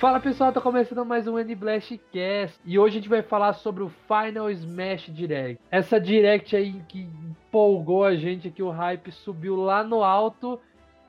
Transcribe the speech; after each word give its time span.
Fala 0.00 0.18
pessoal, 0.18 0.50
tá 0.50 0.62
começando 0.62 1.04
mais 1.04 1.26
um 1.26 1.38
N-Blast 1.38 2.00
Cast 2.10 2.58
e 2.64 2.78
hoje 2.78 2.96
a 2.96 3.00
gente 3.00 3.08
vai 3.10 3.22
falar 3.22 3.52
sobre 3.52 3.82
o 3.82 3.92
Final 4.08 4.50
Smash 4.50 5.10
Direct. 5.12 5.60
Essa 5.70 6.00
Direct 6.00 6.56
aí 6.56 6.82
que 6.88 7.00
empolgou 7.00 8.02
a 8.02 8.16
gente 8.16 8.48
aqui, 8.48 8.62
o 8.62 8.70
hype 8.70 9.12
subiu 9.12 9.56
lá 9.56 9.84
no 9.84 10.02
alto 10.02 10.58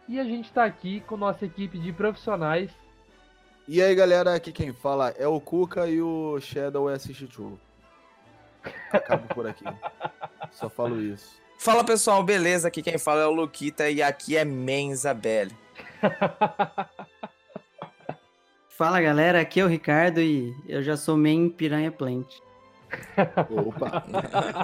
e 0.10 0.20
a 0.20 0.26
gente 0.26 0.52
tá 0.52 0.66
aqui 0.66 1.00
com 1.08 1.16
nossa 1.16 1.46
equipe 1.46 1.80
de 1.80 1.94
profissionais. 1.94 2.70
E 3.66 3.82
aí, 3.82 3.96
galera, 3.96 4.36
aqui 4.36 4.52
quem 4.52 4.74
fala 4.74 5.16
é 5.18 5.26
o 5.26 5.40
Cuca 5.40 5.88
e 5.88 6.02
o 6.02 6.38
Shadow 6.42 6.90
é 6.90 6.98
True. 6.98 7.58
Acabo 8.92 9.34
por 9.34 9.48
aqui. 9.48 9.64
Só 10.52 10.70
falo 10.70 11.00
isso. 11.00 11.40
Fala 11.58 11.86
pessoal, 11.86 12.22
beleza? 12.24 12.68
Aqui 12.68 12.82
quem 12.82 12.98
fala 12.98 13.22
é 13.22 13.26
o 13.26 13.32
Luquita 13.32 13.90
e 13.90 14.04
aqui 14.04 14.36
é 14.36 14.44
Menzabelli. 14.44 15.56
Fala 18.82 19.00
galera, 19.00 19.40
aqui 19.40 19.60
é 19.60 19.64
o 19.64 19.68
Ricardo 19.68 20.20
e 20.20 20.56
eu 20.68 20.82
já 20.82 20.98
sou 20.98 21.16
main 21.16 21.52
Piranha 21.52 21.92
Plant. 21.92 22.40
Opa! 23.48 24.04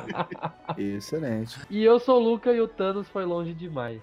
Excelente. 0.75 1.59
E 1.69 1.83
eu 1.83 1.99
sou 1.99 2.19
o 2.19 2.23
Luca 2.31 2.51
e 2.51 2.59
o 2.59 2.67
Thanos 2.67 3.07
foi 3.09 3.25
longe 3.25 3.53
demais. 3.53 4.01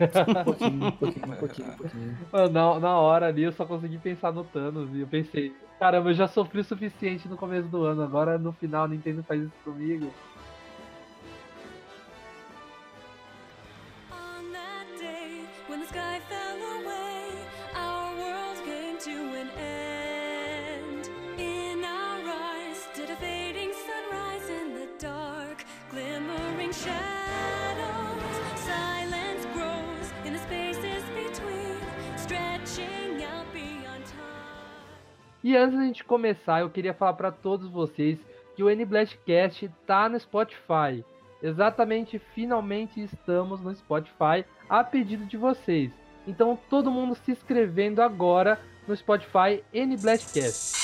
Um 0.00 0.44
pouquinho, 0.44 0.86
um 0.86 0.90
pouquinho, 0.90 1.26
um 1.28 1.36
pouquinho, 1.36 1.68
um 1.68 1.76
pouquinho. 1.76 2.18
Mano, 2.32 2.48
Na, 2.48 2.80
na 2.80 2.96
hora 2.98 3.28
ali 3.28 3.44
eu 3.44 3.52
só 3.52 3.64
consegui 3.64 3.96
pensar 3.96 4.32
no 4.32 4.42
Thanos 4.42 4.92
e 4.92 5.02
eu 5.02 5.06
pensei, 5.06 5.54
caramba, 5.78 6.10
eu 6.10 6.14
já 6.14 6.26
sofri 6.26 6.58
o 6.58 6.64
suficiente 6.64 7.28
no 7.28 7.36
começo 7.36 7.68
do 7.68 7.84
ano, 7.84 8.02
agora 8.02 8.36
no 8.38 8.52
final 8.52 8.86
a 8.86 8.88
Nintendo 8.88 9.22
faz 9.22 9.40
isso 9.40 9.54
comigo. 9.62 10.12
E 35.44 35.56
antes 35.56 35.76
da 35.76 35.84
gente 35.84 36.04
começar, 36.04 36.60
eu 36.60 36.70
queria 36.70 36.94
falar 36.94 37.14
para 37.14 37.32
todos 37.32 37.68
vocês 37.68 38.16
que 38.54 38.62
o 38.62 38.70
N-Blastcast 38.70 39.68
tá 39.84 40.08
no 40.08 40.18
Spotify. 40.20 41.04
Exatamente, 41.42 42.20
finalmente 42.32 43.02
estamos 43.02 43.60
no 43.60 43.74
Spotify 43.74 44.44
a 44.68 44.84
pedido 44.84 45.26
de 45.26 45.36
vocês. 45.36 45.90
Então, 46.28 46.56
todo 46.70 46.92
mundo 46.92 47.16
se 47.16 47.32
inscrevendo 47.32 48.00
agora 48.00 48.60
no 48.86 48.94
Spotify 48.94 49.64
N-Blastcast. 49.72 50.80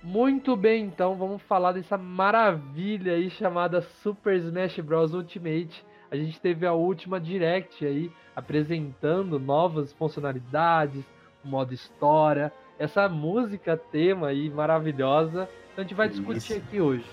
Muito 0.00 0.54
bem, 0.54 0.84
então 0.84 1.16
vamos 1.16 1.42
falar 1.42 1.72
dessa 1.72 1.98
maravilha 1.98 3.14
aí 3.14 3.30
chamada 3.30 3.82
Super 3.82 4.36
Smash 4.36 4.78
Bros 4.78 5.12
Ultimate. 5.12 5.84
A 6.08 6.14
gente 6.14 6.40
teve 6.40 6.64
a 6.66 6.72
última 6.72 7.18
Direct 7.18 7.84
aí 7.84 8.12
apresentando 8.36 9.40
novas 9.40 9.92
funcionalidades, 9.94 11.02
modo 11.42 11.74
história, 11.74 12.52
essa 12.84 13.08
música 13.08 13.76
tema 13.76 14.28
aí 14.28 14.48
maravilhosa. 14.50 15.48
Então 15.72 15.78
a 15.78 15.82
gente 15.82 15.94
vai 15.94 16.08
discutir 16.08 16.36
Isso. 16.38 16.56
aqui 16.56 16.80
hoje. 16.80 17.04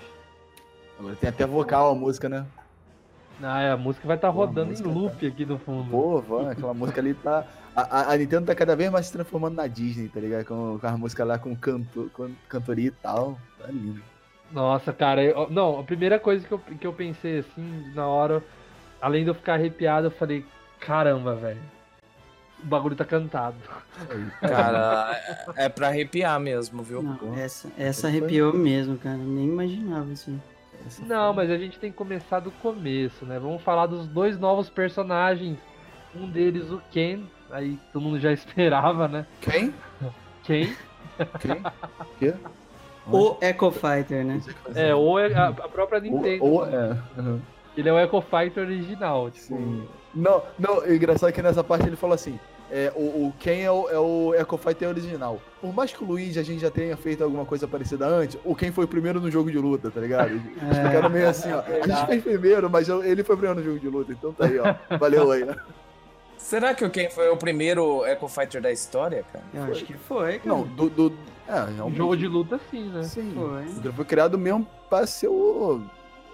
Agora 0.98 1.16
tem 1.16 1.28
até 1.28 1.46
vocal 1.46 1.90
a 1.90 1.94
música, 1.94 2.28
né? 2.28 2.46
Ah, 3.42 3.60
é, 3.60 3.70
a 3.72 3.76
música 3.76 4.06
vai 4.06 4.16
estar 4.16 4.28
a 4.28 4.30
rodando 4.30 4.66
em 4.66 4.70
música 4.70 4.88
loop 4.88 5.26
aqui 5.26 5.44
no 5.44 5.58
fundo. 5.58 5.90
Pô, 5.90 6.20
van, 6.20 6.50
aquela 6.50 6.72
música 6.74 7.00
ali 7.00 7.14
tá. 7.14 7.44
A, 7.74 8.00
a- 8.00 8.12
a 8.12 8.16
Nintendo 8.16 8.46
tá 8.46 8.54
cada 8.54 8.76
vez 8.76 8.90
mais 8.90 9.06
se 9.06 9.12
transformando 9.12 9.56
na 9.56 9.66
Disney, 9.66 10.08
tá 10.08 10.20
ligado? 10.20 10.44
Com, 10.44 10.78
com 10.78 10.86
a 10.86 10.96
música 10.96 11.24
lá 11.24 11.38
com, 11.38 11.56
canto, 11.56 12.10
com 12.14 12.30
cantoria 12.48 12.88
e 12.88 12.90
tal. 12.92 13.36
Tá 13.58 13.66
lindo. 13.68 14.00
Nossa, 14.52 14.92
cara, 14.92 15.24
eu- 15.24 15.48
não, 15.50 15.80
a 15.80 15.82
primeira 15.82 16.20
coisa 16.20 16.46
que 16.46 16.52
eu, 16.52 16.58
que 16.58 16.86
eu 16.86 16.92
pensei 16.92 17.38
assim, 17.38 17.90
na 17.94 18.06
hora, 18.06 18.42
além 19.00 19.24
de 19.24 19.30
eu 19.30 19.34
ficar 19.34 19.54
arrepiado, 19.54 20.08
eu 20.08 20.10
falei, 20.10 20.44
caramba, 20.78 21.34
velho. 21.34 21.58
O 22.62 22.66
bagulho 22.66 22.94
tá 22.94 23.04
cantado. 23.04 23.56
Cara, 24.40 25.18
é 25.56 25.64
é 25.64 25.68
pra 25.68 25.88
arrepiar 25.88 26.38
mesmo, 26.38 26.82
viu? 26.82 27.02
Não, 27.02 27.18
essa, 27.36 27.68
essa 27.76 28.06
arrepiou 28.06 28.52
mesmo, 28.54 28.96
cara. 28.98 29.16
Nem 29.16 29.46
imaginava 29.46 30.10
isso. 30.12 30.30
aí. 30.30 30.38
Essa 30.86 31.02
Não, 31.04 31.34
foi- 31.34 31.44
mas 31.44 31.52
a 31.52 31.58
gente 31.58 31.78
tem 31.78 31.90
que 31.90 31.96
começar 31.96 32.40
do 32.40 32.50
começo, 32.50 33.24
né? 33.24 33.38
Vamos 33.38 33.62
falar 33.62 33.86
dos 33.86 34.06
dois 34.06 34.38
novos 34.38 34.68
personagens. 34.70 35.58
Um 36.14 36.28
deles, 36.28 36.70
o 36.70 36.80
Ken, 36.90 37.20
aí 37.50 37.78
todo 37.92 38.02
mundo 38.02 38.20
já 38.20 38.30
esperava, 38.32 39.08
né? 39.08 39.26
Quem? 39.40 39.74
Ken. 40.44 40.74
Quem? 41.40 41.62
Quê? 42.18 42.34
O 43.10 43.36
Echo 43.40 43.70
Fighter, 43.72 44.24
né? 44.24 44.40
É, 44.74 44.94
ou 44.94 45.18
é 45.18 45.32
a, 45.34 45.48
a 45.48 45.68
própria 45.68 46.00
Nintendo. 46.00 46.44
Ou, 46.44 46.52
ou, 46.60 46.66
é. 46.66 46.96
uhum. 47.18 47.40
Ele 47.76 47.88
é 47.88 47.92
o 47.92 47.98
Echo 47.98 48.20
Fighter 48.20 48.62
original, 48.64 49.30
tipo. 49.30 49.46
Sim. 49.56 49.88
Não, 50.14 50.42
não, 50.58 50.78
o 50.80 50.92
engraçado 50.94 51.30
é 51.30 51.32
que 51.32 51.40
nessa 51.42 51.64
parte 51.64 51.86
ele 51.86 51.96
falou 51.96 52.14
assim: 52.14 52.38
é, 52.74 52.90
o, 52.96 53.26
o 53.28 53.34
Ken 53.38 53.60
é 53.60 53.70
o, 53.70 53.88
é 53.90 53.98
o 53.98 54.34
Echo 54.34 54.56
Fighter 54.56 54.88
original. 54.88 55.38
Por 55.60 55.74
mais 55.74 55.92
que 55.92 56.02
o 56.02 56.06
Luigi 56.06 56.38
a 56.38 56.42
gente 56.42 56.60
já 56.60 56.70
tenha 56.70 56.96
feito 56.96 57.22
alguma 57.22 57.44
coisa 57.44 57.68
parecida 57.68 58.06
antes, 58.06 58.38
o 58.44 58.54
Ken 58.56 58.72
foi 58.72 58.86
o 58.86 58.88
primeiro 58.88 59.20
no 59.20 59.30
jogo 59.30 59.50
de 59.50 59.58
luta, 59.58 59.90
tá 59.90 60.00
ligado? 60.00 60.40
Ficaram 60.40 61.10
meio 61.10 61.28
assim, 61.28 61.52
ó. 61.52 61.60
A 61.60 61.86
gente 61.86 62.06
fez 62.06 62.22
primeiro, 62.22 62.70
mas 62.70 62.88
eu- 62.88 63.04
ele 63.04 63.22
foi 63.22 63.34
o 63.34 63.38
primeiro 63.38 63.60
no 63.60 63.66
jogo 63.66 63.78
de 63.78 63.88
luta, 63.88 64.12
então 64.12 64.32
tá 64.32 64.46
aí, 64.46 64.58
ó. 64.58 64.96
Valeu 64.96 65.30
aí, 65.30 65.44
né? 65.44 65.54
Será 66.38 66.74
que 66.74 66.84
o 66.84 66.90
Ken 66.90 67.08
foi 67.10 67.28
o 67.28 67.36
primeiro 67.36 68.04
Echo 68.06 68.26
Fighter 68.26 68.60
da 68.60 68.72
história, 68.72 69.22
cara? 69.32 69.44
Eu 69.54 69.64
acho 69.64 69.84
que 69.84 69.94
foi, 69.94 70.38
cara. 70.38 70.48
Não, 70.56 70.62
do. 70.66 70.88
do 70.90 71.12
é, 71.46 71.60
Um 71.60 71.74
realmente. 71.76 71.96
jogo 71.98 72.16
de 72.16 72.26
luta, 72.26 72.58
sim, 72.70 72.88
né? 72.88 73.02
Sim. 73.04 73.32
Foi. 73.34 73.62
Ele 73.84 73.92
foi 73.92 74.04
criado 74.04 74.36
mesmo 74.38 74.66
pra 74.88 75.06
ser 75.06 75.28
o. 75.28 75.80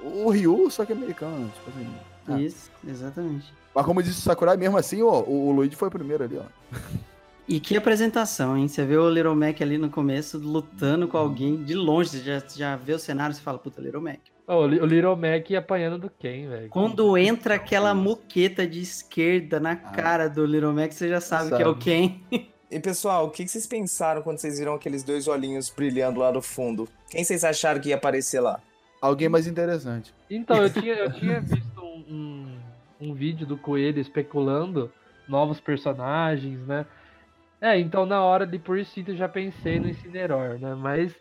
O 0.03 0.31
Ryu, 0.31 0.71
só 0.71 0.85
que 0.87 0.93
americano. 0.93 1.51
Tipo 1.55 1.71
assim. 1.71 1.91
Ah. 2.29 2.41
Isso, 2.41 2.71
exatamente. 2.87 3.53
Mas 3.79 3.87
como 3.87 4.03
disse 4.03 4.19
o 4.19 4.23
Sakurai, 4.23 4.57
mesmo 4.57 4.77
assim, 4.77 5.01
ó, 5.03 5.21
o, 5.21 5.51
o 5.51 5.53
Luigi 5.53 5.77
foi 5.77 5.87
o 5.87 5.91
primeiro 5.93 6.25
ali, 6.25 6.37
ó. 6.37 6.43
E 7.47 7.61
que 7.61 7.77
apresentação, 7.77 8.57
hein? 8.59 8.67
Você 8.67 8.85
vê 8.85 8.97
o 8.97 9.09
Little 9.09 9.37
Mac 9.37 9.63
ali 9.63 9.79
no 9.79 9.89
começo 9.89 10.37
lutando 10.37 11.07
com 11.07 11.17
alguém 11.17 11.63
de 11.63 11.75
longe. 11.77 12.11
Você 12.11 12.19
já, 12.19 12.43
já 12.57 12.75
vê 12.75 12.93
o 12.93 12.99
cenário 12.99 13.33
e 13.33 13.37
você 13.37 13.41
fala, 13.41 13.57
puta, 13.57 13.81
Little 13.81 14.01
Mac. 14.01 14.19
Ó, 14.49 14.65
o 14.65 14.67
Li- 14.67 14.81
o 14.81 14.85
Little 14.85 15.15
Mac 15.15 15.49
apanhando 15.57 15.97
do 15.97 16.11
Ken, 16.11 16.49
velho. 16.49 16.69
Quando 16.71 17.17
entra 17.17 17.55
aquela 17.55 17.95
moqueta 17.95 18.67
de 18.67 18.81
esquerda 18.81 19.61
na 19.61 19.77
cara 19.77 20.27
do 20.29 20.45
Little 20.45 20.73
Mac, 20.73 20.91
você 20.91 21.09
já 21.09 21.21
sabe, 21.21 21.51
que 21.57 21.63
é 21.63 21.69
o 21.69 21.75
Sabe. 21.75 21.85
Ken. 21.85 22.21
E 22.69 22.81
pessoal, 22.81 23.27
o 23.27 23.31
que 23.31 23.45
que 23.45 23.51
vocês 23.53 23.65
pensaram 23.67 24.23
quando 24.23 24.39
vocês 24.39 24.59
viram 24.59 24.75
aqueles 24.75 25.05
dois 25.05 25.29
olhinhos 25.29 25.71
brilhando 25.71 26.19
lá 26.19 26.33
no 26.33 26.43
fundo? 26.43 26.89
Quem 27.09 27.23
vocês 27.23 27.45
acharam 27.45 27.81
que 27.81 27.91
ia 27.91 27.95
aparecer 27.95 28.41
lá? 28.41 28.61
Alguém 29.01 29.29
mais 29.29 29.47
interessante. 29.47 30.13
Então, 30.29 30.57
eu 30.65 30.69
tinha, 30.69 30.95
eu 30.95 31.13
tinha 31.13 31.41
visto 31.41 31.81
um, 31.81 32.05
um, 32.11 32.59
um 33.01 33.15
vídeo 33.15 33.47
do 33.47 33.57
Coelho 33.57 34.01
especulando 34.01 34.91
novos 35.29 35.61
personagens, 35.61 36.59
né? 36.67 36.87
É, 37.61 37.79
então 37.79 38.07
na 38.07 38.23
hora 38.23 38.47
de 38.47 38.59
por 38.59 38.79
instinto 38.79 39.11
eu 39.11 39.17
já 39.17 39.29
pensei 39.29 39.81
no 39.81 39.89
Incineroar, 39.89 40.59
né? 40.59 40.75
Mas 40.75 41.15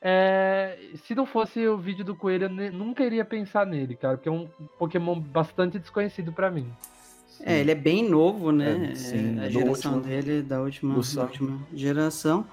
é, 0.00 0.76
se 1.04 1.14
não 1.14 1.24
fosse 1.24 1.66
o 1.66 1.78
vídeo 1.78 2.04
do 2.04 2.16
Coelho, 2.16 2.46
eu 2.46 2.72
nunca 2.72 3.04
iria 3.04 3.24
pensar 3.24 3.64
nele, 3.64 3.94
cara, 3.94 4.16
porque 4.16 4.28
é 4.28 4.32
um 4.32 4.48
Pokémon 4.78 5.18
bastante 5.18 5.78
desconhecido 5.78 6.32
pra 6.32 6.50
mim. 6.50 6.68
É, 7.44 7.60
ele 7.60 7.70
é 7.70 7.74
bem 7.74 8.08
novo, 8.08 8.52
né? 8.52 8.90
É, 8.90 8.94
sim, 8.94 9.38
É, 9.38 9.44
a 9.44 9.48
geração 9.48 9.94
último- 9.96 10.00
dele 10.14 10.42
da 10.42 10.60
última, 10.60 11.00
da 11.14 11.22
última 11.22 11.58
geração. 11.72 12.46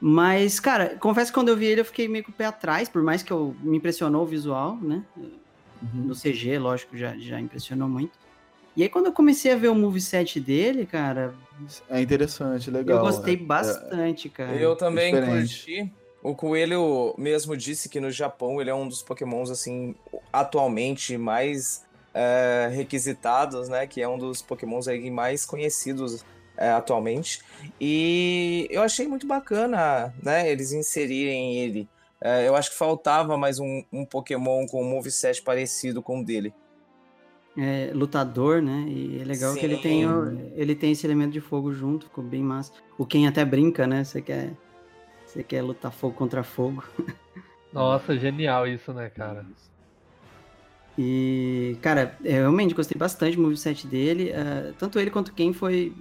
Mas, 0.00 0.60
cara, 0.60 0.96
confesso 0.98 1.30
que 1.30 1.34
quando 1.34 1.48
eu 1.48 1.56
vi 1.56 1.66
ele 1.66 1.80
eu 1.80 1.84
fiquei 1.84 2.06
meio 2.08 2.24
com 2.24 2.30
o 2.30 2.34
pé 2.34 2.44
atrás, 2.44 2.88
por 2.88 3.02
mais 3.02 3.22
que 3.22 3.32
eu 3.32 3.56
me 3.60 3.78
impressionou 3.78 4.22
o 4.22 4.26
visual, 4.26 4.76
né? 4.76 5.02
Uhum. 5.82 6.04
No 6.04 6.14
CG, 6.14 6.58
lógico, 6.58 6.96
já, 6.96 7.16
já 7.16 7.40
impressionou 7.40 7.88
muito. 7.88 8.18
E 8.76 8.82
aí 8.82 8.88
quando 8.88 9.06
eu 9.06 9.12
comecei 9.12 9.52
a 9.52 9.56
ver 9.56 9.68
o 9.68 9.74
moveset 9.74 10.40
dele, 10.40 10.84
cara, 10.84 11.34
É 11.88 12.00
interessante, 12.00 12.70
legal. 12.70 12.98
eu 12.98 13.02
gostei 13.04 13.34
é. 13.34 13.36
bastante, 13.36 14.28
cara. 14.28 14.54
Eu 14.56 14.74
também 14.74 15.14
diferente. 15.14 15.64
curti. 15.64 15.92
O 16.22 16.34
Coelho 16.34 17.14
mesmo 17.18 17.56
disse 17.56 17.88
que 17.88 18.00
no 18.00 18.10
Japão 18.10 18.60
ele 18.60 18.70
é 18.70 18.74
um 18.74 18.88
dos 18.88 19.02
pokémons, 19.02 19.50
assim, 19.50 19.94
atualmente 20.32 21.18
mais 21.18 21.84
é, 22.14 22.70
requisitados, 22.72 23.68
né? 23.68 23.86
Que 23.86 24.00
é 24.00 24.08
um 24.08 24.16
dos 24.16 24.40
pokémons 24.40 24.88
aí 24.88 25.10
mais 25.10 25.44
conhecidos 25.44 26.24
é, 26.56 26.70
atualmente. 26.70 27.42
E 27.78 28.66
eu 28.70 28.82
achei 28.82 29.06
muito 29.06 29.26
bacana, 29.26 30.14
né? 30.22 30.50
Eles 30.50 30.72
inserirem 30.72 31.56
ele. 31.58 31.88
É, 32.24 32.48
eu 32.48 32.56
acho 32.56 32.70
que 32.70 32.76
faltava 32.78 33.36
mais 33.36 33.60
um, 33.60 33.84
um 33.92 34.04
pokémon 34.06 34.66
com 34.66 34.82
um 34.82 34.88
moveset 34.88 35.42
parecido 35.42 36.02
com 36.02 36.20
o 36.20 36.24
dele. 36.24 36.54
é, 37.56 37.92
lutador, 37.94 38.60
né? 38.62 38.84
E 38.88 39.20
é 39.20 39.24
legal 39.24 39.54
que 39.54 39.64
ele 39.64 39.76
tem, 39.76 40.04
o- 40.04 40.30
Sim. 40.30 40.52
ele 40.56 40.74
tem 40.74 40.90
esse 40.90 41.06
elemento 41.06 41.32
de 41.32 41.40
fogo 41.40 41.72
junto, 41.72 42.06
ficou 42.06 42.24
bem 42.24 42.42
massa. 42.42 42.72
O 42.98 43.06
Ken 43.06 43.28
até 43.28 43.44
brinca, 43.44 43.86
né? 43.86 44.02
Você 44.02 44.20
quer, 44.20 44.50
você 45.24 45.44
quer 45.44 45.62
lutar 45.62 45.92
fogo 45.92 46.16
contra 46.16 46.42
fogo. 46.42 46.82
Nossa, 47.72 48.16
genial 48.18 48.66
isso, 48.66 48.92
né, 48.92 49.08
cara? 49.10 49.46
E, 50.96 51.76
cara, 51.82 52.16
eu 52.24 52.32
realmente 52.32 52.74
gostei 52.74 52.98
bastante 52.98 53.36
do 53.36 53.42
moveset 53.42 53.86
dele. 53.86 54.30
Uh, 54.32 54.72
tanto 54.78 54.98
ele 54.98 55.10
quanto 55.10 55.32
quem 55.34 55.52
foi. 55.52 55.92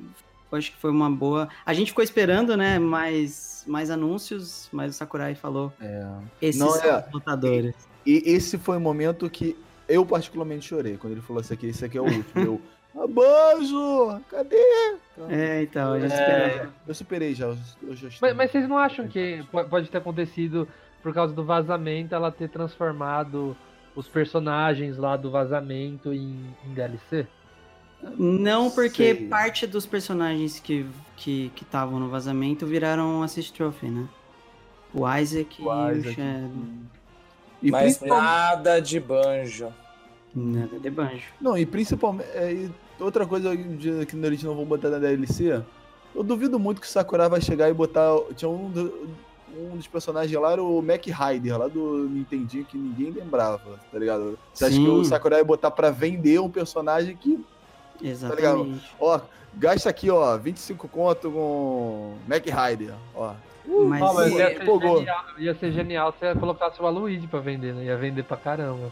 Acho 0.55 0.71
que 0.71 0.77
foi 0.77 0.91
uma 0.91 1.09
boa. 1.09 1.47
A 1.65 1.73
gente 1.73 1.87
ficou 1.89 2.03
esperando, 2.03 2.55
né? 2.57 2.77
Mais, 2.79 3.63
mais 3.67 3.89
anúncios, 3.89 4.69
mas 4.71 4.93
o 4.93 4.97
Sakurai 4.97 5.35
falou. 5.35 5.71
É. 5.81 6.05
Esses 6.41 6.59
Não, 6.59 6.69
são 6.71 6.85
é. 6.89 6.99
os 7.07 7.11
lutadores. 7.13 7.75
E 8.05 8.21
esse 8.25 8.57
foi 8.57 8.77
o 8.77 8.81
momento 8.81 9.29
que 9.29 9.57
eu 9.87 10.05
particularmente 10.05 10.65
chorei, 10.67 10.97
quando 10.97 11.13
ele 11.13 11.21
falou 11.21 11.41
isso 11.41 11.53
aqui, 11.53 11.67
esse 11.67 11.83
aqui 11.85 11.97
é 11.97 12.01
o 12.01 12.05
último. 12.05 12.25
eu, 12.35 12.61
Abanjo! 13.01 14.21
Cadê? 14.29 14.57
Então, 15.13 15.29
É, 15.29 15.63
então, 15.63 15.93
a 15.93 15.99
gente 15.99 16.13
É. 16.13 16.15
esperava. 16.47 16.73
Eu 16.87 16.93
superei 16.93 17.33
já. 17.35 17.47
Eu 17.81 17.95
já 17.95 18.09
Mas, 18.21 18.35
mas 18.35 18.51
vocês 18.51 18.67
não 18.67 18.77
acham 18.77 19.07
que 19.07 19.43
po- 19.51 19.63
pode 19.65 19.89
ter 19.89 19.97
acontecido 19.97 20.67
por 21.01 21.13
causa 21.13 21.33
do 21.33 21.43
vazamento 21.43 22.13
ela 22.15 22.31
ter 22.31 22.49
transformado 22.49 23.55
os 23.95 24.07
personagens 24.07 24.97
lá 24.97 25.15
do 25.17 25.29
vazamento 25.29 26.13
em, 26.13 26.53
em 26.65 26.73
DLC? 26.73 27.27
Não, 28.17 28.69
porque 28.69 29.15
Sei. 29.15 29.27
parte 29.27 29.65
dos 29.67 29.85
personagens 29.85 30.59
que 30.59 30.85
que 31.15 31.51
estavam 31.61 31.99
no 31.99 32.09
vazamento 32.09 32.65
viraram 32.65 33.21
assist 33.23 33.53
trophy, 33.53 33.87
né? 33.87 34.07
O 34.93 35.07
Isaac 35.15 35.61
O 35.61 35.65
e 35.65 35.67
o 35.67 35.91
Isaac. 35.97 36.15
Shadow. 36.15 36.51
E 37.61 37.71
Mas 37.71 37.97
principalmente. 37.97 38.25
nada 38.25 38.79
de 38.81 38.99
banjo. 38.99 39.73
Nada 40.35 40.79
de 40.79 40.89
banjo. 40.89 41.23
Não, 41.39 41.57
e 41.57 41.65
principalmente. 41.65 42.27
é, 42.33 42.51
e 42.51 42.71
outra 42.99 43.25
coisa 43.25 43.55
que 43.55 44.15
eles 44.17 44.43
não 44.43 44.55
vão 44.55 44.65
botar 44.65 44.89
na 44.89 44.97
DLC. 44.99 45.61
Eu 46.13 46.23
duvido 46.23 46.59
muito 46.59 46.81
que 46.81 46.87
o 46.87 46.89
Sakurai 46.89 47.29
vai 47.29 47.39
chegar 47.41 47.69
e 47.69 47.73
botar. 47.73 48.09
Tinha 48.35 48.49
um, 48.49 48.69
do- 48.69 49.07
um 49.55 49.77
dos 49.77 49.87
personagens 49.87 50.37
lá, 50.39 50.51
era 50.51 50.63
o 50.63 50.81
Mac 50.81 51.05
Rider, 51.05 51.57
lá 51.57 51.67
do 51.67 52.09
Nintendinho, 52.09 52.65
que 52.65 52.75
ninguém 52.77 53.11
lembrava, 53.11 53.79
tá 53.91 53.97
ligado? 53.99 54.37
Você 54.53 54.65
acha 54.65 54.75
que 54.75 54.83
Sim. 54.83 54.89
o 54.89 55.05
Sakurai 55.05 55.39
vai 55.39 55.45
botar 55.47 55.71
pra 55.71 55.89
vender 55.91 56.39
um 56.39 56.49
personagem 56.49 57.15
que 57.15 57.39
Exatamente. 58.01 58.89
Ó, 58.99 59.19
gasta 59.55 59.89
aqui, 59.89 60.09
ó, 60.09 60.37
25 60.37 60.87
conto 60.87 61.31
com 61.31 62.15
Mac 62.27 62.43
Rider, 62.45 62.93
ó. 63.15 63.33
Mas, 63.65 64.01
Ah, 64.01 64.13
mas 64.13 64.31
e- 64.33 64.35
ia, 64.37 64.49
ser 64.49 64.65
genial, 64.65 65.25
ia 65.37 65.55
ser 65.55 65.71
genial 65.71 66.11
se 66.11 66.19
você 66.19 66.35
colocasse 66.39 66.81
o 66.81 66.85
Aluigi 66.85 67.27
pra 67.27 67.39
vender, 67.39 67.73
né? 67.73 67.85
Ia 67.85 67.95
vender 67.97 68.23
pra 68.23 68.35
caramba. 68.35 68.91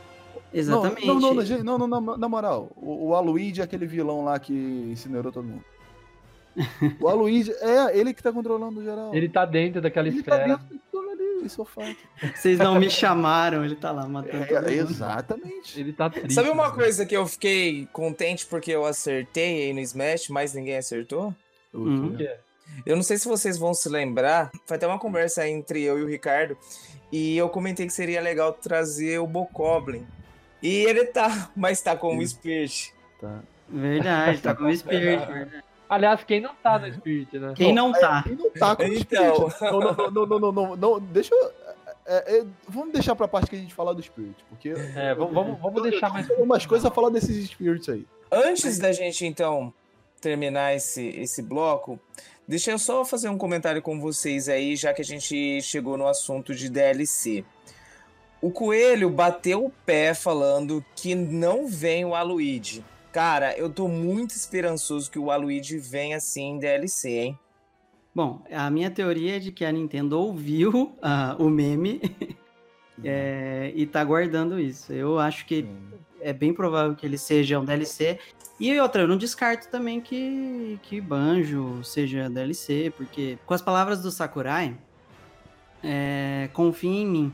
exatamente. 0.53 1.05
Não, 1.05 1.19
não, 1.19 1.33
não, 1.33 1.43
não, 1.77 1.87
não, 1.87 2.01
na, 2.01 2.17
na 2.17 2.29
moral, 2.29 2.69
o, 2.77 3.09
o 3.09 3.15
Aluigi 3.15 3.59
é 3.59 3.63
aquele 3.65 3.85
vilão 3.85 4.23
lá 4.23 4.39
que 4.39 4.53
incinerou 4.53 5.31
todo 5.31 5.43
mundo. 5.45 5.63
O 7.01 7.07
Aluigi, 7.07 7.51
é, 7.59 7.97
ele 7.97 8.13
que 8.13 8.21
tá 8.23 8.31
controlando 8.31 8.79
o 8.79 8.83
geral. 8.83 9.13
Ele 9.13 9.27
tá 9.29 9.45
dentro 9.45 9.81
daquela 9.81 10.07
Ele 10.07 10.21
tá 10.23 10.35
esfera. 10.35 10.47
dentro 10.57 10.65
de 10.73 10.81
tudo 10.91 11.09
ali, 11.09 11.10
isso 11.45 11.61
é 11.61 11.65
fato. 11.65 11.97
Vocês 12.35 12.57
não 12.57 12.79
me 12.79 12.89
chamaram, 12.89 13.63
ele 13.65 13.75
tá 13.75 13.91
lá 13.91 14.07
matando. 14.07 14.45
É, 14.45 14.73
exatamente. 14.73 15.79
Ele 15.79 15.93
tá 15.93 16.09
triste. 16.09 16.33
Sabe 16.33 16.49
uma 16.49 16.69
né? 16.69 16.75
coisa 16.75 17.05
que 17.05 17.15
eu 17.15 17.25
fiquei 17.27 17.87
contente 17.91 18.45
porque 18.45 18.71
eu 18.71 18.85
acertei 18.85 19.65
aí 19.65 19.73
no 19.73 19.79
Smash, 19.79 20.29
mas 20.29 20.53
ninguém 20.53 20.77
acertou? 20.77 21.33
Uhum. 21.73 22.07
O 22.07 22.17
quê? 22.17 22.35
Eu 22.85 22.95
não 22.95 23.03
sei 23.03 23.17
se 23.17 23.27
vocês 23.27 23.57
vão 23.57 23.73
se 23.73 23.89
lembrar, 23.89 24.51
foi 24.65 24.77
até 24.77 24.87
uma 24.87 24.99
conversa 24.99 25.47
entre 25.47 25.83
eu 25.83 25.99
e 25.99 26.03
o 26.03 26.07
Ricardo, 26.07 26.57
e 27.11 27.37
eu 27.37 27.49
comentei 27.49 27.85
que 27.85 27.93
seria 27.93 28.21
legal 28.21 28.53
trazer 28.53 29.19
o 29.19 29.27
Bokoblin. 29.27 30.05
E 30.61 30.85
ele 30.85 31.05
tá, 31.05 31.51
mas 31.55 31.81
tá 31.81 31.95
com 31.95 32.17
o 32.17 32.27
Spirit. 32.27 32.93
Tá. 33.19 33.41
Verdade, 33.67 34.41
tá 34.41 34.55
com 34.55 34.65
o 34.65 34.71
Spirit. 34.75 35.25
verdade. 35.25 35.63
Aliás, 35.91 36.23
quem 36.23 36.39
não 36.39 36.55
tá 36.55 36.79
no 36.79 36.89
Spirit, 36.93 37.37
né? 37.37 37.53
Quem 37.53 37.73
não 37.73 37.91
tá? 37.91 38.23
Ele 38.25 38.35
não 38.35 38.49
tá 38.49 38.77
com 38.77 38.83
o 38.83 38.93
Então. 38.93 39.49
Spirit. 39.49 39.61
Não, 39.61 39.79
não, 39.81 40.11
não, 40.11 40.25
não, 40.25 40.39
não, 40.39 40.51
não, 40.51 40.75
não, 40.77 40.99
deixa 41.01 41.35
eu... 41.35 41.51
é, 42.05 42.37
é, 42.37 42.45
vamos 42.65 42.93
deixar 42.93 43.13
pra 43.13 43.27
parte 43.27 43.49
que 43.49 43.57
a 43.57 43.59
gente 43.59 43.73
falar 43.73 43.91
do 43.91 44.01
Spirit, 44.01 44.37
porque... 44.47 44.69
É, 44.69 45.13
vamos, 45.13 45.33
vamos, 45.33 45.59
vamos 45.59 45.83
deixar 45.83 46.09
mais. 46.09 46.29
Umas 46.29 46.65
coisas 46.65 46.85
a 46.85 46.91
falar 46.91 47.09
desses 47.09 47.49
Spirits 47.49 47.89
aí. 47.89 48.07
Antes 48.31 48.79
da 48.79 48.93
gente, 48.93 49.25
então, 49.25 49.73
terminar 50.21 50.73
esse, 50.73 51.05
esse 51.09 51.41
bloco, 51.41 51.99
deixa 52.47 52.71
eu 52.71 52.79
só 52.79 53.03
fazer 53.03 53.27
um 53.27 53.37
comentário 53.37 53.81
com 53.81 53.99
vocês 53.99 54.47
aí, 54.47 54.77
já 54.77 54.93
que 54.93 55.01
a 55.01 55.05
gente 55.05 55.61
chegou 55.61 55.97
no 55.97 56.07
assunto 56.07 56.55
de 56.55 56.69
DLC. 56.69 57.43
O 58.41 58.49
Coelho 58.49 59.09
bateu 59.09 59.65
o 59.65 59.69
pé 59.85 60.13
falando 60.13 60.83
que 60.95 61.13
não 61.15 61.67
vem 61.67 62.05
o 62.05 62.15
Aluigi. 62.15 62.81
Cara, 63.11 63.57
eu 63.57 63.69
tô 63.69 63.87
muito 63.87 64.31
esperançoso 64.31 65.11
que 65.11 65.19
o 65.19 65.29
Aluigi 65.29 65.77
venha 65.77 66.19
sim 66.19 66.51
em 66.51 66.59
DLC, 66.59 67.09
hein? 67.09 67.39
Bom, 68.15 68.41
a 68.51 68.69
minha 68.69 68.89
teoria 68.89 69.37
é 69.37 69.39
de 69.39 69.51
que 69.51 69.65
a 69.65 69.71
Nintendo 69.71 70.19
ouviu 70.19 70.95
ah, 71.01 71.35
o 71.39 71.49
meme 71.49 72.01
é, 73.03 73.71
e 73.75 73.85
tá 73.85 74.03
guardando 74.03 74.59
isso. 74.59 74.93
Eu 74.93 75.19
acho 75.19 75.45
que 75.45 75.67
é 76.21 76.31
bem 76.31 76.53
provável 76.53 76.95
que 76.95 77.05
ele 77.05 77.17
seja 77.17 77.59
um 77.59 77.65
DLC. 77.65 78.19
E 78.59 78.79
outra, 78.79 79.01
eu 79.01 79.07
não 79.07 79.17
descarto 79.17 79.69
também 79.69 79.99
que, 79.99 80.79
que 80.83 81.01
Banjo 81.01 81.83
seja 81.83 82.29
DLC, 82.29 82.93
porque 82.95 83.37
com 83.45 83.53
as 83.53 83.61
palavras 83.61 84.01
do 84.01 84.11
Sakurai, 84.11 84.77
é, 85.83 86.49
confia 86.53 87.01
em 87.01 87.07
mim. 87.07 87.33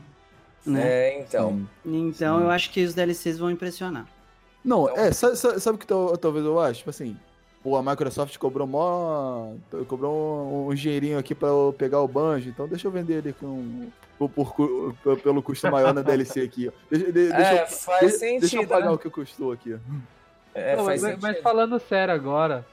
Né? 0.64 0.82
É, 0.82 1.20
então. 1.20 1.68
Então 1.84 2.38
sim. 2.38 2.44
eu 2.44 2.50
acho 2.50 2.70
que 2.70 2.84
os 2.84 2.94
DLCs 2.94 3.38
vão 3.38 3.50
impressionar. 3.50 4.17
Não, 4.68 4.88
é, 4.88 5.10
sabe, 5.12 5.76
o 5.76 5.78
que 5.78 5.86
tal- 5.86 6.16
talvez 6.18 6.44
eu 6.44 6.60
acho? 6.60 6.78
Tipo 6.80 6.90
assim, 6.90 7.16
pô, 7.62 7.74
a 7.76 7.82
Microsoft 7.82 8.36
cobrou 8.36 8.66
mó. 8.66 9.54
cobrou 9.88 10.12
um, 10.12 10.68
um 10.70 10.74
dinheirinho 10.74 11.18
aqui 11.18 11.34
pra 11.34 11.48
eu 11.48 11.74
pegar 11.78 12.00
o 12.02 12.08
banjo, 12.08 12.50
então 12.50 12.68
deixa 12.68 12.86
eu 12.86 12.90
vender 12.92 13.14
ele 13.24 13.32
com, 13.32 13.88
por, 14.18 14.28
por 14.28 14.94
pe- 15.02 15.16
pelo 15.22 15.42
custo 15.42 15.70
maior 15.70 15.94
na 15.94 16.02
DLC 16.02 16.42
aqui. 16.42 16.68
ó. 16.68 16.72
Deixa, 16.90 17.06
de- 17.06 17.12
deixa 17.12 17.34
É, 17.54 17.62
eu, 17.62 17.66
faz 17.66 18.00
de- 18.12 18.18
sentido, 18.18 18.40
deixa 18.40 18.56
eu 18.58 18.68
pagar 18.68 18.86
né? 18.86 18.92
o 18.92 18.98
que 18.98 19.08
custou 19.08 19.52
aqui. 19.52 19.74
É, 20.54 20.76
Não, 20.76 20.84
mas, 20.84 21.02
mas 21.20 21.40
falando 21.40 21.78
sério 21.78 22.12
agora, 22.12 22.66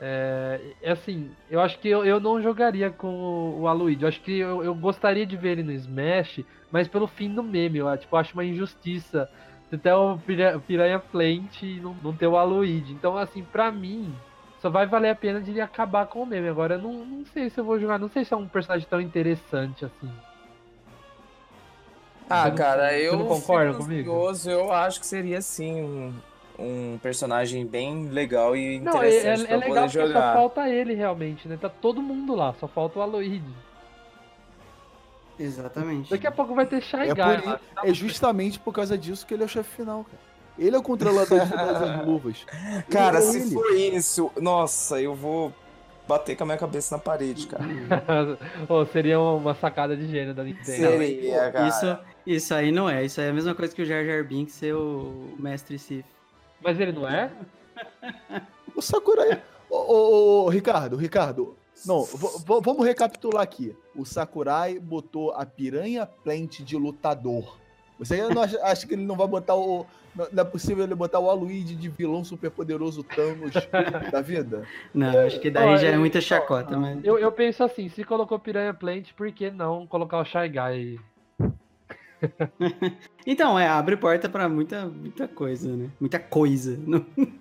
é, 0.00 0.60
é 0.80 0.92
assim, 0.92 1.30
eu 1.50 1.60
acho 1.60 1.78
que 1.78 1.88
eu, 1.88 2.04
eu 2.04 2.18
não 2.18 2.40
jogaria 2.40 2.90
com 2.90 3.08
o, 3.08 3.62
o. 3.62 3.90
Eu 3.90 4.08
acho 4.08 4.20
que 4.22 4.38
eu, 4.38 4.64
eu 4.64 4.74
gostaria 4.74 5.26
de 5.26 5.36
ver 5.36 5.58
ele 5.58 5.62
no 5.64 5.72
Smash, 5.72 6.40
mas 6.70 6.88
pelo 6.88 7.06
fim 7.06 7.28
do 7.32 7.42
meme. 7.42 7.78
Eu 7.78 7.96
tipo, 7.98 8.16
acho 8.16 8.32
uma 8.32 8.44
injustiça 8.44 9.28
até 9.76 9.94
o 9.94 10.18
Pira- 10.18 10.58
Piranha 10.60 10.98
Plant 10.98 11.62
e 11.62 11.80
não, 11.80 11.94
não 12.02 12.12
ter 12.16 12.26
o 12.26 12.36
Aluigi. 12.36 12.92
Então, 12.92 13.16
assim, 13.16 13.42
pra 13.42 13.70
mim, 13.72 14.14
só 14.60 14.68
vai 14.70 14.86
valer 14.86 15.10
a 15.10 15.14
pena 15.14 15.40
de 15.40 15.50
ele 15.50 15.60
acabar 15.60 16.06
com 16.06 16.22
o 16.22 16.26
meme. 16.26 16.48
Agora, 16.48 16.74
eu 16.74 16.78
não, 16.78 16.92
não 17.04 17.24
sei 17.26 17.50
se 17.50 17.58
eu 17.58 17.64
vou 17.64 17.78
jogar, 17.80 17.98
não 17.98 18.08
sei 18.08 18.24
se 18.24 18.32
é 18.32 18.36
um 18.36 18.46
personagem 18.48 18.86
tão 18.88 19.00
interessante 19.00 19.84
assim. 19.84 20.10
Ah, 22.30 22.48
não- 22.48 22.56
cara, 22.56 22.92
você 22.92 23.04
eu 23.06 23.16
não 23.16 23.26
concorda 23.26 23.72
fico 23.72 23.84
comigo? 23.84 24.10
ansioso, 24.10 24.50
eu 24.50 24.72
acho 24.72 25.00
que 25.00 25.06
seria 25.06 25.42
sim 25.42 25.82
um, 25.82 26.14
um 26.58 26.98
personagem 26.98 27.66
bem 27.66 28.08
legal 28.08 28.56
e 28.56 28.78
Não, 28.78 29.02
é, 29.02 29.06
é, 29.08 29.18
interessante 29.34 29.44
é 29.44 29.48
pra 29.48 29.56
legal 29.58 29.68
poder 29.74 29.86
porque 29.88 29.98
só 29.98 30.08
jogar. 30.08 30.32
falta 30.34 30.68
ele 30.68 30.94
realmente, 30.94 31.46
né? 31.48 31.58
Tá 31.60 31.68
todo 31.68 32.00
mundo 32.00 32.34
lá, 32.34 32.54
só 32.54 32.66
falta 32.66 32.98
o 32.98 33.02
Aloyd. 33.02 33.42
Exatamente. 35.38 36.10
Daqui 36.10 36.26
a 36.26 36.32
pouco 36.32 36.54
vai 36.54 36.66
ter 36.66 36.80
Shy 36.82 36.96
É, 36.96 37.14
Guy 37.14 37.14
por 37.42 37.46
lá. 37.46 37.60
é 37.84 37.92
justamente 37.94 38.58
por 38.60 38.72
causa 38.72 38.96
disso 38.96 39.26
que 39.26 39.34
ele 39.34 39.42
é 39.42 39.46
o 39.46 39.48
chefe 39.48 39.76
final, 39.76 40.04
cara. 40.04 40.18
Ele 40.58 40.76
é 40.76 40.78
o 40.78 40.82
controlador 40.82 41.40
de 41.44 41.50
todas 41.50 41.82
as 41.82 42.04
luvas. 42.06 42.46
Cara, 42.90 43.18
Ele- 43.22 43.26
se 43.32 43.38
ele. 43.38 43.50
for 43.52 43.74
isso, 43.74 44.30
nossa, 44.40 45.00
eu 45.00 45.14
vou 45.14 45.52
bater 46.06 46.36
com 46.36 46.42
a 46.42 46.46
minha 46.46 46.58
cabeça 46.58 46.94
na 46.94 47.00
parede, 47.02 47.46
cara. 47.46 47.64
Pô, 48.68 48.84
seria 48.86 49.18
uma 49.18 49.54
sacada 49.54 49.96
de 49.96 50.06
gênio 50.08 50.34
da 50.34 50.44
Nintendo. 50.44 50.64
Seria, 50.98 51.50
cara. 51.50 51.68
Isso, 51.68 51.98
isso 52.26 52.54
aí 52.54 52.70
não 52.70 52.88
é. 52.88 53.04
Isso 53.04 53.20
aí 53.20 53.28
é 53.28 53.30
a 53.30 53.32
mesma 53.32 53.54
coisa 53.54 53.74
que 53.74 53.80
o 53.80 53.86
Jar 53.86 54.04
Jar 54.04 54.22
Binks 54.24 54.54
ser 54.54 54.74
o 54.74 55.34
mestre 55.38 55.78
Sif. 55.78 56.04
Mas 56.62 56.78
ele 56.78 56.92
não 56.92 57.08
é? 57.08 57.30
O 58.76 58.82
Sakurai. 58.82 59.42
Ô, 59.70 59.76
ô, 59.76 59.94
ô, 59.94 60.44
ô, 60.44 60.48
Ricardo, 60.50 60.96
Ricardo. 60.96 61.56
Não, 61.86 62.04
vamos 62.62 62.84
recapitular 62.84 63.42
aqui. 63.42 63.74
O 63.94 64.04
Sakurai 64.04 64.78
botou 64.78 65.32
a 65.32 65.44
piranha 65.44 66.06
plant 66.06 66.60
de 66.60 66.76
lutador. 66.76 67.58
Você 67.98 68.20
não 68.28 68.42
acha, 68.42 68.62
acha 68.64 68.86
que 68.86 68.94
ele 68.94 69.04
não 69.04 69.16
vai 69.16 69.26
botar 69.26 69.54
o. 69.54 69.86
Não 70.14 70.42
é 70.42 70.44
possível 70.44 70.84
ele 70.84 70.94
botar 70.94 71.18
o 71.20 71.30
Aluigi 71.30 71.74
de 71.74 71.88
vilão 71.88 72.22
superpoderoso 72.22 73.02
Thanos 73.02 73.52
da 74.12 74.20
vida? 74.20 74.66
Não, 74.92 75.26
acho 75.26 75.40
que 75.40 75.50
daí 75.50 75.68
Ó, 75.68 75.76
já 75.76 75.88
é 75.88 75.96
muita 75.96 76.20
chacota, 76.20 76.76
mas. 76.76 77.02
Eu, 77.04 77.18
eu 77.18 77.32
penso 77.32 77.64
assim, 77.64 77.88
se 77.88 78.04
colocou 78.04 78.38
Piranha 78.38 78.74
Plant, 78.74 79.12
por 79.14 79.30
que 79.32 79.50
não 79.50 79.86
colocar 79.86 80.18
o 80.20 80.24
Shy 80.24 80.48
Guy? 80.48 81.00
Então, 83.26 83.58
é, 83.58 83.66
abre 83.66 83.96
porta 83.96 84.28
pra 84.28 84.48
muita, 84.48 84.86
muita 84.86 85.26
coisa, 85.26 85.76
né? 85.76 85.90
Muita 86.00 86.18
coisa. 86.20 86.78
Não- 86.86 87.04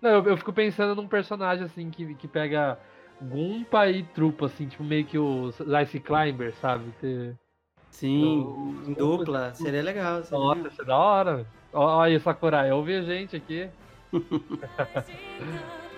Não, 0.00 0.10
eu, 0.10 0.24
eu 0.24 0.36
fico 0.36 0.52
pensando 0.52 0.94
num 0.94 1.06
personagem 1.08 1.64
assim 1.64 1.90
que, 1.90 2.14
que 2.14 2.26
pega 2.28 2.78
Gumpa 3.20 3.86
e 3.88 4.02
Trupa, 4.02 4.46
assim, 4.46 4.66
tipo 4.66 4.82
meio 4.82 5.04
que 5.04 5.18
o 5.18 5.50
Ice 5.82 6.00
Climber, 6.00 6.54
sabe? 6.56 6.90
Você- 7.00 7.36
Sim, 7.90 8.42
Eu- 8.42 8.90
em 8.90 8.94
dupla, 8.94 9.52
seria 9.54 9.82
legal. 9.82 10.22
seria 10.22 10.38
Nossa, 10.38 10.54
legal. 10.56 10.72
isso 10.72 10.82
é 10.82 10.84
da 10.84 10.96
hora. 10.96 11.46
ó 11.72 12.00
aí, 12.00 12.18
Sakurai, 12.20 12.70
ouve 12.72 12.94
a 12.94 13.02
gente 13.02 13.36
aqui. 13.36 13.68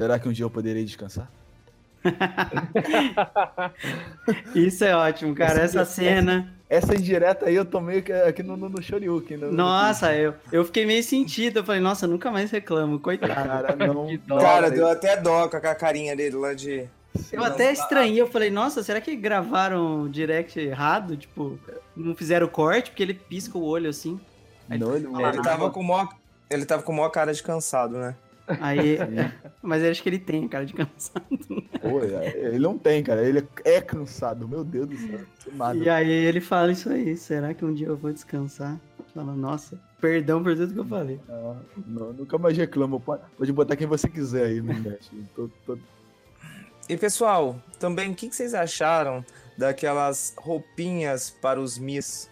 Será 0.00 0.18
que 0.18 0.26
um 0.26 0.32
dia 0.32 0.46
eu 0.46 0.50
poderei 0.50 0.82
descansar? 0.82 1.30
Isso 4.54 4.82
é 4.82 4.96
ótimo, 4.96 5.34
cara. 5.34 5.60
Essa 5.60 5.84
cena. 5.84 6.54
Essa 6.70 6.94
indireta 6.94 7.44
aí 7.46 7.54
eu 7.54 7.66
tô 7.66 7.80
meio 7.80 8.02
que 8.02 8.10
aqui 8.12 8.42
no, 8.42 8.56
no, 8.56 8.70
no 8.70 8.80
Shoryuken. 8.80 9.36
no- 9.36 9.46
no- 9.48 9.52
Nossa, 9.52 10.14
eu, 10.16 10.32
eu 10.50 10.64
fiquei 10.64 10.86
meio 10.86 11.02
sentido. 11.02 11.58
Eu 11.58 11.64
falei, 11.64 11.82
nossa, 11.82 12.06
nunca 12.06 12.30
mais 12.30 12.50
reclamo, 12.50 12.98
coitado. 12.98 13.34
Cara, 13.34 13.76
não. 13.76 14.06
Cara, 14.40 14.70
deu 14.70 14.88
até 14.88 15.18
dó 15.18 15.48
com 15.48 15.56
a 15.58 15.74
carinha 15.74 16.16
dele 16.16 16.36
lá 16.36 16.54
de. 16.54 16.88
Eu 17.30 17.44
até 17.44 17.70
estranhei, 17.72 18.22
eu 18.22 18.26
falei, 18.28 18.48
nossa, 18.50 18.82
será 18.84 19.00
que 19.02 19.14
gravaram 19.16 20.02
o 20.04 20.08
direct 20.08 20.58
errado? 20.58 21.14
Tipo, 21.16 21.58
não 21.94 22.14
fizeram 22.14 22.46
corte, 22.48 22.90
porque 22.90 23.02
ele 23.02 23.14
pisca 23.14 23.58
o 23.58 23.64
olho 23.64 23.90
assim. 23.90 24.18
Não, 24.66 24.96
ele, 24.96 25.08
Ah, 25.14 25.28
Ele 25.28 25.42
tava 25.42 25.68
com 25.70 25.82
mó. 25.82 26.06
Ele 26.48 26.64
tava 26.64 26.82
com 26.84 26.92
maior 26.92 27.10
cara 27.10 27.34
de 27.34 27.42
cansado, 27.42 27.98
né? 27.98 28.14
Aí. 28.46 28.98
mas 29.62 29.82
eu 29.82 29.90
acho 29.90 30.02
que 30.02 30.08
ele 30.08 30.18
tem 30.18 30.48
cara 30.48 30.66
de 30.66 30.72
cansado. 30.74 31.24
Pô, 31.80 32.00
ele 32.02 32.58
não 32.58 32.76
tem, 32.78 33.02
cara. 33.02 33.26
Ele 33.26 33.46
é 33.64 33.80
cansado. 33.80 34.48
Meu 34.48 34.64
Deus 34.64 34.88
do 34.88 34.96
céu. 34.96 35.20
E 35.74 35.88
aí 35.88 36.10
ele 36.10 36.40
fala 36.40 36.72
isso 36.72 36.90
aí. 36.90 37.16
Será 37.16 37.54
que 37.54 37.64
um 37.64 37.72
dia 37.72 37.86
eu 37.88 37.96
vou 37.96 38.12
descansar? 38.12 38.78
Fala, 39.14 39.34
nossa, 39.34 39.80
perdão 40.00 40.42
por 40.42 40.54
tudo 40.56 40.72
que 40.72 40.78
eu 40.78 40.84
falei. 40.84 41.20
Não, 41.28 41.56
não, 41.86 42.12
nunca 42.12 42.38
mais 42.38 42.56
reclamo. 42.56 43.00
Pode, 43.00 43.52
botar 43.52 43.74
quem 43.76 43.86
você 43.86 44.08
quiser 44.08 44.46
aí 44.46 44.60
no 44.60 44.72
chat. 44.82 45.10
Tô- 45.34 45.50
tô- 45.66 45.78
E 46.88 46.96
pessoal, 46.96 47.60
também 47.78 48.10
o 48.12 48.14
que 48.14 48.28
que 48.28 48.36
vocês 48.36 48.54
acharam 48.54 49.24
daquelas 49.58 50.32
roupinhas 50.38 51.30
para 51.30 51.60
os 51.60 51.76
Miss? 51.78 52.30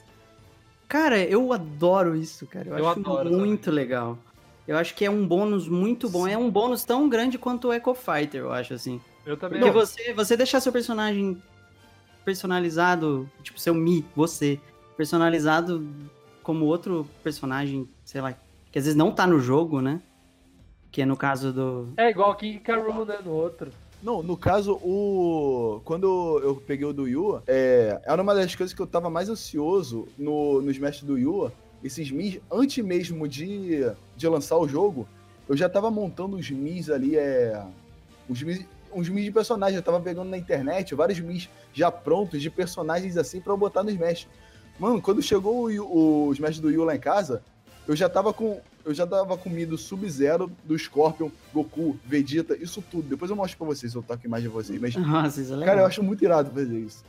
Cara, 0.88 1.18
eu 1.20 1.52
adoro 1.52 2.16
isso, 2.16 2.46
cara. 2.46 2.68
Eu, 2.68 2.78
Eu 2.78 2.88
acho 2.88 3.00
adoro 3.00 3.30
muito 3.30 3.70
legal. 3.70 4.18
Eu 4.68 4.76
acho 4.76 4.94
que 4.94 5.02
é 5.02 5.10
um 5.10 5.26
bônus 5.26 5.66
muito 5.66 6.10
bom. 6.10 6.28
É 6.28 6.36
um 6.36 6.50
bônus 6.50 6.84
tão 6.84 7.08
grande 7.08 7.38
quanto 7.38 7.68
o 7.68 7.72
Echo 7.72 7.94
Fighter, 7.94 8.42
eu 8.42 8.52
acho, 8.52 8.74
assim. 8.74 9.00
Eu 9.24 9.34
também. 9.34 9.58
Porque 9.58 9.72
você, 9.72 10.12
você 10.12 10.36
deixar 10.36 10.60
seu 10.60 10.70
personagem 10.70 11.42
personalizado, 12.22 13.28
tipo, 13.42 13.58
seu 13.58 13.74
Mi, 13.74 14.04
você, 14.14 14.60
personalizado 14.94 15.88
como 16.42 16.66
outro 16.66 17.08
personagem, 17.22 17.88
sei 18.04 18.20
lá, 18.20 18.34
que 18.70 18.78
às 18.78 18.84
vezes 18.84 18.94
não 18.94 19.10
tá 19.10 19.26
no 19.26 19.40
jogo, 19.40 19.80
né? 19.80 20.02
Que 20.92 21.00
é 21.00 21.06
no 21.06 21.16
caso 21.16 21.50
do. 21.50 21.88
É 21.96 22.10
igual 22.10 22.34
King 22.34 22.58
Karu, 22.60 23.06
né? 23.06 23.18
No 23.24 23.32
outro. 23.32 23.70
Não, 24.02 24.22
no 24.22 24.36
caso, 24.36 24.74
o. 24.74 25.80
Quando 25.82 26.40
eu 26.42 26.56
peguei 26.56 26.86
o 26.86 26.92
do 26.92 27.08
Yu, 27.08 27.42
é... 27.46 28.00
era 28.04 28.20
uma 28.20 28.34
das 28.34 28.54
coisas 28.54 28.74
que 28.74 28.82
eu 28.82 28.86
tava 28.86 29.08
mais 29.08 29.30
ansioso 29.30 30.06
no, 30.18 30.60
no 30.60 30.70
Smash 30.70 31.02
do 31.02 31.18
Yu. 31.18 31.50
Esses 31.82 32.10
Mis, 32.10 32.40
antes 32.50 32.84
mesmo 32.84 33.28
de, 33.28 33.80
de 34.16 34.28
lançar 34.28 34.56
o 34.56 34.68
jogo, 34.68 35.08
eu 35.48 35.56
já 35.56 35.68
tava 35.68 35.90
montando 35.90 36.36
os 36.36 36.50
Mis 36.50 36.90
ali, 36.90 37.16
é. 37.16 37.62
Os 38.28 38.42
Mis, 38.42 38.64
uns 38.92 39.08
Mis 39.08 39.24
de 39.24 39.32
personagem. 39.32 39.76
Eu 39.76 39.82
tava 39.82 40.00
pegando 40.00 40.28
na 40.28 40.36
internet 40.36 40.94
vários 40.94 41.18
Mis 41.20 41.48
já 41.72 41.90
prontos 41.90 42.42
de 42.42 42.50
personagens 42.50 43.16
assim 43.16 43.40
pra 43.40 43.52
eu 43.52 43.56
botar 43.56 43.82
no 43.82 43.90
Smash. 43.90 44.26
Mano, 44.78 45.00
quando 45.00 45.22
chegou 45.22 45.70
o, 45.70 46.28
o 46.28 46.32
Smash 46.32 46.60
do 46.60 46.70
Yu 46.70 46.84
lá 46.84 46.94
em 46.94 47.00
casa, 47.00 47.42
eu 47.86 47.96
já 47.96 48.08
tava 48.08 48.32
com. 48.32 48.60
Eu 48.84 48.94
já 48.94 49.06
tava 49.06 49.36
comido 49.36 49.76
Sub-Zero, 49.76 50.50
do 50.64 50.78
Scorpion, 50.78 51.30
Goku, 51.52 51.98
Vegeta, 52.06 52.56
isso 52.56 52.80
tudo. 52.80 53.06
Depois 53.06 53.30
eu 53.30 53.36
mostro 53.36 53.58
pra 53.58 53.66
vocês, 53.66 53.94
eu 53.94 54.02
toco 54.02 54.24
imagem 54.24 54.48
de 54.48 54.54
vocês. 54.54 54.80
Mas, 54.80 54.96
Nossa, 54.96 55.42
é 55.42 55.64
cara, 55.64 55.82
eu 55.82 55.86
acho 55.86 56.02
muito 56.02 56.24
irado 56.24 56.50
fazer 56.50 56.78
isso. 56.78 57.04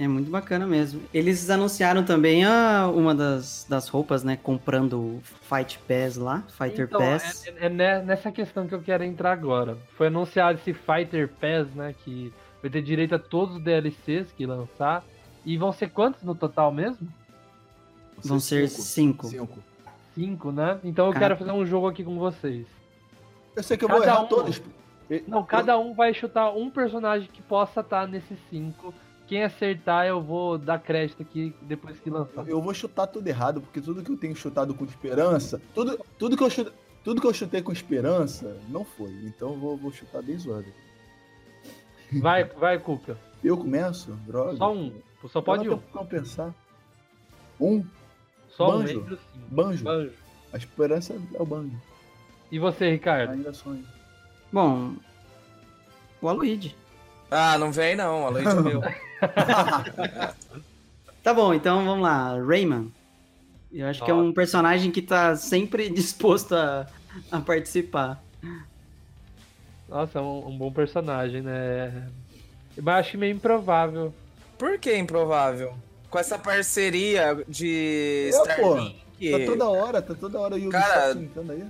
É 0.00 0.08
muito 0.08 0.30
bacana 0.30 0.66
mesmo. 0.66 1.02
Eles 1.12 1.50
anunciaram 1.50 2.02
também 2.02 2.42
a, 2.42 2.88
uma 2.88 3.14
das, 3.14 3.66
das 3.68 3.86
roupas, 3.86 4.24
né? 4.24 4.34
Comprando 4.42 4.94
o 4.98 5.20
Fight 5.42 5.78
Pass 5.80 6.16
lá, 6.16 6.42
Fighter 6.56 6.86
então, 6.86 6.98
Pass. 6.98 7.46
É, 7.46 7.66
é 7.66 7.68
ne- 7.68 8.00
nessa 8.00 8.32
questão 8.32 8.66
que 8.66 8.74
eu 8.74 8.80
quero 8.80 9.04
entrar 9.04 9.30
agora. 9.30 9.76
Foi 9.98 10.06
anunciado 10.06 10.58
esse 10.58 10.72
Fighter 10.72 11.28
Pass, 11.28 11.68
né? 11.74 11.94
Que 12.02 12.32
vai 12.62 12.70
ter 12.70 12.80
direito 12.80 13.14
a 13.14 13.18
todos 13.18 13.56
os 13.56 13.62
DLCs 13.62 14.32
que 14.32 14.46
lançar. 14.46 15.04
E 15.44 15.58
vão 15.58 15.70
ser 15.70 15.90
quantos 15.90 16.22
no 16.22 16.34
total 16.34 16.72
mesmo? 16.72 17.06
Vão 18.24 18.40
ser 18.40 18.70
cinco. 18.70 19.26
Cinco. 19.26 19.58
Cinco, 20.14 20.50
né? 20.50 20.80
Então 20.82 21.08
eu 21.08 21.12
Cara. 21.12 21.26
quero 21.26 21.36
fazer 21.40 21.52
um 21.52 21.66
jogo 21.66 21.86
aqui 21.88 22.02
com 22.02 22.18
vocês. 22.18 22.66
Eu 23.54 23.62
sei 23.62 23.76
que 23.76 23.84
eu 23.84 23.88
vou 23.88 23.98
Cada 23.98 24.12
errar 24.12 24.22
um. 24.22 24.28
todos. 24.28 24.62
Não, 25.26 25.44
cada 25.44 25.78
um 25.78 25.92
vai 25.92 26.14
chutar 26.14 26.50
um 26.56 26.70
personagem 26.70 27.28
que 27.30 27.42
possa 27.42 27.80
estar 27.80 28.08
nesses 28.08 28.38
cinco. 28.48 28.94
Quem 29.30 29.44
acertar, 29.44 30.08
eu 30.08 30.20
vou 30.20 30.58
dar 30.58 30.80
crédito 30.80 31.22
aqui 31.22 31.54
depois 31.62 32.00
que 32.00 32.10
lançar. 32.10 32.48
Eu 32.48 32.60
vou 32.60 32.74
chutar 32.74 33.06
tudo 33.06 33.28
errado, 33.28 33.60
porque 33.60 33.80
tudo 33.80 34.02
que 34.02 34.10
eu 34.10 34.16
tenho 34.16 34.34
chutado 34.34 34.74
com 34.74 34.84
esperança, 34.84 35.62
tudo, 35.72 36.04
tudo, 36.18 36.36
que, 36.36 36.42
eu 36.42 36.50
chute, 36.50 36.72
tudo 37.04 37.20
que 37.20 37.26
eu 37.28 37.32
chutei 37.32 37.62
com 37.62 37.70
esperança, 37.70 38.60
não 38.68 38.84
foi. 38.84 39.12
Então 39.22 39.50
eu 39.50 39.56
vou, 39.56 39.76
vou 39.76 39.92
chutar 39.92 40.20
bem 40.20 40.36
zoado. 40.36 40.66
Vai, 42.20 42.42
vai, 42.42 42.80
Cuca. 42.80 43.16
Eu 43.44 43.56
começo? 43.56 44.10
Droga. 44.26 44.56
Só 44.56 44.74
um. 44.74 44.92
Só 45.28 45.40
pode 45.40 45.70
um. 45.70 45.78
pra 45.78 46.04
pensar. 46.04 46.52
Um, 47.60 47.84
Só 48.48 48.78
um 48.78 48.82
Banjo. 48.82 48.98
os 48.98 49.20
cinco. 49.20 49.46
banjo. 49.48 49.84
Banjo. 49.84 50.12
A 50.52 50.56
esperança 50.56 51.14
é 51.34 51.40
o 51.40 51.46
banjo. 51.46 51.80
E 52.50 52.58
você, 52.58 52.90
Ricardo? 52.90 53.30
Ainda 53.30 53.52
sonho. 53.52 53.86
Bom, 54.52 54.96
o 56.20 56.28
Aloyd. 56.28 56.79
Ah, 57.30 57.56
não 57.58 57.70
vem 57.70 57.94
não, 57.96 58.26
a 58.26 58.30
noite 58.30 58.48
é 58.48 58.54
meu. 58.60 58.80
Tá 61.22 61.34
bom, 61.34 61.52
então 61.54 61.84
vamos 61.84 62.02
lá. 62.02 62.36
Rayman. 62.42 62.92
Eu 63.72 63.86
acho 63.86 64.04
que 64.04 64.10
é 64.10 64.14
um 64.14 64.32
personagem 64.32 64.90
que 64.90 65.00
tá 65.02 65.36
sempre 65.36 65.88
disposto 65.94 66.54
a, 66.56 66.86
a 67.30 67.40
participar. 67.40 68.20
Nossa, 69.88 70.18
é 70.18 70.22
um, 70.22 70.48
um 70.48 70.58
bom 70.58 70.72
personagem, 70.72 71.40
né? 71.42 72.08
Mas 72.80 73.06
acho 73.06 73.18
meio 73.18 73.34
improvável. 73.34 74.12
Por 74.58 74.78
que 74.78 74.96
improvável? 74.96 75.74
Com 76.08 76.18
essa 76.18 76.38
parceria 76.38 77.44
de 77.48 78.30
É, 78.32 78.56
pô. 78.56 78.76
Starlink, 78.76 79.00
Tá 79.30 79.46
toda 79.46 79.68
hora, 79.68 80.02
tá 80.02 80.14
toda 80.14 80.38
hora 80.40 80.54
o 80.54 80.58
Ubisoft 80.58 80.88
Cara- 80.88 81.12
aí. 81.12 81.64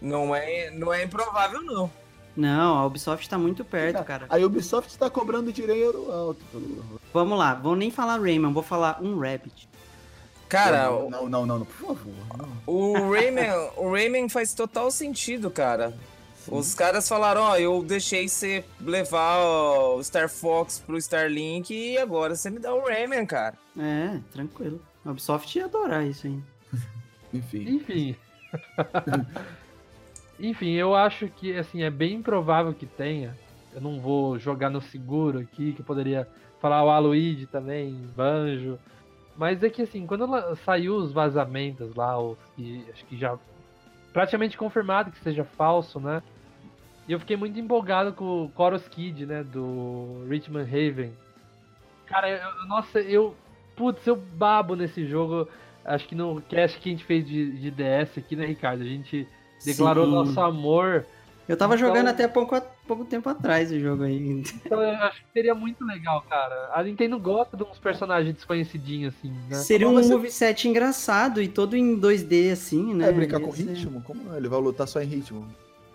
não, 0.00 0.34
é, 0.34 0.70
não 0.70 0.92
é 0.94 1.04
improvável, 1.04 1.62
não. 1.62 1.90
Não, 2.36 2.76
a 2.78 2.86
Ubisoft 2.86 3.28
tá 3.28 3.38
muito 3.38 3.64
perto, 3.64 4.02
cara. 4.04 4.26
A 4.28 4.36
Ubisoft 4.38 4.96
tá 4.98 5.08
cobrando 5.08 5.52
dinheiro 5.52 6.10
alto. 6.10 6.40
pelo- 6.50 7.00
Vamos 7.12 7.38
lá, 7.38 7.54
vou 7.54 7.76
nem 7.76 7.90
falar 7.90 8.20
Rayman, 8.20 8.52
vou 8.52 8.62
falar 8.62 8.98
um 9.00 9.18
Rabbit. 9.18 9.68
Cara, 10.48 10.90
não, 10.90 11.10
não, 11.10 11.28
não, 11.28 11.46
não, 11.46 11.58
não, 11.60 11.66
por 11.66 11.86
favor. 11.96 12.12
Não. 12.36 12.48
o 12.66 13.10
Rayman, 13.12 13.50
o 13.76 13.90
Rayman 13.90 14.28
faz 14.28 14.52
total 14.54 14.90
sentido, 14.90 15.50
cara. 15.50 15.94
Os 16.46 16.74
caras 16.74 17.08
falaram, 17.08 17.40
ó, 17.40 17.56
eu 17.56 17.82
deixei 17.82 18.28
você 18.28 18.62
levar 18.78 19.38
o 19.42 20.02
Star 20.04 20.28
Fox 20.28 20.78
pro 20.78 20.98
Starlink 20.98 21.72
e 21.72 21.96
agora 21.96 22.36
você 22.36 22.50
me 22.50 22.58
dá 22.58 22.74
o 22.74 22.84
Rayman, 22.86 23.24
cara. 23.24 23.54
É, 23.78 24.18
tranquilo. 24.30 24.80
A 25.06 25.10
Ubisoft 25.12 25.56
ia 25.56 25.64
adorar 25.64 26.04
isso 26.04 26.26
aí. 26.26 26.38
Enfim. 27.32 27.76
Enfim. 27.76 28.16
Enfim, 30.38 30.72
eu 30.72 30.94
acho 30.94 31.28
que 31.28 31.56
assim, 31.56 31.82
é 31.82 31.90
bem 31.90 32.14
improvável 32.14 32.74
que 32.74 32.86
tenha. 32.86 33.36
Eu 33.72 33.80
não 33.80 34.00
vou 34.00 34.38
jogar 34.38 34.70
no 34.70 34.80
seguro 34.80 35.38
aqui, 35.40 35.72
que 35.72 35.80
eu 35.80 35.84
poderia 35.84 36.28
falar 36.60 36.84
o 36.84 36.90
Aloyd 36.90 37.46
também, 37.46 37.94
Banjo. 38.16 38.78
Mas 39.36 39.62
é 39.62 39.70
que 39.70 39.82
assim, 39.82 40.06
quando 40.06 40.26
saiu 40.64 40.96
os 40.96 41.12
vazamentos 41.12 41.94
lá, 41.94 42.18
os 42.20 42.38
que 42.56 42.84
acho 42.92 43.04
que 43.06 43.16
já 43.16 43.36
praticamente 44.12 44.56
confirmado 44.56 45.10
que 45.10 45.18
seja 45.18 45.44
falso, 45.44 45.98
né? 45.98 46.22
E 47.06 47.12
eu 47.12 47.20
fiquei 47.20 47.36
muito 47.36 47.58
empolgado 47.58 48.12
com 48.12 48.24
o 48.46 48.52
Chorus 48.56 48.86
Kid, 48.88 49.26
né? 49.26 49.42
Do 49.42 50.24
Richmond 50.28 50.64
Haven. 50.70 51.12
Cara, 52.06 52.30
eu- 52.30 52.66
nossa, 52.68 53.00
eu. 53.00 53.34
Putz, 53.76 54.06
eu 54.06 54.14
babo 54.16 54.76
nesse 54.76 55.04
jogo. 55.06 55.48
Acho 55.84 56.06
que 56.06 56.14
no 56.14 56.40
cast 56.42 56.78
que 56.78 56.88
a 56.88 56.92
gente 56.92 57.04
fez 57.04 57.26
de, 57.26 57.58
de 57.58 57.70
DS 57.72 58.18
aqui, 58.18 58.36
né, 58.36 58.46
Ricardo? 58.46 58.82
A 58.82 58.86
gente 58.86 59.28
declarou 59.64 60.04
Sim. 60.06 60.12
nosso 60.12 60.40
amor. 60.40 61.06
Eu 61.46 61.56
tava 61.58 61.74
Então- 61.74 61.86
jogando 61.88 62.08
até 62.08 62.26
pouco, 62.26 62.58
pouco 62.86 63.04
tempo 63.04 63.28
atrás 63.28 63.70
o 63.70 63.78
jogo 63.78 64.04
aí. 64.04 64.42
Então 64.64 64.80
eu 64.82 64.96
acho 64.96 65.20
que 65.20 65.26
seria 65.32 65.54
muito 65.54 65.84
legal, 65.84 66.22
cara. 66.28 66.70
A 66.72 66.82
Nintendo 66.82 67.18
gosta 67.18 67.54
de 67.56 67.62
uns 67.62 67.78
personagens 67.78 68.34
desconhecidinhos, 68.34 69.14
assim, 69.14 69.30
né? 69.50 69.56
Seria 69.56 69.86
um 69.88 69.94
Mas 69.94 70.06
você- 70.06 70.14
moveset 70.14 70.66
engraçado 70.68 71.42
e 71.42 71.48
todo 71.48 71.76
em 71.76 71.98
2D 72.00 72.50
assim, 72.52 72.94
né? 72.94 73.08
É 73.10 73.12
brincar 73.12 73.40
com 73.40 73.52
ser- 73.52 73.64
ritmo? 73.68 74.00
Como 74.02 74.32
é? 74.32 74.38
Ele 74.38 74.48
vai 74.48 74.58
lutar 74.60 74.88
só 74.88 75.02
em 75.02 75.06
ritmo. 75.06 75.46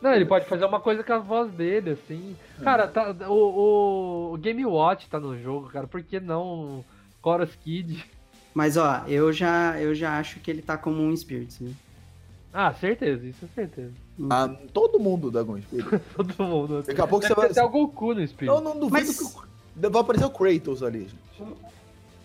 Não, 0.01 0.13
ele 0.13 0.25
pode 0.25 0.45
fazer 0.45 0.63
uma 0.65 0.79
coisa 0.79 1.03
com 1.03 1.11
a 1.13 1.17
voz 1.17 1.51
dele, 1.51 1.89
assim. 1.91 2.35
Cara, 2.63 2.87
tá, 2.87 3.11
o, 3.27 4.33
o 4.33 4.37
Game 4.37 4.65
Watch 4.65 5.09
tá 5.09 5.19
no 5.19 5.37
jogo, 5.41 5.67
cara. 5.69 5.87
Por 5.87 6.01
que 6.03 6.19
não 6.21 6.85
Chorus 7.23 7.53
Kid? 7.55 8.05
Mas 8.53 8.77
ó, 8.77 9.03
eu 9.07 9.33
já, 9.33 9.77
eu 9.79 9.93
já 9.93 10.17
acho 10.17 10.39
que 10.39 10.49
ele 10.49 10.61
tá 10.61 10.77
como 10.77 11.01
um 11.01 11.15
Spirit, 11.17 11.61
né? 11.63 11.71
Ah, 12.51 12.73
certeza, 12.73 13.25
isso 13.27 13.45
é 13.45 13.47
certeza. 13.53 13.93
Ah, 14.29 14.49
todo 14.73 14.99
mundo 14.99 15.29
da 15.29 15.43
Gon 15.43 15.61
Spirit. 15.61 15.87
Todo 16.15 16.43
mundo. 16.43 16.83
Daqui 16.85 16.99
a 16.99 17.05
pouco 17.07 17.21
Deve 17.21 17.35
você 17.35 17.35
ter 17.35 17.41
vai. 17.41 17.51
até 17.51 17.63
o 17.63 17.69
Goku 17.69 18.13
no 18.15 18.27
Spirit. 18.27 18.47
Eu 18.53 18.59
não 18.61 18.73
duvido 18.73 18.91
Mas- 19.07 19.17
que 19.17 19.23
o- 19.23 19.89
vai 19.89 20.01
aparecer 20.01 20.25
o 20.25 20.29
Kratos 20.31 20.81
ali, 20.83 21.01
gente. 21.01 21.53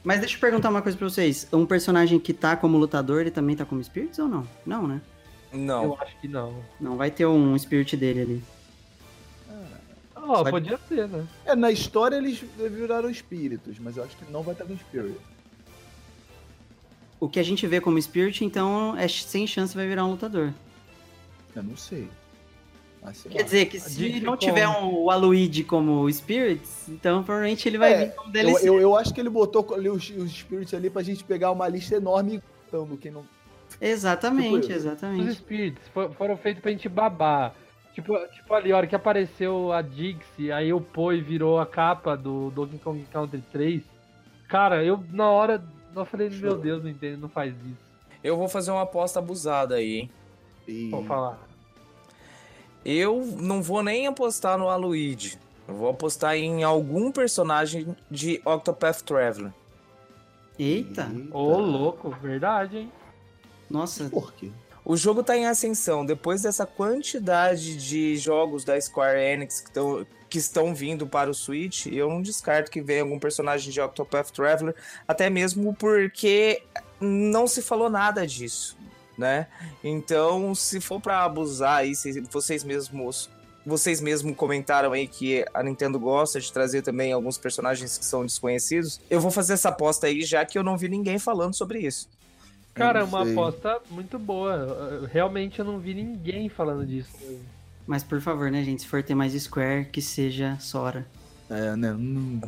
Mas 0.02 0.20
deixa 0.20 0.36
eu 0.36 0.40
perguntar 0.40 0.70
uma 0.70 0.82
coisa 0.82 0.96
pra 0.98 1.08
vocês. 1.08 1.46
Um 1.52 1.64
personagem 1.66 2.18
que 2.18 2.32
tá 2.32 2.56
como 2.56 2.76
lutador, 2.78 3.20
ele 3.20 3.30
também 3.30 3.54
tá 3.56 3.64
como 3.64 3.82
Spirits 3.84 4.18
ou 4.18 4.28
não? 4.28 4.46
Não, 4.66 4.86
né? 4.86 5.00
Não. 5.52 5.84
Eu 5.84 5.98
acho 6.00 6.18
que 6.20 6.26
não. 6.28 6.54
Não, 6.80 6.96
vai 6.96 7.10
ter 7.10 7.26
um 7.26 7.56
Spirit 7.58 7.96
dele 7.96 8.20
ali. 8.22 8.42
Ó, 10.16 10.42
Vai- 10.42 10.52
podia 10.52 10.78
ser, 10.88 11.06
né? 11.06 11.26
É, 11.44 11.54
na 11.54 11.70
história 11.70 12.16
eles 12.16 12.38
viraram 12.58 13.10
espíritos, 13.10 13.78
mas 13.78 13.96
eu 13.98 14.04
acho 14.04 14.16
que 14.16 14.30
não 14.32 14.42
vai 14.42 14.54
estar 14.54 14.64
com 14.64 14.76
Spirit. 14.76 15.16
O 17.24 17.28
que 17.28 17.40
a 17.40 17.42
gente 17.42 17.66
vê 17.66 17.80
como 17.80 18.00
Spirit, 18.00 18.44
então, 18.44 18.96
é 18.96 19.06
sem 19.08 19.46
chance 19.46 19.74
vai 19.74 19.86
virar 19.86 20.04
um 20.04 20.10
lutador. 20.10 20.52
Eu 21.54 21.62
não 21.62 21.76
sei. 21.76 22.08
Mas 23.02 23.18
sei 23.18 23.30
Quer 23.32 23.38
lá. 23.38 23.44
dizer 23.44 23.66
que 23.66 23.76
A 23.76 23.80
se 23.80 24.20
não 24.20 24.24
como- 24.36 24.36
tiver 24.38 24.66
um, 24.68 24.94
o 25.04 25.10
Aluigi 25.10 25.62
como 25.64 26.10
Spirits, 26.10 26.88
então 26.88 27.22
provavelmente 27.22 27.68
ele 27.68 27.78
vai 27.78 27.92
É, 27.92 28.04
vir 28.06 28.14
como 28.14 28.28
Eu, 28.28 28.32
DLC. 28.32 28.68
eu, 28.68 28.80
eu 28.80 28.96
acho 28.96 29.12
que 29.12 29.20
ele 29.20 29.28
botou 29.30 29.74
ali 29.74 29.88
os, 29.90 30.08
os 30.10 30.30
Spirits 30.32 30.72
ali 30.74 30.88
pra 30.90 31.02
gente 31.02 31.22
pegar 31.22 31.50
uma 31.50 31.68
lista 31.68 31.94
enorme 31.96 32.36
e 32.36 32.42
contando 32.70 32.96
quem 32.96 33.10
não. 33.12 33.24
Exatamente, 33.80 34.60
Tipo, 34.62 34.70
Os 34.70 34.70
exatamente. 34.70 35.32
Spirits 35.34 35.82
fo- 35.92 36.08
foram 36.10 36.36
feitos 36.36 36.62
pra 36.62 36.70
gente 36.72 36.88
babar. 36.88 37.54
Tipo, 37.94 38.16
tipo 38.28 38.52
ali, 38.54 38.72
a 38.72 38.76
hora 38.76 38.86
que 38.86 38.94
apareceu 38.96 39.70
a 39.72 39.80
Dixie, 39.82 40.50
aí 40.50 40.72
o 40.72 40.80
Poi 40.80 41.20
virou 41.20 41.60
a 41.60 41.66
capa 41.66 42.16
do 42.16 42.50
Donkey 42.50 42.78
Kong 42.78 43.04
Country 43.12 43.42
3. 43.52 43.82
Cara, 44.48 44.82
eu 44.84 45.02
na 45.12 45.30
hora 45.30 45.62
eu 46.02 46.06
falei, 46.06 46.30
meu. 46.30 46.58
Deus, 46.58 46.82
não 46.82 46.90
entendo, 46.90 47.20
não 47.20 47.28
faz 47.28 47.54
isso. 47.54 47.94
Eu 48.22 48.36
vou 48.36 48.48
fazer 48.48 48.70
uma 48.70 48.82
aposta 48.82 49.18
abusada 49.18 49.76
aí, 49.76 50.00
hein? 50.00 50.10
E... 50.66 50.90
Vou 50.90 51.04
falar. 51.04 51.38
Eu 52.84 53.24
não 53.38 53.62
vou 53.62 53.82
nem 53.82 54.06
apostar 54.06 54.58
no 54.58 54.68
Aluigi. 54.68 55.38
Eu 55.66 55.74
vou 55.74 55.88
apostar 55.88 56.36
em 56.36 56.62
algum 56.62 57.10
personagem 57.10 57.96
de 58.10 58.40
Octopath 58.44 59.02
Traveler. 59.02 59.52
Eita, 60.58 61.10
Ô, 61.32 61.58
louco, 61.58 62.10
verdade, 62.10 62.78
hein? 62.78 62.92
nossa, 63.68 64.08
Por 64.08 64.32
quê? 64.34 64.52
O 64.84 64.96
jogo 64.96 65.22
tá 65.22 65.36
em 65.36 65.46
ascensão. 65.46 66.04
Depois 66.04 66.42
dessa 66.42 66.66
quantidade 66.66 67.76
de 67.76 68.16
jogos 68.16 68.64
da 68.64 68.78
Square 68.78 69.18
Enix 69.18 69.60
que, 69.60 69.70
tão, 69.70 70.06
que 70.28 70.38
estão 70.38 70.74
vindo 70.74 71.06
para 71.06 71.30
o 71.30 71.34
Switch, 71.34 71.86
eu 71.86 72.08
não 72.08 72.20
descarto 72.20 72.70
que 72.70 72.82
venha 72.82 73.02
algum 73.02 73.18
personagem 73.18 73.72
de 73.72 73.80
Octopath 73.80 74.30
Traveler, 74.30 74.74
até 75.08 75.30
mesmo 75.30 75.74
porque 75.74 76.62
não 77.00 77.46
se 77.46 77.62
falou 77.62 77.88
nada 77.88 78.26
disso, 78.26 78.76
né? 79.16 79.46
Então, 79.82 80.54
se 80.54 80.80
for 80.80 81.00
para 81.00 81.24
abusar 81.24 81.78
aí, 81.78 81.92
vocês 82.30 82.62
mesmos 82.62 83.30
vocês 83.66 83.98
mesmos 83.98 84.36
comentaram 84.36 84.92
aí 84.92 85.08
que 85.08 85.42
a 85.54 85.62
Nintendo 85.62 85.98
gosta 85.98 86.38
de 86.38 86.52
trazer 86.52 86.82
também 86.82 87.12
alguns 87.12 87.38
personagens 87.38 87.96
que 87.96 88.04
são 88.04 88.24
desconhecidos. 88.26 89.00
Eu 89.08 89.20
vou 89.20 89.30
fazer 89.30 89.54
essa 89.54 89.70
aposta 89.70 90.06
aí, 90.06 90.22
já 90.22 90.44
que 90.44 90.58
eu 90.58 90.62
não 90.62 90.76
vi 90.76 90.86
ninguém 90.86 91.18
falando 91.18 91.54
sobre 91.54 91.78
isso. 91.78 92.06
Cara, 92.74 93.00
é 93.00 93.04
uma 93.04 93.22
sei. 93.24 93.32
aposta 93.32 93.78
muito 93.90 94.18
boa. 94.18 95.08
Realmente 95.12 95.58
eu 95.60 95.64
não 95.64 95.78
vi 95.78 95.94
ninguém 95.94 96.48
falando 96.48 96.84
disso. 96.84 97.12
mas 97.86 98.02
por 98.02 98.20
favor, 98.20 98.50
né, 98.50 98.62
gente, 98.64 98.82
se 98.82 98.88
for 98.88 99.02
ter 99.02 99.14
mais 99.14 99.32
Square, 99.40 99.86
que 99.86 100.02
seja 100.02 100.56
Sora. 100.58 101.06
É, 101.48 101.76
né? 101.76 101.94
Não... 101.96 102.40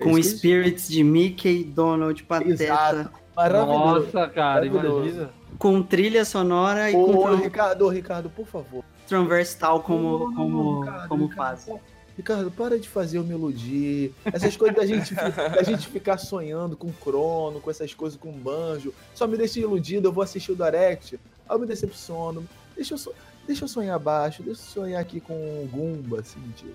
Com 0.00 0.14
que- 0.14 0.22
Spirits 0.24 0.88
de 0.88 1.04
Mickey, 1.04 1.64
Donald, 1.64 2.22
Pateta, 2.24 2.50
Exato. 2.64 3.10
Maravilhoso. 3.36 4.06
Nossa, 4.12 4.28
cara, 4.28 4.64
Maravilhoso. 4.66 5.06
imagina. 5.08 5.30
com 5.58 5.82
trilha 5.82 6.24
sonora 6.24 6.90
e 6.90 6.96
Ô, 6.96 7.04
com 7.06 7.16
ô, 7.18 7.34
Ricardo, 7.36 7.88
Ricardo, 7.88 8.30
por 8.30 8.46
favor. 8.46 8.84
Tron 9.06 9.26
Versatile 9.26 9.80
como, 9.82 10.34
como, 10.34 10.84
como 11.08 11.26
Ricardo, 11.26 11.36
fase. 11.36 11.72
Ricardo, 12.16 12.50
para 12.50 12.78
de 12.78 12.88
fazer 12.88 13.18
o 13.18 13.24
melodia. 13.24 14.10
Essas 14.24 14.56
coisas 14.56 14.76
da 14.76 14.84
gente, 14.86 15.14
da 15.14 15.62
gente 15.62 15.88
ficar 15.88 16.18
sonhando 16.18 16.76
com 16.76 16.92
crono, 16.92 17.60
com 17.60 17.70
essas 17.70 17.94
coisas 17.94 18.18
com 18.18 18.30
banjo. 18.32 18.92
Só 19.14 19.26
me 19.26 19.36
deixa 19.36 19.58
iludido, 19.60 20.08
eu 20.08 20.12
vou 20.12 20.22
assistir 20.22 20.52
o 20.52 20.56
Direct. 20.56 21.18
Aí 21.48 21.54
eu 21.56 21.58
me 21.58 21.66
decepciono. 21.66 22.46
Deixa 22.76 22.94
eu, 22.94 22.98
so- 22.98 23.14
deixa 23.46 23.64
eu 23.64 23.68
sonhar 23.68 23.98
baixo, 23.98 24.42
deixa 24.42 24.60
eu 24.60 24.64
sonhar 24.64 25.00
aqui 25.00 25.20
com 25.20 25.32
o 25.34 25.68
Gumba, 25.72 26.20
assim, 26.20 26.40
tipo. 26.56 26.74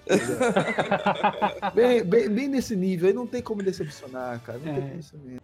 tá 1.59 1.69
bem, 1.75 2.03
bem, 2.03 2.29
bem 2.29 2.47
nesse 2.47 2.75
nível, 2.75 3.07
aí 3.07 3.13
não 3.13 3.27
tem 3.27 3.41
como 3.41 3.61
decepcionar, 3.63 4.39
cara. 4.41 4.59
Não 4.59 4.71
É. 4.71 4.75
tem 4.75 4.87
como 4.89 4.99
isso 4.99 5.17
mesmo. 5.23 5.41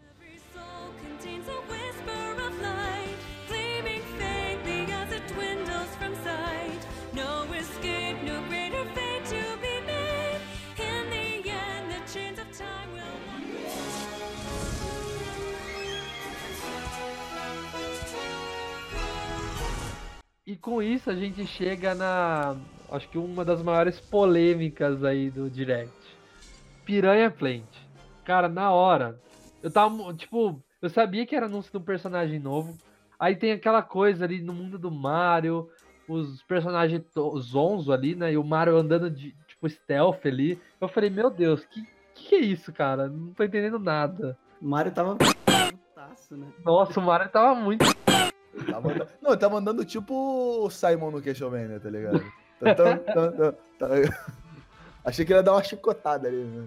E 20.53 20.55
com 20.55 20.83
isso 20.83 21.09
a 21.09 21.15
gente 21.15 21.47
chega 21.47 21.95
na. 21.95 22.55
Acho 22.91 23.09
que 23.09 23.17
uma 23.17 23.43
das 23.43 23.63
maiores 23.63 23.99
polêmicas 23.99 25.03
aí 25.03 25.31
do 25.31 25.49
Direct. 25.49 25.91
Piranha 26.85 27.31
Plant. 27.31 27.65
Cara, 28.23 28.47
na 28.47 28.71
hora. 28.71 29.19
Eu 29.63 29.71
tava. 29.71 30.13
Tipo, 30.13 30.61
eu 30.79 30.91
sabia 30.91 31.25
que 31.25 31.35
era 31.35 31.47
anúncio 31.47 31.71
de 31.71 31.77
um 31.79 31.81
personagem 31.81 32.37
novo. 32.37 32.77
Aí 33.19 33.35
tem 33.35 33.51
aquela 33.51 33.81
coisa 33.81 34.25
ali 34.25 34.43
no 34.43 34.53
mundo 34.53 34.77
do 34.77 34.91
Mario. 34.91 35.67
Os 36.07 36.43
personagens 36.43 37.01
zonzo 37.39 37.91
ali, 37.91 38.13
né? 38.13 38.33
E 38.33 38.37
o 38.37 38.43
Mario 38.43 38.77
andando 38.77 39.09
de 39.09 39.35
tipo 39.47 39.67
stealth 39.67 40.23
ali. 40.23 40.61
Eu 40.79 40.87
falei, 40.87 41.09
meu 41.09 41.31
Deus, 41.31 41.65
que, 41.65 41.83
que 42.13 42.35
é 42.35 42.41
isso, 42.41 42.71
cara? 42.71 43.07
Não 43.07 43.33
tô 43.33 43.43
entendendo 43.43 43.79
nada. 43.79 44.37
O 44.61 44.67
Mario 44.67 44.91
tava 44.91 45.15
putaço, 45.17 46.37
né? 46.37 46.45
Nossa, 46.63 46.99
o 46.99 47.03
Mario 47.03 47.27
tava 47.29 47.55
muito. 47.55 47.83
Tava 48.69 48.91
andando- 48.91 49.07
não, 49.21 49.31
ele 49.31 49.39
tava 49.39 49.57
andando 49.57 49.85
tipo 49.85 50.13
o 50.65 50.69
Simon 50.69 51.11
no 51.11 51.21
Castlevania, 51.21 51.79
tá 51.79 51.89
ligado? 51.89 52.23
Tá- 52.59 52.75
tá- 52.75 52.97
tá- 52.97 53.31
tá- 53.31 53.51
tá- 53.79 54.33
Achei 55.05 55.25
que 55.25 55.33
ele 55.33 55.39
ia 55.39 55.43
dar 55.43 55.53
uma 55.53 55.63
chicotada 55.63 56.27
ali, 56.27 56.37
né? 56.37 56.65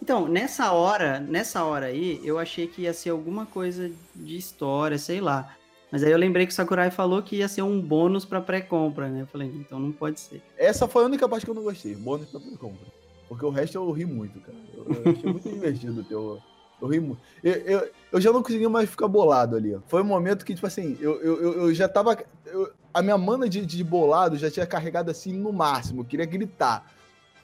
Então, 0.00 0.28
nessa 0.28 0.72
hora, 0.72 1.20
nessa 1.20 1.64
hora 1.64 1.86
aí, 1.86 2.20
eu 2.24 2.38
achei 2.38 2.66
que 2.66 2.82
ia 2.82 2.92
ser 2.92 3.10
alguma 3.10 3.46
coisa 3.46 3.90
de 4.14 4.36
história, 4.36 4.98
sei 4.98 5.20
lá. 5.20 5.54
Mas 5.90 6.02
aí 6.02 6.10
eu 6.10 6.18
lembrei 6.18 6.46
que 6.46 6.52
o 6.52 6.54
Sakurai 6.54 6.90
falou 6.90 7.22
que 7.22 7.36
ia 7.36 7.48
ser 7.48 7.62
um 7.62 7.80
bônus 7.80 8.24
pra 8.24 8.40
pré-compra, 8.40 9.08
né? 9.08 9.22
Eu 9.22 9.26
falei, 9.26 9.48
então 9.48 9.78
não 9.78 9.92
pode 9.92 10.20
ser. 10.20 10.42
Essa 10.56 10.88
foi 10.88 11.02
a 11.02 11.06
única 11.06 11.28
parte 11.28 11.44
que 11.44 11.50
eu 11.50 11.54
não 11.54 11.62
gostei, 11.62 11.94
bônus 11.94 12.28
pra 12.30 12.40
compra. 12.58 12.86
Porque 13.28 13.44
o 13.44 13.50
resto 13.50 13.76
eu 13.76 13.90
ri 13.92 14.04
muito, 14.04 14.40
cara. 14.40 14.56
Eu, 14.74 14.86
eu 15.04 15.12
achei 15.12 15.30
muito 15.30 15.48
divertido 15.50 16.00
o 16.00 16.04
teu. 16.04 16.38
Eu 16.82 16.88
ri 16.88 17.00
muito. 17.00 17.20
Eu, 17.42 17.52
eu, 17.52 17.90
eu 18.12 18.20
já 18.20 18.32
não 18.32 18.42
conseguia 18.42 18.68
mais 18.68 18.90
ficar 18.90 19.06
bolado 19.08 19.56
ali. 19.56 19.78
Foi 19.86 20.02
um 20.02 20.06
momento 20.06 20.44
que, 20.44 20.54
tipo 20.54 20.66
assim, 20.66 20.98
eu, 21.00 21.20
eu, 21.22 21.40
eu- 21.42 21.52
eu 21.68 21.74
já 21.74 21.88
tava. 21.88 22.18
eu- 22.46 22.70
a 22.92 23.00
minha 23.00 23.16
mana 23.16 23.48
de, 23.48 23.64
de 23.64 23.82
bolado 23.84 24.36
já 24.36 24.50
tinha 24.50 24.66
carregado 24.66 25.10
assim 25.10 25.32
no 25.32 25.52
máximo. 25.52 26.00
Eu 26.02 26.04
queria 26.04 26.26
gritar. 26.26 26.84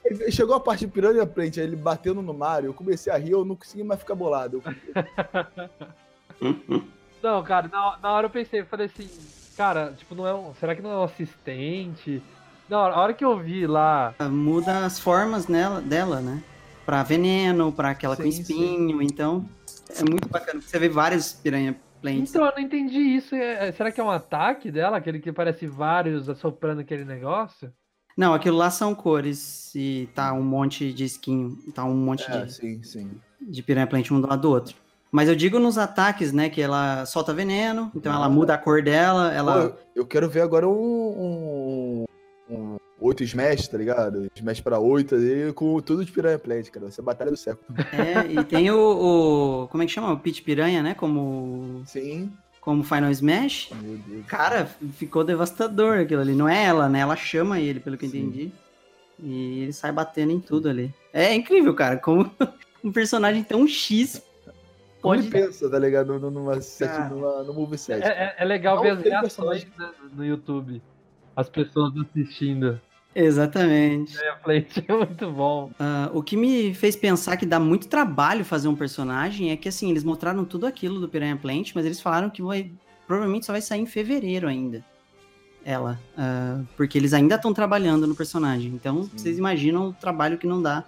Ele- 0.05 0.29
Chegou 0.31 0.55
a 0.55 0.59
parte 0.59 0.85
de 0.85 0.91
piranha 0.91 1.25
frente, 1.25 1.59
aí 1.59 1.65
ele 1.65 1.75
batendo 1.75 2.21
no 2.21 2.33
Mario, 2.33 2.67
eu 2.69 2.73
comecei 2.73 3.11
a 3.11 3.17
rir, 3.17 3.31
eu 3.31 3.43
não 3.45 3.55
consegui 3.55 3.83
mais 3.83 3.99
ficar 3.99 4.13
bolado. 4.15 4.61
Não, 7.21 7.43
cara, 7.43 7.67
na, 7.67 7.97
na 8.01 8.11
hora 8.13 8.27
eu 8.27 8.29
pensei, 8.29 8.61
eu 8.61 8.65
falei 8.65 8.85
assim, 8.85 9.09
cara, 9.57 9.93
tipo, 9.97 10.15
não 10.15 10.25
é 10.25 10.33
um. 10.33 10.53
Será 10.55 10.73
que 10.75 10.81
não 10.81 10.91
é 10.91 10.95
um 10.97 11.03
assistente? 11.03 12.23
Não, 12.69 12.79
a 12.79 12.95
hora 13.01 13.13
que 13.13 13.25
eu 13.25 13.37
vi 13.37 13.67
lá. 13.67 14.13
Muda 14.29 14.85
as 14.85 14.99
formas 14.99 15.47
nela, 15.47 15.81
dela, 15.81 16.21
né? 16.21 16.41
Pra 16.89 17.03
veneno, 17.03 17.71
pra 17.71 17.91
aquela 17.91 18.15
com 18.17 18.23
Sim, 18.23 18.31
sim. 18.31 18.41
espinho, 18.41 18.99
então 18.99 19.47
é 19.95 19.99
muito 20.01 20.27
bacana. 20.27 20.59
Você 20.59 20.79
vê 20.79 20.89
vários 20.89 21.31
piranha 21.33 21.79
plants. 22.01 22.31
Então, 22.31 22.43
eu 22.43 22.51
não 22.51 22.59
entendi 22.59 22.97
isso. 22.97 23.35
é- 23.35 23.67
é- 23.67 23.71
será 23.71 23.91
que 23.91 24.01
é 24.01 24.03
um 24.03 24.09
ataque 24.09 24.71
dela? 24.71 24.97
Aquele 24.97 25.19
que 25.19 25.31
parece 25.31 25.67
vários 25.67 26.27
assoprando 26.27 26.81
aquele 26.81 27.05
negócio? 27.05 27.71
Não, 28.17 28.33
aquilo 28.33 28.57
lá 28.57 28.71
são 28.71 28.95
cores 28.95 29.71
e 29.75 30.09
tá 30.15 30.33
um 30.33 30.41
monte 30.41 30.91
de 30.91 31.05
skin, 31.05 31.55
tá 31.75 31.85
um 31.85 31.93
monte 31.95 32.23
É, 32.27 32.45
de, 32.45 32.53
sim, 32.55 32.81
sim. 32.81 33.11
de 33.39 33.61
piranha 33.61 33.85
plant 33.85 34.09
um 34.09 34.19
do 34.19 34.27
lado 34.27 34.41
do 34.41 34.49
outro. 34.49 34.75
Mas 35.11 35.29
eu 35.29 35.35
digo 35.35 35.59
nos 35.59 35.77
ataques, 35.77 36.33
né, 36.33 36.49
que 36.49 36.59
ela 36.59 37.05
solta 37.05 37.31
veneno, 37.35 37.91
então 37.95 38.11
ela 38.11 38.27
muda 38.27 38.55
a 38.55 38.57
cor 38.57 38.81
dela, 38.81 39.31
ela... 39.31 39.57
eu, 39.57 39.77
eu 39.97 40.05
quero 40.07 40.27
ver 40.27 40.41
agora 40.41 40.67
um, 40.67 40.73
um, 40.73 42.05
um 42.49 42.78
outro 42.99 43.23
Smash, 43.23 43.67
tá 43.67 43.77
ligado? 43.77 44.29
Smash 44.35 44.61
pra 44.61 44.79
8 44.79 45.15
ali, 45.15 45.53
com 45.53 45.79
tudo 45.81 46.03
de 46.05 46.11
Piranha 46.11 46.37
Plant, 46.39 46.69
cara. 46.69 46.85
Vai 46.85 46.91
ser 46.91 47.01
a 47.01 47.03
batalha 47.03 47.31
do 47.31 47.37
século. 47.37 47.65
É, 47.93 48.31
e 48.31 48.43
tem 48.43 48.69
o, 48.71 48.77
o- 49.63 49.67
como 49.69 49.83
é 49.83 49.85
que 49.85 49.91
chama? 49.91 50.11
O 50.13 50.19
Pit 50.19 50.41
Piranha, 50.41 50.81
né, 50.83 50.93
como, 50.93 51.81
Sim. 51.85 52.31
como 52.61 52.83
Final 52.83 53.11
Smash. 53.11 53.69
Meu 53.81 53.97
Deus. 53.97 54.25
Cara, 54.27 54.65
ficou 54.95 55.23
devastador 55.23 55.99
aquilo 55.99 56.21
ali. 56.21 56.33
Não 56.33 56.47
é 56.49 56.65
ela, 56.65 56.89
né, 56.89 56.99
ela 56.99 57.15
chama 57.15 57.59
ele, 57.59 57.79
pelo 57.79 57.97
que 57.97 58.05
eu 58.05 58.09
Sim. 58.09 58.19
entendi. 58.19 58.51
E 59.21 59.63
ele 59.63 59.73
sai 59.73 59.91
batendo 59.91 60.31
em 60.31 60.39
tudo 60.39 60.69
ali. 60.69 60.93
É 61.11 61.33
incrível, 61.35 61.73
cara, 61.73 61.97
como 61.97 62.29
um 62.83 62.91
personagem 62.91 63.43
tão 63.43 63.67
X 63.67 64.21
Como 65.01 65.15
pode... 65.15 65.23
ele 65.23 65.29
pensa, 65.31 65.69
tá 65.69 65.77
ligado? 65.77 66.17
No- 66.19 66.31
Numa 66.31 66.61
set, 66.61 66.87
Cara. 66.89 67.09
numa, 67.09 67.43
no 67.43 67.53
moveset. 67.53 68.01
É, 68.01 68.07
é- 68.07 68.35
é 68.39 68.45
legal 68.45 68.77
Não 68.77 68.83
ver 68.83 68.91
as 68.91 69.01
reações 69.01 69.67
né, 69.77 69.89
no 70.15 70.23
YouTube. 70.25 70.81
As 71.35 71.49
pessoas 71.49 71.93
assistindo. 71.97 72.79
Exatamente. 73.13 74.13
Piranha 74.13 74.35
Plant 74.43 74.77
é 74.87 74.93
muito 74.93 75.31
bom. 75.31 75.71
Ah, 75.79 76.09
o 76.13 76.21
que 76.21 76.37
me 76.37 76.73
fez 76.73 76.95
pensar 76.95 77.37
que 77.37 77.45
dá 77.45 77.59
muito 77.59 77.87
trabalho 77.87 78.45
fazer 78.45 78.67
um 78.67 78.75
personagem 78.75 79.51
é 79.51 79.57
que, 79.57 79.67
assim, 79.67 79.89
eles 79.89 80.03
mostraram 80.03 80.45
tudo 80.45 80.65
aquilo 80.65 80.99
do 80.99 81.09
Piranha 81.09 81.35
Plant, 81.35 81.71
mas 81.73 81.85
eles 81.85 81.99
falaram 81.99 82.29
que 82.29 82.41
vai, 82.41 82.71
provavelmente 83.07 83.45
só 83.45 83.51
vai 83.51 83.61
sair 83.61 83.81
em 83.81 83.85
fevereiro 83.85 84.47
ainda. 84.47 84.83
Ela. 85.65 85.99
Ah, 86.17 86.61
porque 86.77 86.97
eles 86.97 87.13
ainda 87.13 87.35
estão 87.35 87.53
trabalhando 87.53 88.07
no 88.07 88.15
personagem. 88.15 88.71
Então, 88.73 89.03
Sim. 89.03 89.09
vocês 89.15 89.37
imaginam 89.37 89.89
o 89.89 89.93
trabalho 89.93 90.37
que 90.37 90.47
não 90.47 90.61
dá 90.61 90.83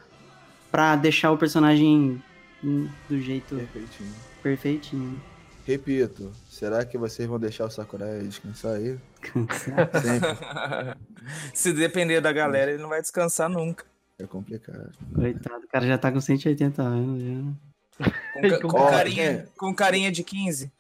pra 0.72 0.96
deixar 0.96 1.32
o 1.32 1.38
personagem 1.38 2.22
do 2.64 3.20
jeito 3.20 3.56
Perfeitinho. 3.56 4.14
perfeitinho. 4.44 5.22
Repito, 5.66 6.32
será 6.50 6.86
que 6.86 6.98
vocês 6.98 7.28
vão 7.28 7.40
deixar 7.40 7.66
o 7.66 7.70
Sakurai 7.70 8.20
descansar 8.22 8.76
aí? 8.76 8.98
Sempre. 10.02 10.30
Se 11.54 11.74
depender 11.74 12.22
da 12.22 12.32
galera, 12.32 12.72
ele 12.72 12.82
não 12.82 12.90
vai 12.90 13.02
descansar 13.02 13.50
nunca. 13.50 13.86
É 14.20 14.26
complicado. 14.26 14.92
Coitado, 15.14 15.66
o 15.66 15.68
cara 15.68 15.86
já 15.88 15.98
tá 15.98 16.12
com 16.12 16.20
180 16.22 16.82
anos. 16.82 17.22
Já. 17.22 18.06
Com, 18.34 18.42
ca- 18.50 18.60
Com 18.62 18.68
com 18.68 18.78
carinha. 18.78 18.98
carinha, 18.98 19.48
com 19.58 19.76
carinha 19.76 20.12
de 20.12 20.24
15. 20.24 20.72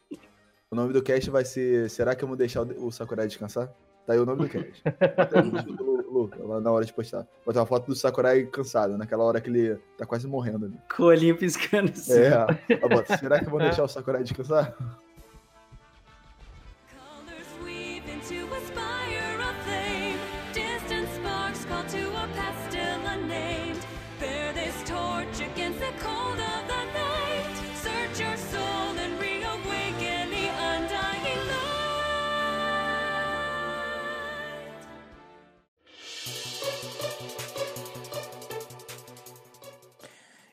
O 0.69 0.75
nome 0.75 0.93
do 0.93 1.01
cast 1.04 1.30
vai 1.30 1.43
ser 1.43 1.89
Será 1.89 2.15
que 2.15 2.23
eu 2.23 2.27
vou 2.27 2.38
deixar 2.38 2.62
o 2.62 2.91
Sakurai 2.91 3.27
descansar? 3.27 3.67
Tá 4.08 4.13
aí 4.13 4.19
o 4.19 4.25
nome 4.25 4.43
do 4.43 4.49
cast. 4.49 4.82
Na 6.62 6.71
hora 6.71 6.86
de 6.86 6.93
postar. 6.93 7.25
Botar 7.45 7.60
uma 7.62 7.65
foto 7.65 7.88
do 7.88 7.95
Sakurai 7.95 8.43
cansado, 8.45 8.97
naquela 8.97 9.23
hora 9.23 9.39
que 9.41 9.49
ele 9.49 9.75
tá 9.97 10.06
quase 10.06 10.27
morrendo 10.27 10.65
ali. 10.65 10.77
Com 10.95 11.04
o 11.04 11.06
olhinho 11.08 11.38
piscando 11.38 11.91
assim. 11.91 12.13
É. 12.13 12.77
Bota, 12.88 13.17
Será 13.17 13.39
que 13.39 13.45
eu 13.45 13.49
vou 13.51 13.60
deixar 13.60 13.84
o 13.84 13.88
Sakurai 13.88 14.23
descansar? 14.23 14.75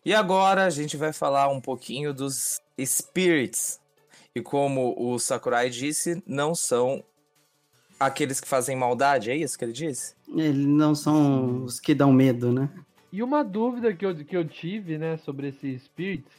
E 0.08 0.14
agora 0.14 0.64
a 0.64 0.70
gente 0.70 0.96
vai 0.96 1.12
falar 1.12 1.50
um 1.50 1.60
pouquinho 1.60 2.14
dos 2.14 2.62
spirits. 2.82 3.78
E 4.34 4.40
como 4.40 4.94
o 4.96 5.18
Sakurai 5.18 5.68
disse, 5.68 6.22
não 6.26 6.54
são 6.54 7.04
aqueles 8.00 8.40
que 8.40 8.48
fazem 8.48 8.74
maldade, 8.74 9.30
é 9.30 9.36
isso 9.36 9.58
que 9.58 9.66
ele 9.66 9.72
disse? 9.74 10.14
Eles 10.34 10.64
não 10.64 10.94
são 10.94 11.62
os 11.62 11.78
que 11.78 11.94
dão 11.94 12.10
medo, 12.10 12.50
né? 12.50 12.70
E 13.12 13.22
uma 13.22 13.44
dúvida 13.44 13.92
que 13.92 14.06
eu, 14.06 14.16
que 14.16 14.34
eu 14.34 14.48
tive, 14.48 14.96
né, 14.96 15.18
sobre 15.18 15.48
esses 15.48 15.82
spirits, 15.82 16.32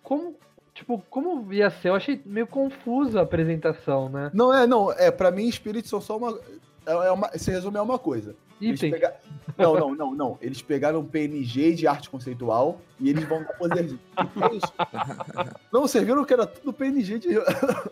como, 0.00 0.36
tipo, 0.72 1.04
como 1.10 1.52
ia 1.52 1.70
ser? 1.70 1.88
Eu 1.88 1.96
achei 1.96 2.22
meio 2.24 2.46
confusa 2.46 3.18
a 3.18 3.24
apresentação, 3.24 4.08
né? 4.08 4.30
Não, 4.32 4.54
é, 4.54 4.64
não. 4.64 4.92
É, 4.92 5.10
pra 5.10 5.32
mim, 5.32 5.48
espíritos 5.48 5.90
são 5.90 6.00
só 6.00 6.16
uma. 6.16 6.38
É 6.86 6.92
é 6.92 7.10
uma 7.10 7.36
se 7.36 7.50
resume 7.50 7.78
a 7.78 7.82
uma 7.82 7.98
coisa. 7.98 8.36
Item. 8.70 8.90
pega- 8.92 9.14
Não, 9.58 9.74
não, 9.74 9.94
não, 9.94 10.14
não. 10.14 10.38
Eles 10.40 10.62
pegaram 10.62 11.04
PNG 11.04 11.74
de 11.74 11.86
arte 11.86 12.08
conceitual 12.08 12.80
e 13.00 13.10
eles 13.10 13.24
vão 13.24 13.42
dar 13.42 13.52
poderzinho. 13.54 14.00
Isso. 14.52 14.72
Não, 15.72 15.82
vocês 15.82 16.04
viram 16.04 16.24
que 16.24 16.32
era 16.32 16.46
tudo 16.46 16.72
PNG 16.72 17.18
de. 17.18 17.28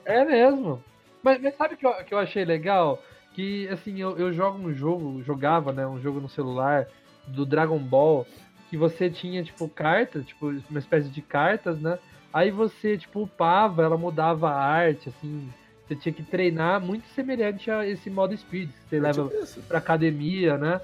É 0.05 0.25
mesmo. 0.25 0.83
Mas, 1.23 1.41
mas 1.43 1.55
sabe 1.57 1.75
o 1.75 1.77
que 1.77 1.87
eu, 1.87 1.93
que 2.05 2.15
eu 2.15 2.19
achei 2.19 2.45
legal? 2.45 3.03
Que, 3.35 3.69
assim, 3.69 4.01
eu, 4.01 4.17
eu 4.19 4.33
jogo 4.33 4.59
um 4.59 4.73
jogo, 4.75 5.23
jogava, 5.23 5.73
né, 5.73 5.87
um 5.87 6.01
jogo 6.01 6.21
no 6.21 6.29
celular 6.29 6.87
do 7.27 7.45
Dragon 7.47 7.79
Ball, 7.79 8.27
que 8.69 8.77
você 8.77 9.09
tinha, 9.11 9.43
tipo, 9.45 9.69
cartas, 9.69 10.25
tipo, 10.27 10.47
uma 10.69 10.79
espécie 10.79 11.09
de 11.09 11.21
cartas, 11.23 11.79
né? 11.81 11.99
Aí 12.33 12.51
você, 12.51 12.97
tipo, 12.97 13.23
upava, 13.23 13.83
ela 13.83 13.97
mudava 13.99 14.51
a 14.51 14.57
arte, 14.65 15.09
assim, 15.11 15.49
você 15.91 15.97
tinha 15.97 16.13
que 16.13 16.23
treinar 16.23 16.81
muito 16.81 17.05
semelhante 17.09 17.69
a 17.69 17.85
esse 17.85 18.09
modo 18.09 18.37
Speed, 18.37 18.71
que 18.71 18.89
você 18.89 19.01
leva 19.01 19.29
Tipo 19.29 19.63
pra 19.63 19.79
academia, 19.79 20.57
né? 20.57 20.81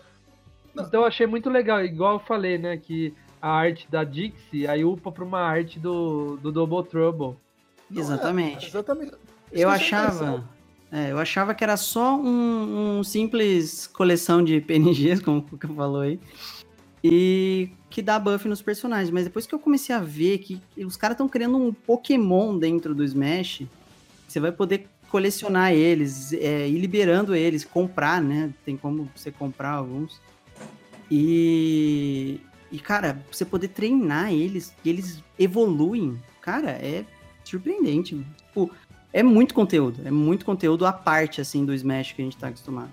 Não. 0.75 0.85
Então 0.85 1.03
eu 1.03 1.07
achei 1.07 1.27
muito 1.27 1.49
legal, 1.49 1.85
igual 1.85 2.15
eu 2.15 2.19
falei, 2.19 2.59
né, 2.59 2.77
que 2.77 3.15
a 3.41 3.49
arte 3.49 3.87
da 3.89 4.03
Dixie, 4.03 4.67
aí 4.67 4.85
upa 4.85 5.13
pra 5.13 5.25
uma 5.25 5.41
arte 5.41 5.79
do, 5.79 6.37
do 6.39 6.51
Double 6.51 6.83
Trouble. 6.83 7.37
Não, 7.89 8.01
é, 8.01 8.05
Exatamente. 8.05 8.67
exatamente. 8.67 9.13
Eu 9.53 9.69
achava. 9.69 10.45
É, 10.91 11.13
eu 11.13 11.19
achava 11.19 11.55
que 11.55 11.63
era 11.63 11.77
só 11.77 12.17
um, 12.17 12.99
um 12.99 13.05
simples 13.05 13.87
coleção 13.87 14.43
de 14.43 14.61
PNGs, 14.61 15.23
como 15.23 15.39
o 15.39 15.43
Cuca 15.43 15.69
falou 15.69 16.01
aí. 16.01 16.19
E 17.03 17.71
que 17.89 18.03
dá 18.03 18.19
buff 18.19 18.49
nos 18.49 18.61
personagens. 18.61 19.11
Mas 19.11 19.25
depois 19.25 19.47
que 19.47 19.55
eu 19.55 19.59
comecei 19.59 19.95
a 19.95 20.01
ver 20.01 20.39
que 20.39 20.61
os 20.79 20.97
caras 20.97 21.15
estão 21.15 21.29
criando 21.29 21.57
um 21.57 21.73
Pokémon 21.73 22.59
dentro 22.59 22.95
do 22.95 23.05
Smash, 23.05 23.63
você 24.27 24.41
vai 24.41 24.51
poder 24.51 24.89
colecionar 25.11 25.73
eles, 25.73 26.33
é, 26.33 26.69
ir 26.69 26.79
liberando 26.79 27.35
eles, 27.35 27.65
comprar, 27.65 28.21
né? 28.21 28.53
Tem 28.65 28.77
como 28.77 29.09
você 29.15 29.31
comprar 29.31 29.71
alguns. 29.71 30.21
E, 31.11 32.41
e 32.71 32.79
cara, 32.79 33.21
você 33.31 33.45
poder 33.45 33.69
treinar 33.69 34.33
eles, 34.33 34.75
e 34.85 34.91
eles 34.91 35.23
evoluem, 35.39 36.21
cara, 36.41 36.71
é 36.71 37.05
surpreendente. 37.45 38.25
Tipo, 38.49 38.71
é 39.13 39.23
muito 39.23 39.55
conteúdo, 39.55 40.03
é 40.05 40.11
muito 40.11 40.45
conteúdo 40.45 40.85
à 40.85 40.93
parte, 40.93 41.41
assim, 41.41 41.65
do 41.65 41.73
Smash 41.73 42.13
que 42.13 42.23
a 42.23 42.25
gente 42.25 42.37
tá 42.37 42.49
acostumado. 42.49 42.91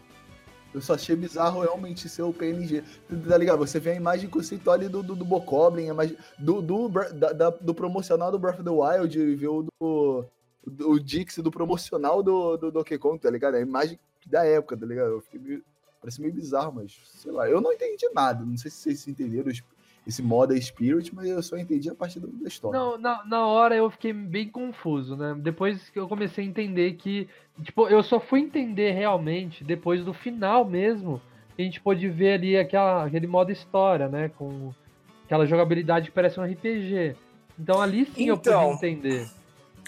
Eu 0.74 0.82
só 0.82 0.96
achei 0.96 1.16
bizarro 1.16 1.62
realmente 1.62 2.10
ser 2.10 2.24
o 2.24 2.34
PNG. 2.34 2.84
Tá 3.28 3.38
ligado? 3.38 3.60
Você 3.60 3.80
vê 3.80 3.92
a 3.92 3.96
imagem 3.96 4.28
conceitual 4.28 4.76
ali 4.76 4.88
do, 4.90 5.04
do, 5.04 5.16
do 5.16 5.24
Bokoblin, 5.24 5.84
a 5.90 5.94
imagem 5.94 6.18
do, 6.40 6.62
do, 6.64 6.90
da- 6.90 7.32
da- 7.32 7.50
do 7.52 7.76
promocional 7.76 8.32
do 8.32 8.40
Breath 8.40 8.56
of 8.60 8.64
the 8.64 8.72
Wild 8.72 9.20
e 9.20 9.36
ver 9.36 9.50
o 9.50 9.68
do, 9.80 10.26
do 10.66 11.00
Dix 11.00 11.38
do 11.40 11.52
promocional 11.52 12.22
do, 12.24 12.58
do 12.58 12.72
Donkey 12.72 12.98
Kong, 12.98 13.20
tá 13.20 13.30
ligado? 13.30 13.56
É 13.56 13.60
a 13.60 13.62
imagem 13.62 14.00
da 14.26 14.46
época, 14.46 14.78
tá 14.78 14.86
ligado? 14.86 15.10
Eu 15.12 15.22
fiquei 15.22 15.40
meio, 15.40 15.64
parece 16.00 16.22
meio 16.22 16.34
bizarro, 16.34 16.74
mas 16.76 16.98
sei 17.06 17.32
lá. 17.32 17.50
Eu 17.50 17.60
não 17.62 17.74
entendi 17.74 18.08
nada. 18.14 18.44
Não 18.46 18.58
sei 18.58 18.72
se 18.72 18.78
vocês 18.78 19.08
entenderam 19.08 19.50
esse- 20.08 20.22
modo 20.22 20.54
Spirit, 20.62 21.14
mas 21.16 21.28
eu 21.30 21.42
só 21.44 21.58
entendi 21.58 21.90
a 21.90 21.96
parte 21.96 22.20
do- 22.20 22.28
da 22.28 22.48
história. 22.48 22.78
Não, 22.78 22.98
na, 22.98 23.26
na 23.26 23.46
hora 23.48 23.76
eu 23.76 23.90
fiquei 23.90 24.12
bem 24.14 24.50
confuso, 24.50 25.16
né? 25.16 25.36
Depois 25.40 25.90
que 25.90 25.98
eu 26.00 26.08
comecei 26.08 26.44
a 26.44 26.48
entender 26.48 26.94
que. 26.94 27.28
Tipo, 27.62 27.88
eu 27.88 28.02
só 28.04 28.20
fui 28.20 28.40
entender 28.42 28.92
realmente 28.92 29.64
depois 29.64 30.04
do 30.04 30.14
final 30.14 30.66
mesmo. 30.66 31.22
que 31.56 31.62
A 31.62 31.66
gente 31.66 31.80
pôde 31.82 32.10
ver 32.10 32.34
ali 32.34 32.58
aquela, 32.58 33.06
aquele 33.06 33.28
modo 33.28 33.52
história, 33.52 34.08
né? 34.10 34.30
Com 34.38 34.74
aquela 35.26 35.46
jogabilidade 35.46 36.08
que 36.10 36.16
parece 36.16 36.40
um 36.40 36.44
RPG. 36.44 37.16
Então 37.60 37.80
ali 37.82 38.06
sim 38.06 38.28
eu 38.28 38.36
Então. 38.36 38.72
pude 38.72 38.86
entender. 38.86 39.28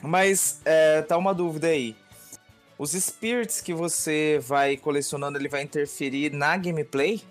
Mas 0.05 0.61
é, 0.65 1.01
tá 1.01 1.17
uma 1.17 1.33
dúvida 1.33 1.67
aí. 1.67 1.95
Os 2.77 2.91
spirits 2.91 3.61
que 3.61 3.73
você 3.73 4.39
vai 4.45 4.75
colecionando, 4.77 5.37
ele 5.37 5.47
vai 5.47 5.63
interferir 5.63 6.31
na 6.33 6.57
gameplay? 6.57 7.21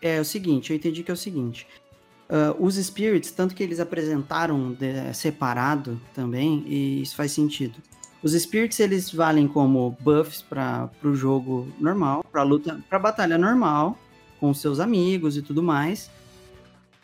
É 0.00 0.20
o 0.20 0.24
seguinte, 0.24 0.70
eu 0.70 0.76
entendi 0.76 1.02
que 1.02 1.10
é 1.10 1.14
o 1.14 1.16
seguinte. 1.16 1.66
ah, 2.28 2.54
os 2.58 2.76
Spirits, 2.76 3.30
tanto 3.30 3.54
que 3.54 3.62
eles 3.62 3.80
apresentaram 3.80 4.72
de- 4.74 5.14
separado 5.14 5.98
também, 6.14 6.62
e 6.66 7.00
isso 7.02 7.16
faz 7.16 7.32
sentido. 7.32 7.78
Os 8.22 8.32
Spirits, 8.32 8.78
eles 8.80 9.10
valem 9.10 9.48
como 9.48 9.96
buffs 10.00 10.42
para 10.42 10.90
o 11.02 11.14
jogo 11.14 11.66
normal, 11.80 12.22
para 12.30 12.42
luta, 12.42 12.78
para 12.88 12.98
batalha 12.98 13.38
normal, 13.38 13.96
com 14.38 14.52
seus 14.52 14.78
amigos 14.78 15.36
e 15.38 15.42
tudo 15.42 15.62
mais. 15.62 16.10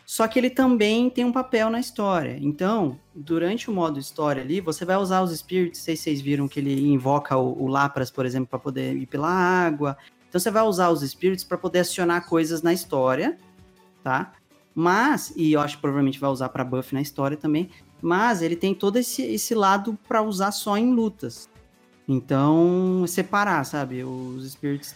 Só 0.05 0.27
que 0.27 0.37
ele 0.37 0.49
também 0.51 1.09
tem 1.09 1.25
um 1.25 1.31
papel 1.31 1.69
na 1.69 1.79
história. 1.79 2.37
Então, 2.39 2.99
durante 3.13 3.69
o 3.69 3.73
modo 3.73 3.99
história 3.99 4.41
ali, 4.41 4.61
você 4.61 4.85
vai 4.85 4.97
usar 4.97 5.21
os 5.21 5.35
Spirits, 5.35 5.79
sei 5.79 5.95
se 5.95 6.03
vocês 6.03 6.21
viram 6.21 6.47
que 6.47 6.59
ele 6.59 6.87
invoca 6.91 7.35
o, 7.35 7.63
o 7.63 7.67
Lapras, 7.67 8.11
por 8.11 8.25
exemplo, 8.25 8.47
para 8.47 8.59
poder 8.59 8.95
ir 8.95 9.07
pela 9.07 9.29
água. 9.29 9.97
Então 10.29 10.39
você 10.39 10.51
vai 10.51 10.63
usar 10.63 10.89
os 10.89 11.01
Spirits 11.01 11.43
para 11.43 11.57
poder 11.57 11.79
acionar 11.79 12.27
coisas 12.27 12.61
na 12.61 12.71
história, 12.71 13.37
tá? 14.03 14.33
Mas, 14.75 15.33
e 15.35 15.53
eu 15.53 15.61
acho 15.61 15.77
que 15.77 15.81
provavelmente 15.81 16.19
vai 16.19 16.29
usar 16.29 16.49
para 16.49 16.63
buff 16.63 16.93
na 16.93 17.01
história 17.01 17.37
também, 17.37 17.69
mas 18.01 18.41
ele 18.41 18.55
tem 18.55 18.75
todo 18.75 18.97
esse, 18.97 19.23
esse 19.23 19.55
lado 19.55 19.97
para 20.07 20.21
usar 20.21 20.51
só 20.51 20.77
em 20.77 20.93
lutas. 20.93 21.49
Então, 22.07 23.05
separar, 23.07 23.63
sabe? 23.63 24.03
Os 24.03 24.51
Spirits 24.51 24.95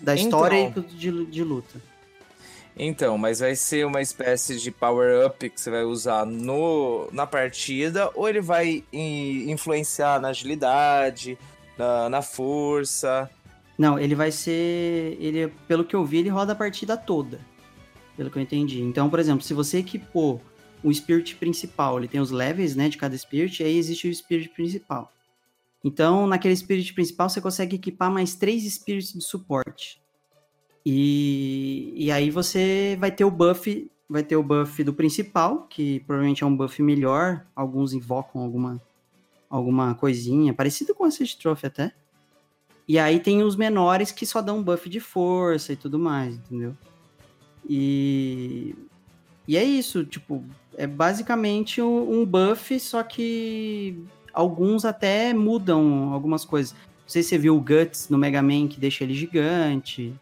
da 0.00 0.14
história 0.14 0.60
Então. 0.60 0.84
e 0.92 0.94
de, 0.94 1.24
de 1.26 1.44
luta. 1.44 1.80
Então, 2.76 3.18
mas 3.18 3.40
vai 3.40 3.54
ser 3.54 3.86
uma 3.86 4.00
espécie 4.00 4.58
de 4.58 4.70
power-up 4.70 5.48
que 5.50 5.60
você 5.60 5.70
vai 5.70 5.84
usar 5.84 6.24
no, 6.24 7.08
na 7.12 7.26
partida, 7.26 8.10
ou 8.14 8.28
ele 8.28 8.40
vai 8.40 8.82
in- 8.92 9.50
influenciar 9.50 10.20
na 10.20 10.28
agilidade, 10.28 11.38
na, 11.76 12.08
na 12.08 12.22
força? 12.22 13.30
Não, 13.78 13.98
ele 13.98 14.14
vai 14.14 14.32
ser. 14.32 15.16
Ele, 15.20 15.48
pelo 15.68 15.84
que 15.84 15.94
eu 15.94 16.04
vi, 16.04 16.18
ele 16.18 16.28
roda 16.28 16.52
a 16.52 16.56
partida 16.56 16.96
toda. 16.96 17.40
Pelo 18.16 18.30
que 18.30 18.38
eu 18.38 18.42
entendi. 18.42 18.80
Então, 18.80 19.08
por 19.08 19.18
exemplo, 19.18 19.42
se 19.42 19.54
você 19.54 19.78
equipou 19.78 20.40
o 20.82 20.92
Spirit 20.92 21.36
principal, 21.36 21.98
ele 21.98 22.08
tem 22.08 22.20
os 22.20 22.30
levels, 22.30 22.74
né, 22.74 22.88
de 22.88 22.98
cada 22.98 23.16
Spirit, 23.16 23.62
aí 23.62 23.76
existe 23.76 24.08
o 24.08 24.14
Spirit 24.14 24.48
principal. 24.48 25.12
Então, 25.84 26.26
naquele 26.26 26.56
Spirit 26.56 26.92
principal, 26.92 27.28
você 27.28 27.40
consegue 27.40 27.76
equipar 27.76 28.10
mais 28.10 28.34
três 28.34 28.64
Spirits 28.64 29.12
de 29.12 29.22
suporte. 29.22 30.01
E, 30.84 31.92
e 31.96 32.10
aí 32.10 32.30
você 32.30 32.96
vai 32.98 33.10
ter 33.10 33.24
o 33.24 33.30
buff, 33.30 33.90
vai 34.08 34.22
ter 34.22 34.36
o 34.36 34.42
buff 34.42 34.82
do 34.82 34.92
principal, 34.92 35.66
que 35.68 36.00
provavelmente 36.00 36.42
é 36.42 36.46
um 36.46 36.56
buff 36.56 36.82
melhor. 36.82 37.46
Alguns 37.54 37.92
invocam 37.92 38.42
alguma, 38.42 38.80
alguma 39.48 39.94
coisinha, 39.94 40.52
parecido 40.52 40.94
com 40.94 41.04
Assist 41.04 41.40
Trophy 41.40 41.66
até. 41.66 41.92
E 42.86 42.98
aí 42.98 43.20
tem 43.20 43.42
os 43.42 43.56
menores 43.56 44.10
que 44.10 44.26
só 44.26 44.42
dão 44.42 44.62
buff 44.62 44.88
de 44.88 44.98
força 44.98 45.72
e 45.72 45.76
tudo 45.76 45.98
mais, 45.98 46.34
entendeu? 46.34 46.76
E, 47.68 48.74
e 49.46 49.56
é 49.56 49.62
isso, 49.62 50.04
tipo, 50.04 50.44
é 50.76 50.86
basicamente 50.86 51.80
um 51.80 52.26
buff, 52.26 52.78
só 52.80 53.02
que 53.02 54.02
alguns 54.32 54.84
até 54.84 55.32
mudam 55.32 56.12
algumas 56.12 56.44
coisas. 56.44 56.72
Não 56.72 57.08
sei 57.08 57.22
se 57.22 57.30
você 57.30 57.38
viu 57.38 57.56
o 57.56 57.60
Guts 57.60 58.08
no 58.08 58.18
Mega 58.18 58.42
Man 58.42 58.66
que 58.68 58.80
deixa 58.80 59.04
ele 59.04 59.14
gigante, 59.14 60.12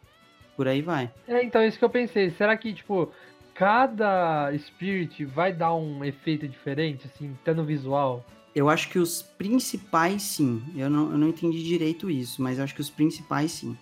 por 0.61 0.69
aí 0.69 0.83
vai. 0.83 1.11
É, 1.27 1.43
então, 1.43 1.65
isso 1.65 1.79
que 1.79 1.85
eu 1.87 1.89
pensei. 1.89 2.29
Será 2.33 2.55
que, 2.55 2.75
tipo, 2.75 3.11
cada 3.55 4.53
Spirit 4.59 5.25
vai 5.25 5.55
dar 5.55 5.75
um 5.75 6.05
efeito 6.05 6.47
diferente, 6.47 7.07
assim, 7.07 7.35
até 7.41 7.55
no 7.55 7.65
visual? 7.65 8.23
Eu 8.55 8.69
acho 8.69 8.91
que 8.91 8.99
os 8.99 9.23
principais 9.23 10.21
sim. 10.21 10.63
Eu 10.77 10.91
não, 10.91 11.13
eu 11.13 11.17
não 11.17 11.29
entendi 11.29 11.63
direito 11.63 12.11
isso, 12.11 12.43
mas 12.43 12.59
eu 12.59 12.65
acho 12.65 12.75
que 12.75 12.81
os 12.83 12.91
principais 12.91 13.53
sim. 13.53 13.75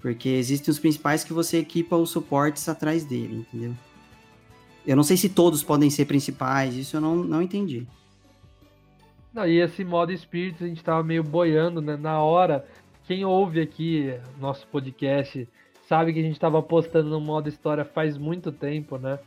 Porque 0.00 0.30
existem 0.30 0.72
os 0.72 0.80
principais 0.80 1.22
que 1.22 1.32
você 1.32 1.58
equipa 1.58 1.94
os 1.94 2.10
suportes 2.10 2.68
atrás 2.68 3.04
dele, 3.04 3.46
entendeu? 3.48 3.72
Eu 4.84 4.96
não 4.96 5.04
sei 5.04 5.16
se 5.16 5.28
todos 5.28 5.62
podem 5.62 5.90
ser 5.90 6.06
principais, 6.06 6.74
isso 6.74 6.96
eu 6.96 7.00
não, 7.00 7.14
não 7.14 7.40
entendi. 7.40 7.86
Não, 9.32 9.46
e 9.46 9.60
esse 9.60 9.84
modo 9.84 10.12
Spirits 10.16 10.60
a 10.60 10.66
gente 10.66 10.82
tava 10.82 11.04
meio 11.04 11.22
boiando, 11.22 11.80
né? 11.80 11.96
Na 11.96 12.20
hora, 12.20 12.66
quem 13.04 13.24
ouve 13.24 13.60
aqui 13.60 14.12
nosso 14.40 14.66
podcast 14.66 15.48
sabe 15.88 16.12
que 16.12 16.20
a 16.20 16.22
gente 16.22 16.38
tava 16.38 16.62
postando 16.62 17.10
no 17.10 17.20
modo 17.20 17.48
história 17.48 17.84
faz 17.84 18.16
muito 18.16 18.50
tempo, 18.50 18.98
né? 18.98 19.18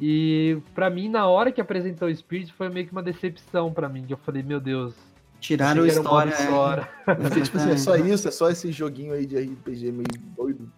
E 0.00 0.58
para 0.74 0.90
mim, 0.90 1.08
na 1.08 1.26
hora 1.26 1.50
que 1.50 1.60
apresentou 1.60 2.08
o 2.08 2.14
Spirit, 2.14 2.52
foi 2.52 2.68
meio 2.68 2.86
que 2.86 2.92
uma 2.92 3.02
decepção 3.02 3.72
para 3.72 3.88
mim, 3.88 4.04
que 4.04 4.12
eu 4.12 4.18
falei, 4.18 4.42
meu 4.42 4.60
Deus. 4.60 4.94
Tiraram 5.40 5.84
a 5.84 5.86
história. 5.86 6.30
É. 6.30 6.42
história. 6.42 6.88
Porque, 7.04 7.40
tipo 7.40 7.56
assim, 7.56 7.70
é 7.70 7.76
só 7.76 7.96
isso, 7.96 8.28
é 8.28 8.30
só 8.30 8.50
esse 8.50 8.70
joguinho 8.72 9.14
aí 9.14 9.26
de 9.26 9.38
RPG 9.38 9.92
meio 9.92 10.06
doido. 10.36 10.70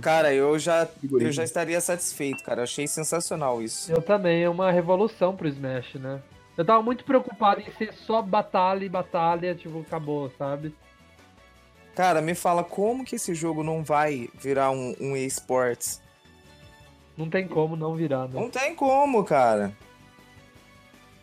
Cara, 0.00 0.32
eu 0.32 0.58
já, 0.58 0.86
eu 1.02 1.32
já 1.32 1.42
estaria 1.42 1.80
satisfeito, 1.80 2.44
cara. 2.44 2.60
Eu 2.60 2.64
achei 2.64 2.86
sensacional 2.86 3.62
isso. 3.62 3.90
Eu 3.90 4.02
também, 4.02 4.42
é 4.42 4.48
uma 4.48 4.70
revolução 4.70 5.34
pro 5.34 5.48
Smash, 5.48 5.94
né? 5.94 6.20
Eu 6.56 6.64
tava 6.64 6.82
muito 6.82 7.04
preocupado 7.04 7.60
em 7.60 7.70
ser 7.72 7.92
só 7.94 8.20
batalha 8.20 8.84
e 8.84 8.88
batalha, 8.88 9.54
tipo, 9.54 9.80
acabou, 9.80 10.30
sabe? 10.36 10.74
Cara, 11.98 12.22
me 12.22 12.32
fala 12.32 12.62
como 12.62 13.04
que 13.04 13.16
esse 13.16 13.34
jogo 13.34 13.64
não 13.64 13.82
vai 13.82 14.28
virar 14.40 14.70
um, 14.70 14.94
um 15.00 15.16
eSports? 15.16 16.00
Não 17.16 17.28
tem 17.28 17.48
como 17.48 17.74
não 17.74 17.96
virar, 17.96 18.28
né? 18.28 18.40
Não 18.40 18.48
tem 18.48 18.72
como, 18.72 19.24
cara. 19.24 19.76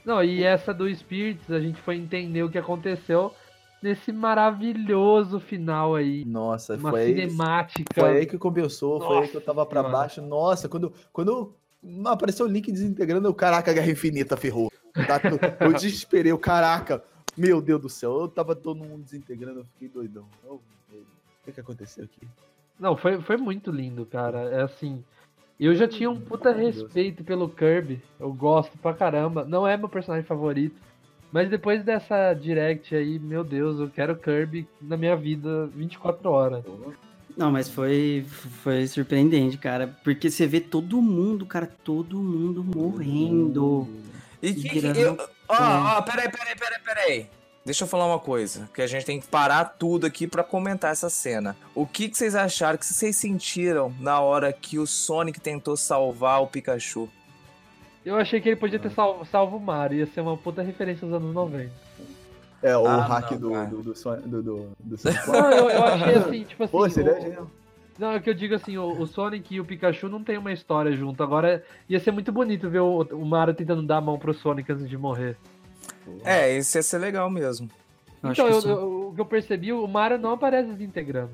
Não, 0.03 0.21
e 0.21 0.43
essa 0.43 0.73
do 0.73 0.93
Spirits, 0.93 1.49
a 1.49 1.61
gente 1.61 1.81
foi 1.81 1.95
entender 1.95 2.43
o 2.43 2.49
que 2.49 2.57
aconteceu 2.57 3.33
nesse 3.81 4.11
maravilhoso 4.11 5.39
final 5.39 5.95
aí. 5.95 6.25
Nossa, 6.25 6.75
Uma 6.75 6.89
foi 6.89 7.03
aí, 7.03 7.07
cinemática. 7.15 7.93
foi 7.93 8.17
aí 8.17 8.25
que 8.25 8.37
começou, 8.37 8.99
foi 8.99 9.19
aí 9.19 9.27
que 9.29 9.37
eu 9.37 9.41
tava 9.41 9.65
pra 9.65 9.81
Nossa 9.81 9.95
baixo. 9.95 10.21
Nossa, 10.21 10.67
quando, 10.67 10.91
quando 11.13 11.55
apareceu 12.03 12.45
o 12.45 12.49
link 12.49 12.69
desintegrando, 12.69 13.29
eu, 13.29 13.33
caraca, 13.33 13.71
Guerra 13.71 13.91
Infinita 13.91 14.35
ferrou. 14.35 14.69
Tá 14.93 15.21
eu 15.61 15.71
desesperei, 15.71 16.33
eu, 16.33 16.37
caraca, 16.37 17.01
meu 17.37 17.61
Deus 17.61 17.81
do 17.81 17.89
céu, 17.89 18.21
eu 18.21 18.27
tava 18.27 18.55
todo 18.55 18.83
mundo 18.83 19.03
desintegrando, 19.03 19.59
eu 19.61 19.65
fiquei 19.73 19.87
doidão. 19.89 20.25
Eu, 20.43 20.61
eu, 20.93 20.99
o 20.99 21.45
que 21.45 21.51
que 21.51 21.59
aconteceu 21.59 22.05
aqui? 22.05 22.27
Não, 22.79 22.95
foi, 22.97 23.21
foi 23.21 23.37
muito 23.37 23.71
lindo, 23.71 24.05
cara. 24.05 24.39
É 24.49 24.61
assim. 24.63 25.03
Eu 25.59 25.73
já 25.73 25.87
tinha 25.87 26.09
um 26.09 26.19
puta 26.19 26.51
Meu 26.53 26.59
Deus. 26.71 26.75
respeito 26.83 27.23
pelo 27.23 27.47
Kirby. 27.47 28.01
Eu 28.19 28.33
gosto 28.33 28.77
pra 28.77 28.93
caramba. 28.93 29.45
Não 29.45 29.65
é 29.65 29.77
meu 29.77 29.87
personagem 29.87 30.25
favorito. 30.27 30.75
Mas 31.31 31.49
depois 31.49 31.83
dessa 31.83 32.33
direct 32.33 32.95
aí, 32.95 33.17
meu 33.19 33.43
Deus, 33.43 33.79
eu 33.79 33.89
quero 33.89 34.15
Kirby 34.15 34.67
na 34.81 34.95
minha 34.95 35.15
vida 35.15 35.67
24 35.67 36.29
horas. 36.29 36.63
Não, 37.35 37.51
mas 37.51 37.69
foi, 37.69 38.25
foi 38.63 38.87
surpreendente, 38.87 39.57
cara. 39.57 39.97
Porque 40.03 40.29
você 40.29 40.47
vê 40.47 40.61
todo 40.61 41.01
mundo, 41.01 41.45
cara, 41.45 41.67
todo 41.83 42.17
mundo 42.21 42.63
morrendo. 42.63 43.87
E 44.41 44.51
Virando- 44.51 44.99
eu... 44.99 45.17
Ó, 45.47 45.53
ó, 45.97 46.01
peraí, 46.01 46.29
peraí, 46.29 46.55
peraí, 46.55 46.79
peraí. 46.83 47.29
Deixa 47.63 47.83
eu 47.83 47.87
falar 47.87 48.05
uma 48.05 48.19
coisa, 48.19 48.69
que 48.73 48.81
a 48.81 48.85
gente 48.87 49.05
tem 49.05 49.19
que 49.19 49.25
parar 49.27 49.65
tudo 49.65 50.05
aqui 50.05 50.27
pra 50.27 50.43
comentar 50.43 50.91
essa 50.91 51.09
cena. 51.09 51.57
O 51.73 51.85
que, 51.87 52.07
que 52.09 52.15
vocês 52.17 52.35
acharam, 52.35 52.75
o 52.75 52.77
que 52.77 52.85
vocês 52.85 53.15
sentiram 53.15 53.91
na 53.99 54.19
hora 54.19 54.53
que 54.53 54.77
o 54.77 54.85
Sonic 54.85 55.39
tentou 55.39 55.75
salvar 55.75 56.41
o 56.43 56.47
Pikachu? 56.47 57.09
Eu 58.05 58.17
achei 58.17 58.39
que 58.39 58.49
ele 58.49 58.55
podia 58.55 58.77
ter 58.77 58.91
salvo, 58.91 59.25
salvo 59.25 59.57
o 59.57 59.59
Mario. 59.59 59.97
Ia 59.97 60.05
ser 60.05 60.21
uma 60.21 60.37
puta 60.37 60.61
referência 60.61 61.05
aos 61.07 61.13
anos 61.15 61.33
90. 61.33 61.71
É, 62.61 62.77
o 62.77 62.85
Ah, 62.85 63.01
hack 63.03 63.31
não, 63.31 63.39
do, 63.39 63.51
cara. 63.51 63.65
do, 63.65 63.81
do, 63.81 63.95
Son- 63.95 64.19
do, 64.21 64.43
do, 64.43 64.69
do 64.79 64.97
Sonic. 65.01 65.27
Não, 65.27 65.51
eu, 65.51 65.69
eu 65.71 65.83
achei 65.85 66.15
assim, 66.15 66.43
tipo 66.43 66.63
assim. 66.63 66.71
Pô, 66.71 66.87
seria 66.87 67.17
o- 67.17 67.21
genial. 67.21 67.47
Não, 67.97 68.11
é 68.11 68.19
que 68.19 68.29
eu 68.29 68.33
digo 68.33 68.53
assim, 68.55 68.77
o, 68.77 68.89
o 69.01 69.07
Sonic 69.07 69.55
e 69.55 69.59
o 69.61 69.65
Pikachu 69.65 70.09
não 70.09 70.21
tem 70.23 70.37
uma 70.37 70.51
história 70.51 70.91
junto. 70.91 71.23
Agora 71.23 71.63
ia 71.87 71.99
ser 71.99 72.11
muito 72.11 72.31
bonito 72.31 72.69
ver 72.69 72.79
o, 72.81 73.01
o 73.03 73.25
Mario 73.25 73.53
tentando 73.53 73.81
dar 73.83 73.97
a 73.97 74.01
mão 74.01 74.19
pro 74.19 74.33
Sonic 74.33 74.69
antes 74.71 74.89
de 74.89 74.97
morrer. 74.97 75.37
É, 76.23 76.57
isso 76.57 76.77
ia 76.77 76.83
ser 76.83 76.97
legal 76.97 77.29
mesmo. 77.29 77.69
Eu 78.21 78.31
então, 78.31 78.47
que 78.61 78.67
eu- 78.67 78.71
eu- 78.71 79.07
o 79.09 79.15
que 79.15 79.21
eu 79.21 79.25
percebi, 79.25 79.71
o 79.71 79.87
Mario 79.87 80.17
não 80.17 80.31
aparece 80.31 80.69
desintegrando. 80.71 81.31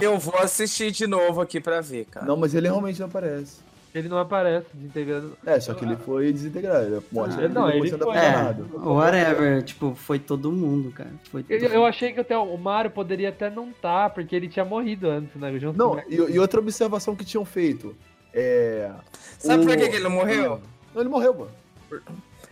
Eu 0.00 0.18
vou 0.18 0.36
assistir 0.38 0.90
de 0.90 1.06
novo 1.06 1.40
aqui 1.40 1.60
pra 1.60 1.80
ver, 1.80 2.06
cara. 2.06 2.26
Não, 2.26 2.36
mas 2.36 2.54
ele 2.54 2.66
realmente 2.66 2.98
não 2.98 3.06
aparece. 3.06 3.60
Ele 3.94 4.08
não 4.08 4.18
aparece 4.18 4.66
desintegrando. 4.74 5.38
É, 5.46 5.60
só 5.60 5.72
que 5.72 5.84
ele 5.84 5.94
foi 5.96 6.32
desintegrado. 6.32 6.86
Ele 6.86 7.02
mostra 7.12 7.46
Ah, 7.46 7.48
não, 7.48 7.68
ele 7.68 7.78
ele 7.78 7.90
sendo 7.90 8.04
foi. 8.06 8.16
É, 8.16 8.54
whatever. 8.84 9.62
Tipo, 9.62 9.94
foi 9.94 10.18
todo 10.18 10.50
mundo, 10.50 10.90
cara. 10.90 11.10
Foi 11.30 11.44
Eu, 11.48 11.58
eu 11.60 11.84
achei 11.86 12.12
que 12.12 12.18
até 12.18 12.36
o 12.36 12.56
Mario 12.56 12.90
poderia 12.90 13.28
até 13.28 13.48
não 13.48 13.70
estar, 13.70 14.10
porque 14.10 14.34
ele 14.34 14.48
tinha 14.48 14.64
morrido 14.64 15.08
antes, 15.08 15.36
né? 15.36 15.56
Junto 15.60 15.78
Não, 15.78 15.96
e, 16.08 16.16
e 16.16 16.38
outra 16.40 16.58
observação 16.58 17.14
que 17.14 17.24
tinham 17.24 17.44
feito. 17.44 17.94
É. 18.32 18.90
Sabe 19.38 19.62
o- 19.62 19.66
por 19.66 19.76
que, 19.76 19.88
que 19.88 19.94
ele 19.94 20.02
não 20.04 20.10
morreu? 20.10 20.60
Não, 20.92 21.00
ele 21.00 21.08
morreu, 21.08 21.32
mano. 21.34 21.50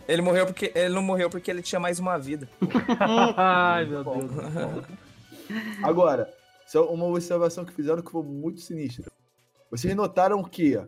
Ele 0.07 0.21
morreu 0.21 0.45
porque 0.45 0.71
ele 0.73 0.93
não 0.93 1.01
morreu 1.01 1.29
porque 1.29 1.51
ele 1.51 1.61
tinha 1.61 1.79
mais 1.79 1.99
uma 1.99 2.17
vida. 2.17 2.47
Ai, 3.35 3.83
meu 3.85 4.01
Deus. 4.01 4.31
Agora, 5.83 6.29
só 6.65 6.85
uma 6.89 7.05
observação 7.05 7.65
que 7.65 7.73
fizeram 7.73 8.01
que 8.01 8.11
foi 8.11 8.23
muito 8.23 8.61
sinistra. 8.61 9.11
Vocês 9.69 9.93
notaram 9.95 10.41
que 10.43 10.79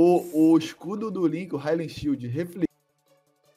o, 0.00 0.52
o 0.52 0.58
escudo 0.58 1.10
do 1.10 1.26
Link, 1.26 1.52
o 1.52 1.58
Highland 1.58 1.88
Shield, 1.88 2.24
refletiu 2.28 2.68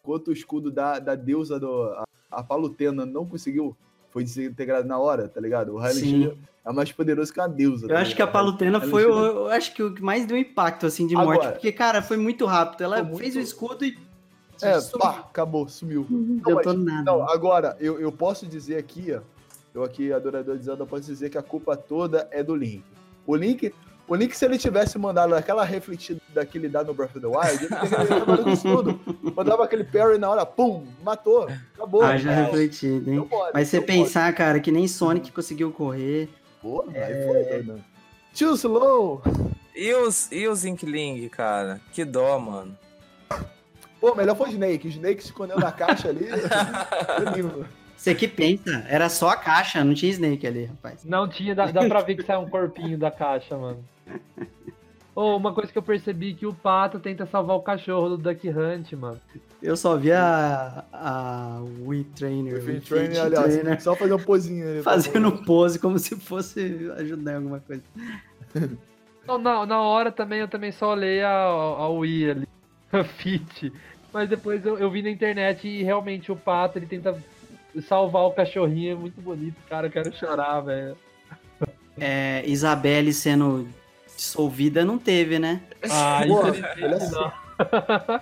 enquanto 0.03 0.29
o 0.29 0.33
escudo 0.33 0.71
da, 0.71 0.97
da 0.97 1.13
deusa 1.13 1.59
do. 1.59 1.83
A, 1.83 2.03
a 2.31 2.43
Palutena 2.43 3.05
não 3.05 3.27
conseguiu. 3.27 3.77
Foi 4.09 4.23
desintegrado 4.23 4.87
na 4.87 4.97
hora, 4.97 5.27
tá 5.29 5.39
ligado? 5.39 5.73
O 5.73 5.77
Highland 5.77 5.99
Sim. 5.99 6.09
Shield 6.23 6.39
é 6.65 6.73
mais 6.73 6.91
poderoso 6.91 7.31
que 7.31 7.39
a 7.39 7.45
deusa. 7.45 7.85
Eu 7.85 7.89
tá 7.89 7.99
acho 8.01 8.15
que 8.15 8.21
a? 8.23 8.27
Palutena 8.27 8.79
Highland 8.79 8.89
foi, 8.91 9.05
o, 9.05 9.25
eu 9.25 9.47
acho 9.51 9.71
que 9.75 9.83
o 9.83 9.93
que 9.93 10.01
mais 10.01 10.25
deu 10.25 10.35
impacto, 10.35 10.87
assim, 10.87 11.05
de 11.05 11.13
morte. 11.13 11.41
Agora- 11.41 11.51
porque, 11.51 11.71
cara, 11.71 12.01
foi 12.01 12.17
muito 12.17 12.43
rápido. 12.47 12.83
Ela 12.85 13.03
muito- 13.03 13.19
fez 13.19 13.35
o 13.35 13.39
escudo 13.39 13.85
e. 13.85 13.95
É, 14.63 14.79
sumiu. 14.79 14.99
pá, 14.99 15.19
acabou, 15.19 15.69
sumiu. 15.69 16.07
Não 16.09 16.19
Não, 16.19 16.55
mas- 16.55 16.77
nada. 16.77 17.03
Não, 17.03 17.29
agora, 17.29 17.77
eu, 17.79 17.99
eu 17.99 18.11
posso 18.11 18.47
dizer 18.47 18.77
aqui, 18.77 19.13
ó, 19.13 19.21
eu 19.75 19.83
aqui, 19.83 20.11
adorador 20.11 20.57
de 20.57 20.65
Zelda, 20.65 20.87
posso 20.87 21.03
dizer 21.03 21.29
que 21.29 21.37
a 21.37 21.43
culpa 21.43 21.77
toda 21.77 22.27
é 22.31 22.41
do 22.43 22.55
Link. 22.55 22.83
O 23.27 23.35
Link, 23.35 23.71
o 24.11 24.15
Link 24.15 24.35
se 24.35 24.43
ele 24.43 24.57
tivesse 24.57 24.97
mandado 24.99 25.33
aquela 25.35 25.63
refletida 25.63 26.19
que 26.45 26.57
ele 26.57 26.67
dá 26.67 26.83
no 26.83 26.93
Breath 26.93 27.15
of 27.15 27.19
the 27.21 27.27
Wild, 27.27 27.63
ele 27.65 27.67
teria 27.89 28.15
acabado 28.17 28.43
com 28.43 28.49
isso 28.49 28.63
tudo. 28.63 28.99
Mandava 29.35 29.63
aquele 29.63 29.83
parry 29.85 30.17
na 30.17 30.29
hora, 30.29 30.45
pum, 30.45 30.85
matou, 31.03 31.47
acabou. 31.75 32.03
Ah, 32.03 32.17
já 32.17 32.31
É, 32.31 32.43
refletido, 32.43 33.11
hein? 33.11 33.25
pode, 33.29 33.51
Mas 33.53 33.69
você 33.69 33.77
não 33.77 33.85
pode. 33.85 33.97
pensar, 33.99 34.33
cara, 34.33 34.59
que 34.59 34.71
nem 34.71 34.87
Sonic 34.87 35.31
conseguiu 35.31 35.71
correr. 35.71 36.27
Pô, 36.61 36.83
aí 36.93 37.25
foi, 37.25 37.43
doido. 37.63 37.83
Too 38.37 38.53
slow. 38.55 39.21
E 39.73 39.93
os, 39.93 40.29
e 40.31 40.45
os 40.47 40.65
Inkling, 40.65 41.29
cara? 41.29 41.79
Que 41.93 42.03
dó, 42.03 42.37
mano. 42.37 42.77
Pô, 43.99 44.13
melhor 44.15 44.35
foi 44.35 44.49
o 44.49 44.51
Snake. 44.51 44.87
O 44.87 44.89
Snake 44.89 45.21
se 45.21 45.27
escondeu 45.29 45.57
na 45.57 45.71
caixa 45.71 46.09
ali. 46.09 46.27
Você 47.95 48.15
que 48.15 48.27
pensa, 48.27 48.83
era 48.89 49.09
só 49.09 49.29
a 49.29 49.35
caixa, 49.35 49.83
não 49.83 49.93
tinha 49.93 50.11
Snake 50.11 50.45
ali, 50.47 50.65
rapaz. 50.65 51.03
Não 51.05 51.27
tinha, 51.27 51.53
dá, 51.53 51.67
dá 51.67 51.87
pra 51.87 52.01
ver 52.01 52.15
que 52.15 52.23
sai 52.23 52.35
um 52.37 52.49
corpinho 52.49 52.97
da 52.97 53.11
caixa, 53.11 53.55
mano. 53.55 53.85
Ô, 55.13 55.35
uma 55.35 55.53
coisa 55.53 55.71
que 55.71 55.77
eu 55.77 55.83
percebi 55.83 56.33
que 56.33 56.45
o 56.45 56.53
pato 56.53 56.99
tenta 56.99 57.25
salvar 57.25 57.57
o 57.57 57.61
cachorro 57.61 58.09
do 58.09 58.17
Duck 58.17 58.47
Hunt, 58.49 58.93
mano. 58.93 59.19
Eu 59.61 59.75
só 59.75 59.97
vi 59.97 60.11
a, 60.11 60.85
a 60.91 61.61
Wii 61.85 62.03
Trainer, 62.15 62.53
O 62.53 62.65
Wii 62.65 62.79
Fit 62.79 62.87
Trainer, 62.87 63.09
Fit 63.09 63.19
aliás, 63.19 63.53
Trainer 63.53 63.81
só 63.81 63.95
fazer 63.95 64.13
um 64.13 64.19
pozinho 64.19 64.67
ali. 64.67 64.81
fazendo 64.81 65.31
pose 65.43 65.77
como 65.77 65.99
se 65.99 66.15
fosse 66.15 66.89
ajudar 66.97 67.33
em 67.33 67.35
alguma 67.35 67.59
coisa. 67.59 67.83
Não, 69.27 69.37
na, 69.37 69.65
na 69.65 69.81
hora 69.81 70.11
também, 70.11 70.39
eu 70.39 70.47
também 70.47 70.71
só 70.71 70.93
olhei 70.93 71.21
a, 71.21 71.31
a 71.31 71.89
Wii 71.89 72.31
ali, 72.31 72.47
a 72.91 73.03
Fit. 73.03 73.71
Mas 74.13 74.29
depois 74.29 74.65
eu, 74.65 74.77
eu 74.79 74.89
vi 74.89 75.01
na 75.01 75.09
internet 75.09 75.67
e 75.67 75.83
realmente 75.83 76.31
o 76.31 76.35
pato, 76.35 76.79
ele 76.79 76.85
tenta 76.87 77.15
salvar 77.87 78.23
o 78.23 78.31
cachorrinho, 78.31 78.93
é 78.93 78.95
muito 78.95 79.21
bonito, 79.21 79.55
cara, 79.69 79.87
eu 79.87 79.91
quero 79.91 80.11
chorar, 80.13 80.61
velho. 80.61 80.97
É, 81.99 82.43
Isabelle 82.45 83.13
sendo 83.13 83.67
dissolvida 84.21 84.85
não 84.85 84.99
teve, 84.99 85.39
né? 85.39 85.63
Ah, 85.89 86.21
Pô, 86.27 86.47
infelizmente 86.47 86.83
olha 86.83 86.99
não. 86.99 87.09
só. 87.09 87.33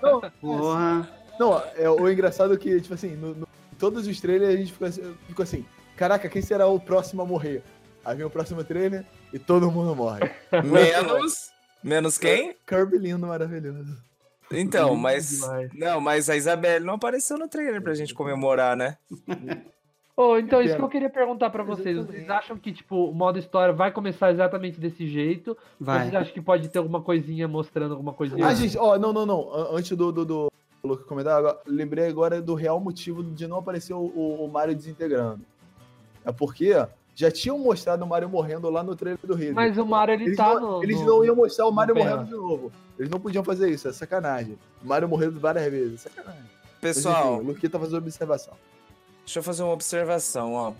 Não, 0.01 0.31
Porra. 0.39 1.09
não, 1.37 1.63
é, 1.75 1.89
o 1.89 2.09
engraçado 2.09 2.53
é 2.53 2.57
que, 2.57 2.79
tipo 2.79 2.93
assim, 2.93 3.15
no, 3.17 3.35
no- 3.35 3.47
em 3.73 3.75
todos 3.75 4.07
os 4.07 4.19
trailers 4.21 4.53
a 4.53 4.57
gente 4.57 4.71
ficou 4.71 4.87
assim, 4.87 5.15
ficou 5.27 5.43
assim, 5.43 5.65
caraca, 5.97 6.29
quem 6.29 6.41
será 6.41 6.67
o 6.67 6.79
próximo 6.79 7.21
a 7.21 7.25
morrer? 7.25 7.61
Aí 8.05 8.15
vem 8.15 8.25
o 8.25 8.29
próximo 8.29 8.63
trailer 8.63 9.05
e 9.33 9.37
todo 9.39 9.69
mundo 9.69 9.93
morre. 9.93 10.31
Menos. 10.63 11.49
Menos 11.83 12.17
quem? 12.17 12.55
Kirby 12.65 12.97
lindo, 12.97 13.27
maravilhoso. 13.27 13.97
Então, 14.51 14.95
mas. 14.95 15.29
demais. 15.41 15.69
Não, 15.73 15.99
mas 16.01 16.29
a 16.29 16.35
Isabelle 16.37 16.83
não 16.83 16.93
apareceu 16.95 17.37
no 17.37 17.47
trailer 17.47 17.81
pra 17.81 17.93
gente 17.93 18.13
comemorar, 18.13 18.75
né? 18.77 18.97
Ô, 20.21 20.37
então, 20.37 20.61
isso 20.61 20.75
que 20.75 20.81
eu 20.81 20.89
queria 20.89 21.09
perguntar 21.09 21.49
pra 21.49 21.63
vocês. 21.63 21.95
Vocês 21.95 22.29
acham 22.29 22.57
que, 22.57 22.73
tipo, 22.73 23.09
o 23.09 23.13
modo 23.13 23.39
história 23.39 23.73
vai 23.73 23.89
começar 23.89 24.31
exatamente 24.31 24.77
desse 24.77 25.07
jeito? 25.07 25.51
Ou 25.51 25.57
Vai. 25.79 26.01
Vocês 26.01 26.15
acham 26.15 26.33
que 26.33 26.41
pode 26.41 26.67
ter 26.67 26.77
alguma 26.77 26.99
coisinha 27.01 27.47
mostrando 27.47 27.93
alguma 27.93 28.11
coisinha? 28.11 28.45
Ah, 28.45 28.53
gente, 28.53 28.77
ó, 28.77 28.99
não, 28.99 29.13
não, 29.13 29.25
não. 29.25 29.49
An- 29.53 29.77
Antes 29.77 29.95
do, 29.95 30.11
do, 30.11 30.25
do 30.25 30.51
Luca 30.83 31.05
comentar, 31.05 31.37
agora, 31.37 31.57
lembrei 31.65 32.07
agora 32.09 32.41
do 32.41 32.53
real 32.53 32.81
motivo 32.81 33.23
de 33.23 33.47
não 33.47 33.59
aparecer 33.59 33.93
o, 33.93 33.99
o, 34.13 34.43
o 34.45 34.51
Mario 34.51 34.75
desintegrando. 34.75 35.39
É 36.25 36.33
porque 36.33 36.85
já 37.15 37.31
tinham 37.31 37.57
mostrado 37.57 38.03
o 38.03 38.07
Mario 38.07 38.27
morrendo 38.27 38.69
lá 38.69 38.83
no 38.83 38.97
trailer 38.97 39.19
do 39.23 39.35
Rio. 39.35 39.55
Mas 39.55 39.77
o 39.77 39.85
Mario, 39.85 40.15
ele 40.15 40.25
Eles, 40.25 40.35
tá 40.37 40.53
não, 40.55 40.79
no... 40.79 40.83
eles 40.83 41.01
não 41.01 41.23
iam 41.23 41.35
mostrar 41.35 41.65
o 41.65 41.71
Mario 41.71 41.95
morrendo 41.95 42.25
de 42.25 42.31
novo. 42.31 42.71
Eles 42.97 43.09
não 43.09 43.21
podiam 43.21 43.41
fazer 43.43 43.69
isso, 43.69 43.87
é 43.87 43.93
sacanagem. 43.93 44.57
O 44.83 44.87
Mario 44.87 45.07
morrendo 45.07 45.39
várias 45.39 45.71
vezes, 45.71 46.05
é 46.05 46.09
sacanagem. 46.09 46.43
Mas, 46.43 46.81
Pessoal, 46.81 47.35
enfim, 47.35 47.43
o 47.43 47.47
Luquita 47.47 47.69
tá 47.69 47.79
fazendo 47.79 47.97
observação. 47.99 48.53
Deixa 49.29 49.37
eu 49.37 49.43
fazer 49.43 49.61
uma 49.61 49.73
observação, 49.73 50.53
ó. 50.55 50.73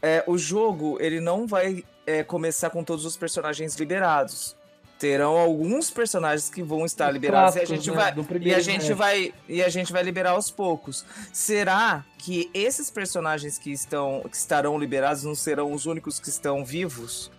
É, 0.00 0.24
o 0.26 0.38
jogo, 0.38 0.96
ele 1.02 1.20
não 1.20 1.46
vai 1.46 1.84
é, 2.06 2.22
começar 2.24 2.70
com 2.70 2.82
todos 2.82 3.04
os 3.04 3.14
personagens 3.14 3.76
liberados. 3.76 4.56
Terão 4.98 5.36
alguns 5.36 5.90
personagens 5.90 6.48
que 6.48 6.62
vão 6.62 6.86
estar 6.86 7.08
Os 7.08 7.12
liberados 7.12 7.56
e 7.56 7.60
a 7.60 7.64
gente 7.66 7.90
né, 7.90 7.94
vai 7.94 8.14
e 8.40 8.54
a 8.54 8.60
gente 8.60 8.84
Smash. 8.84 8.96
vai 8.96 9.34
e 9.46 9.62
a 9.62 9.68
gente 9.68 9.92
vai 9.92 10.02
liberar 10.02 10.30
aos 10.30 10.50
poucos. 10.50 11.04
Será 11.30 12.02
que 12.16 12.50
esses 12.54 12.88
personagens 12.88 13.58
que 13.58 13.70
estão 13.70 14.22
que 14.30 14.34
estarão 14.34 14.78
liberados 14.78 15.22
não 15.22 15.34
serão 15.34 15.72
os 15.74 15.84
únicos 15.84 16.18
que 16.18 16.30
estão 16.30 16.64
vivos? 16.64 17.30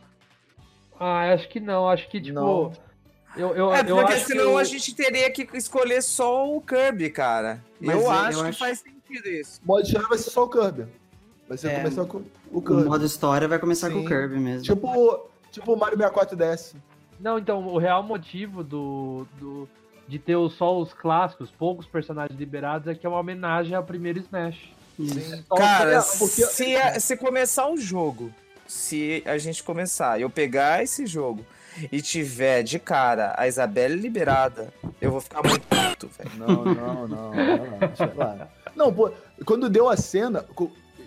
Ah, 1.00 1.34
acho 1.34 1.50
que 1.50 1.60
não. 1.60 1.90
Acho 1.90 2.08
que, 2.08 2.22
tipo... 2.22 2.36
Não. 2.36 2.72
Eu, 3.36 3.56
eu, 3.56 3.74
é 3.74 3.82
eu 3.82 3.96
porque 3.98 4.14
acho 4.14 4.28
senão 4.28 4.44
que 4.46 4.50
o- 4.52 4.58
a 4.60 4.64
gente 4.64 4.94
teria 4.94 5.32
que 5.32 5.48
escolher 5.56 6.04
só 6.04 6.48
o 6.48 6.62
Kirby, 6.62 7.10
cara. 7.10 7.64
Mas 7.82 7.96
eu, 7.96 8.02
eu 8.04 8.12
acho 8.12 8.42
que 8.44 8.48
acho- 8.50 8.60
faz 8.60 8.78
sentido 8.78 8.97
isso. 9.14 9.60
O 9.64 9.68
modo 9.68 9.84
história 9.84 10.08
vai 10.08 10.18
ser 10.18 10.30
só 10.30 10.44
o 10.44 10.50
Kirby. 10.50 10.88
Vai 11.48 11.58
ser 11.58 11.68
É, 11.70 11.76
começar 11.78 12.06
com 12.06 12.18
o 12.18 12.26
O 12.52 12.62
Kirby. 12.62 12.84
modo 12.86 13.06
história 13.06 13.48
vai 13.48 13.60
começar 13.60 13.90
com 13.90 14.00
Sim. 14.00 14.06
o 14.06 14.08
Kirby 14.08 14.40
mesmo. 14.40 14.64
Tipo, 14.64 15.28
tipo 15.52 15.74
o 15.74 15.78
Mario 15.78 15.98
64 15.98 16.36
DS. 16.36 16.76
Não, 17.20 17.40
então, 17.40 17.66
o 17.68 17.78
real 17.78 18.04
motivo 18.04 18.64
do, 18.64 19.26
do 19.40 19.68
de 20.08 20.20
ter 20.20 20.36
os- 20.36 20.54
só 20.54 20.80
os 20.80 20.94
clássicos, 20.94 21.50
poucos 21.52 21.86
personagens 21.86 22.38
liberados, 22.40 22.88
é 22.88 22.96
que 22.96 23.06
é 23.06 23.10
uma 23.10 23.20
homenagem 23.20 23.74
ao 23.76 23.84
primeiro 23.84 24.20
Smash. 24.20 24.72
Só 25.48 25.56
Cara, 25.56 26.02
que- 26.02 26.18
porque- 26.18 26.44
se, 26.46 27.00
se 27.00 27.18
começar 27.18 27.68
o 27.70 27.78
jogo, 27.78 28.32
se 28.68 29.22
a 29.26 29.38
gente 29.38 29.64
começar, 29.64 30.20
eu 30.20 30.30
pegar 30.30 30.82
esse 30.84 31.06
jogo 31.06 31.46
e 31.92 32.02
tiver 32.02 32.64
de 32.64 32.80
cara 32.80 33.34
a 33.38 33.48
Isabelle 33.48 33.96
liberada, 33.96 34.74
eu 35.02 35.12
vou 35.12 35.22
ficar 35.22 35.42
muito 35.48 35.66
puto, 35.68 36.08
velho. 36.18 36.32
Não, 36.38 36.66
não, 36.66 37.08
não, 37.08 37.08
não, 37.08 37.32
não, 37.34 37.78
deixa 37.80 38.12
lá. 38.16 38.48
Não, 38.78 38.94
pô, 38.94 39.12
quando 39.46 39.70
deu 39.70 39.90
a 39.90 39.98
cena, 39.98 40.46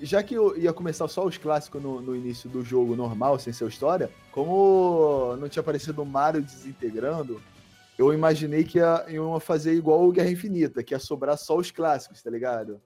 já 0.02 0.22
que 0.22 0.34
eu 0.34 0.56
ia 0.58 0.72
começar 0.72 1.06
só 1.08 1.24
os 1.24 1.38
clássicos 1.38 1.80
no, 1.82 2.00
no 2.00 2.16
início 2.16 2.48
do 2.50 2.62
jogo 2.64 2.96
normal, 2.96 3.38
sem 3.38 3.52
ser 3.52 3.66
história, 3.68 4.10
como 4.32 5.36
não 5.38 5.48
tinha 5.48 5.60
aparecido 5.60 6.02
o 6.02 6.06
Mario 6.06 6.42
desintegrando, 6.42 7.40
eu 7.98 8.12
imaginei 8.12 8.64
que 8.64 8.78
ia, 8.78 9.04
iam 9.08 9.38
fazer 9.38 9.74
igual 9.74 10.02
o 10.06 10.10
Guerra 10.12 10.30
Infinita, 10.30 10.82
que 10.82 10.94
ia 10.94 10.98
sobrar 10.98 11.36
só 11.38 11.56
os 11.56 11.70
clássicos, 11.70 12.22
tá 12.22 12.30
ligado? 12.30 12.80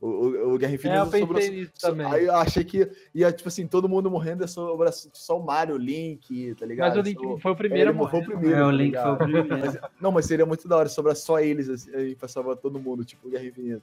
O, 0.00 0.06
o- 0.08 0.54
o 0.54 0.58
Guerra 0.58 0.72
É, 0.72 0.74
Infinita 0.76 0.98
eu 1.00 1.04
pensei 1.06 1.20
sobrou- 1.20 1.42
nisso 1.42 1.72
também. 1.80 2.06
Aí 2.06 2.24
eu 2.24 2.34
achei 2.34 2.64
que 2.64 2.90
ia, 3.14 3.30
tipo 3.30 3.48
assim, 3.48 3.66
todo 3.66 3.86
mundo 3.88 4.10
morrendo, 4.10 4.42
ia 4.42 4.48
sobrar 4.48 4.92
só 4.92 5.38
o 5.38 5.44
Mario, 5.44 5.74
o 5.76 5.78
Link, 5.78 6.54
tá 6.58 6.64
ligado? 6.66 6.88
Mas 6.96 6.98
o 6.98 7.02
Link 7.02 7.40
foi 7.40 7.52
o 7.52 7.54
primeiro 7.56 7.90
a 7.90 8.08
foi 8.08 8.20
o 8.20 8.24
primeiro. 8.24 8.56
É, 8.56 8.62
o 8.62 8.66
tá 8.66 8.72
Link 8.72 8.86
ligado? 8.86 9.04
foi 9.04 9.12
o 9.12 9.44
primeiro. 9.44 9.66
Mas- 9.66 9.78
não, 10.00 10.10
mas 10.10 10.24
seria 10.26 10.46
muito 10.46 10.66
da 10.66 10.76
hora 10.78 10.88
sobrar 10.88 11.14
só 11.14 11.38
eles 11.38 11.68
assim, 11.68 11.94
aí 11.94 12.16
pra 12.16 12.26
salvar 12.28 12.56
todo 12.56 12.80
mundo, 12.80 13.04
tipo 13.04 13.28
Guerra 13.28 13.44
Infinita. 13.44 13.82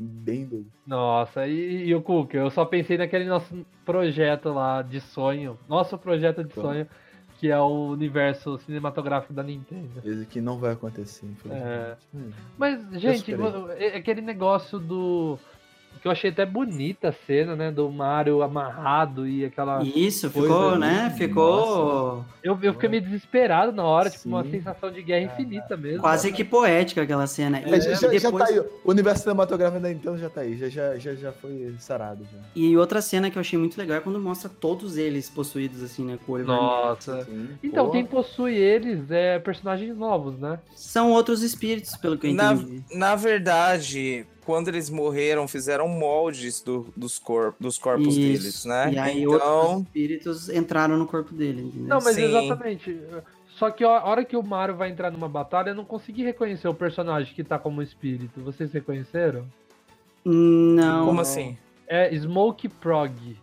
É 0.00 0.02
bem 0.02 0.44
doido. 0.46 0.66
Nossa, 0.86 1.46
e, 1.46 1.86
e 1.86 1.94
o 1.94 2.02
Cook, 2.02 2.34
eu 2.34 2.50
só 2.50 2.64
pensei 2.64 2.98
naquele 2.98 3.24
nosso 3.26 3.64
projeto 3.84 4.50
lá 4.52 4.82
de 4.82 5.00
sonho, 5.00 5.58
nosso 5.68 5.96
projeto 5.98 6.42
de 6.42 6.52
Como? 6.54 6.66
sonho, 6.68 6.86
que 7.38 7.50
é 7.50 7.58
o 7.58 7.88
universo 7.90 8.58
cinematográfico 8.58 9.32
da 9.32 9.42
Nintendo. 9.42 9.88
Esse 10.04 10.26
que 10.26 10.40
não 10.40 10.58
vai 10.58 10.72
acontecer, 10.72 11.26
infelizmente. 11.26 11.98
Hum. 12.14 12.30
Mas, 12.56 12.80
gente, 13.00 13.34
vo- 13.34 13.70
é- 13.72 13.96
aquele 13.96 14.20
negócio 14.20 14.78
do. 14.78 15.38
Que 16.00 16.06
eu 16.08 16.12
achei 16.12 16.30
até 16.30 16.44
bonita 16.44 17.08
a 17.08 17.12
cena, 17.26 17.54
né? 17.56 17.70
Do 17.70 17.90
Mario 17.90 18.42
amarrado 18.42 19.26
e 19.26 19.44
aquela. 19.44 19.82
Isso, 19.82 20.30
Coisa 20.30 20.48
ficou, 20.48 20.74
linda, 20.74 20.78
né? 20.86 21.14
Ficou 21.16 22.24
Eu, 22.42 22.58
eu 22.62 22.72
fiquei 22.74 22.88
meio 22.88 23.02
desesperado 23.02 23.72
na 23.72 23.84
hora, 23.84 24.10
tipo, 24.10 24.28
uma 24.28 24.42
Sim. 24.44 24.50
sensação 24.50 24.90
de 24.90 25.02
guerra 25.02 25.32
infinita 25.32 25.76
mesmo. 25.76 26.00
quase 26.00 26.30
que 26.32 26.44
poética 26.44 27.02
aquela 27.02 27.26
cena. 27.26 27.60
E, 27.60 27.74
É, 27.74 27.80
já, 27.80 27.94
já- 27.94 28.14
e 28.14 28.18
já 28.18 28.30
depois, 28.30 28.44
tá 28.48 28.54
aí. 28.54 28.60
O 28.84 28.90
universo 28.90 29.22
cinematográfico 29.22 29.80
da 29.82 29.88
Nintendo 29.88 30.18
já 30.18 30.28
tá 30.28 30.40
aí. 30.42 30.56
Já, 30.56 30.68
já, 30.68 30.96
já, 30.98 31.14
já 31.14 31.32
foi 31.32 31.74
sarado. 31.78 32.24
Já. 32.24 32.38
e 32.54 32.76
outra 32.76 33.00
cena 33.00 33.30
que 33.30 33.38
eu 33.38 33.40
achei 33.40 33.58
muito 33.58 33.76
legal 33.78 33.96
é 33.96 34.00
quando 34.00 34.18
mostra 34.20 34.48
todos 34.50 34.96
eles 34.96 35.30
possuídos, 35.30 35.82
assim, 35.82 36.04
né? 36.04 36.18
Com 36.26 36.32
o 36.32 36.34
olho. 36.36 36.44
Nossa. 36.46 37.24
Sim, 37.24 37.48
Então, 37.62 37.86
pô. 37.86 37.92
quem 37.92 38.04
possui 38.04 38.54
eles 38.56 39.10
é 39.10 39.38
personagens 39.38 39.96
novos, 39.96 40.38
né? 40.38 40.58
São 40.74 41.10
outros 41.12 41.42
espíritos, 41.42 41.96
pelo 41.96 42.18
que 42.18 42.26
eu 42.28 42.34
Na, 42.34 42.52
entendi. 42.52 42.82
na 42.94 43.14
verdade, 43.16 44.26
quando 44.44 44.68
eles 44.68 44.90
morreram, 44.90 45.46
fizeram 45.48 45.88
moldes 45.88 46.60
do- 46.60 46.86
dos, 46.96 47.18
cor, 47.18 47.54
dos 47.58 47.78
corpos 47.78 48.14
deles, 48.16 48.64
né? 48.64 48.92
E 48.92 48.98
aí 48.98 49.26
outros 49.26 49.42
então, 49.50 49.80
espíritos 49.82 50.48
entraram 50.48 50.96
no 50.96 51.06
corpo 51.06 51.34
dele, 51.34 51.62
entendeu? 51.62 51.88
Não, 51.88 51.98
mas 52.02 52.14
Sim. 52.16 52.24
exatamente. 52.24 53.00
Só 53.56 53.70
que 53.70 53.84
a 53.84 54.04
hora 54.04 54.24
que 54.24 54.36
o 54.36 54.42
Mario 54.42 54.74
vai 54.76 54.90
entrar 54.90 55.10
numa 55.10 55.28
batalha, 55.28 55.70
eu 55.70 55.74
não 55.74 55.84
consegui 55.84 56.24
reconhecer 56.24 56.66
o 56.68 56.74
personagem 56.74 57.32
que 57.34 57.44
tá 57.44 57.58
como 57.58 57.80
espírito. 57.82 58.40
Vocês 58.40 58.72
reconheceram? 58.72 59.44
Não. 60.24 61.06
como 61.06 61.20
assim? 61.20 61.56
É 61.86 62.14
Smoke 62.16 62.68
Prog. 62.68 63.36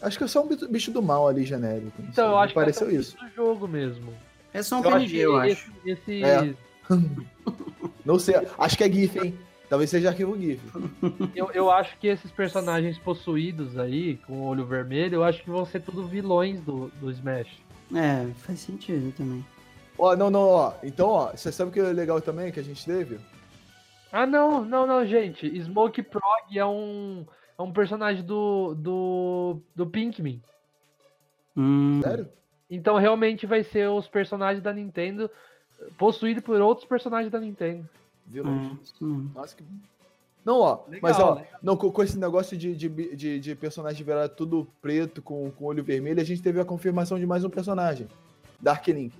Acho 0.00 0.18
que 0.18 0.24
é 0.24 0.26
só 0.26 0.42
um 0.44 0.48
bicho- 0.68 0.90
do 0.90 1.02
mal 1.02 1.26
ali, 1.28 1.44
genérico. 1.44 1.92
não 2.00 2.08
Então, 2.10 2.24
sei, 2.26 2.34
eu 2.34 2.38
acho 2.38 2.54
Pareceu 2.54 2.88
que 2.88 2.96
é 2.96 2.98
isso. 2.98 3.16
do 3.16 3.28
jogo 3.34 3.66
mesmo. 3.68 4.12
É 4.52 4.62
só 4.62 4.78
um 4.78 4.82
PNG, 4.82 5.16
eu 5.18 5.36
acho. 5.36 5.72
esse, 5.84 6.20
esse- 6.20 6.24
É. 6.24 6.54
Não 8.04 8.18
sei. 8.18 8.34
Acho 8.58 8.76
que 8.76 8.84
é 8.84 8.90
GIF, 8.92 9.16
hein? 9.18 9.38
Talvez 9.72 9.88
seja 9.88 10.10
arquivo 10.10 10.38
GIF. 10.38 10.60
eu, 11.34 11.50
eu 11.52 11.70
acho 11.70 11.96
que 11.96 12.06
esses 12.06 12.30
personagens 12.30 12.98
possuídos 12.98 13.78
aí, 13.78 14.18
com 14.18 14.34
o 14.34 14.44
olho 14.44 14.66
vermelho, 14.66 15.14
eu 15.14 15.24
acho 15.24 15.42
que 15.42 15.48
vão 15.48 15.64
ser 15.64 15.80
tudo 15.80 16.06
vilões 16.06 16.60
do, 16.60 16.88
do 17.00 17.10
Smash. 17.10 17.48
É, 17.94 18.30
faz 18.34 18.60
sentido 18.60 19.16
também. 19.16 19.42
Ó, 19.98 20.14
não, 20.14 20.28
não, 20.28 20.46
ó. 20.46 20.74
Então, 20.82 21.08
ó, 21.08 21.30
você 21.30 21.50
sabe 21.50 21.70
o 21.70 21.72
que 21.72 21.80
é 21.80 21.84
legal 21.84 22.20
também 22.20 22.52
que 22.52 22.60
a 22.60 22.62
gente 22.62 22.84
teve? 22.84 23.18
Ah, 24.12 24.26
não, 24.26 24.62
não, 24.62 24.86
não, 24.86 25.06
gente. 25.06 25.48
Smoke 25.62 26.02
Prog 26.02 26.22
é 26.54 26.66
um, 26.66 27.24
é 27.58 27.62
um 27.62 27.72
personagem 27.72 28.22
do, 28.22 28.74
do, 28.74 29.58
do 29.74 29.86
Pinkmin. 29.86 30.42
Hum, 31.56 32.02
Sério? 32.02 32.28
Então 32.68 32.98
realmente 32.98 33.46
vai 33.46 33.62
ser 33.62 33.88
os 33.88 34.06
personagens 34.06 34.62
da 34.62 34.70
Nintendo 34.70 35.30
possuído 35.96 36.42
por 36.42 36.60
outros 36.60 36.86
personagens 36.86 37.32
da 37.32 37.40
Nintendo. 37.40 37.88
Vilões. 38.26 38.94
é. 39.00 39.04
Nossa, 39.34 39.56
que. 39.56 39.64
Não, 40.44 40.58
ó, 40.58 40.80
Legal, 40.88 41.00
mas 41.02 41.18
ó, 41.20 41.34
legal. 41.34 41.46
não, 41.62 41.76
com, 41.76 41.90
com 41.92 42.02
esse 42.02 42.18
negócio 42.18 42.56
de, 42.56 42.74
de, 42.74 42.88
de, 43.16 43.38
de 43.38 43.54
personagem 43.54 44.04
virar 44.04 44.28
tudo 44.28 44.66
preto 44.80 45.22
com, 45.22 45.50
com 45.52 45.64
olho 45.66 45.84
vermelho, 45.84 46.20
a 46.20 46.24
gente 46.24 46.42
teve 46.42 46.60
a 46.60 46.64
confirmação 46.64 47.18
de 47.18 47.24
mais 47.26 47.44
um 47.44 47.50
personagem. 47.50 48.08
Dark 48.60 48.86
Link. 48.88 49.14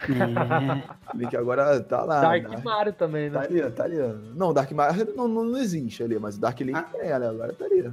É, 0.00 0.04
Link 1.16 1.34
agora 1.36 1.80
tá 1.80 2.02
lá. 2.02 2.20
Dark 2.20 2.42
Dark- 2.48 2.64
Mario 2.64 2.92
também, 2.92 3.30
Tá 3.30 3.40
né? 3.40 3.46
ali, 3.46 3.70
tá 3.72 3.84
ali. 3.84 3.96
Não, 4.34 4.52
Dark 4.52 4.70
Mario 4.72 5.14
não, 5.16 5.26
não, 5.26 5.44
não 5.44 5.58
existe 5.58 6.02
ali, 6.02 6.18
mas 6.18 6.36
o 6.36 6.40
Dark 6.40 6.60
Link 6.60 6.76
Ah. 6.76 6.90
ela, 7.00 7.30
agora 7.30 7.52
tá 7.54 7.64
ali. 7.64 7.90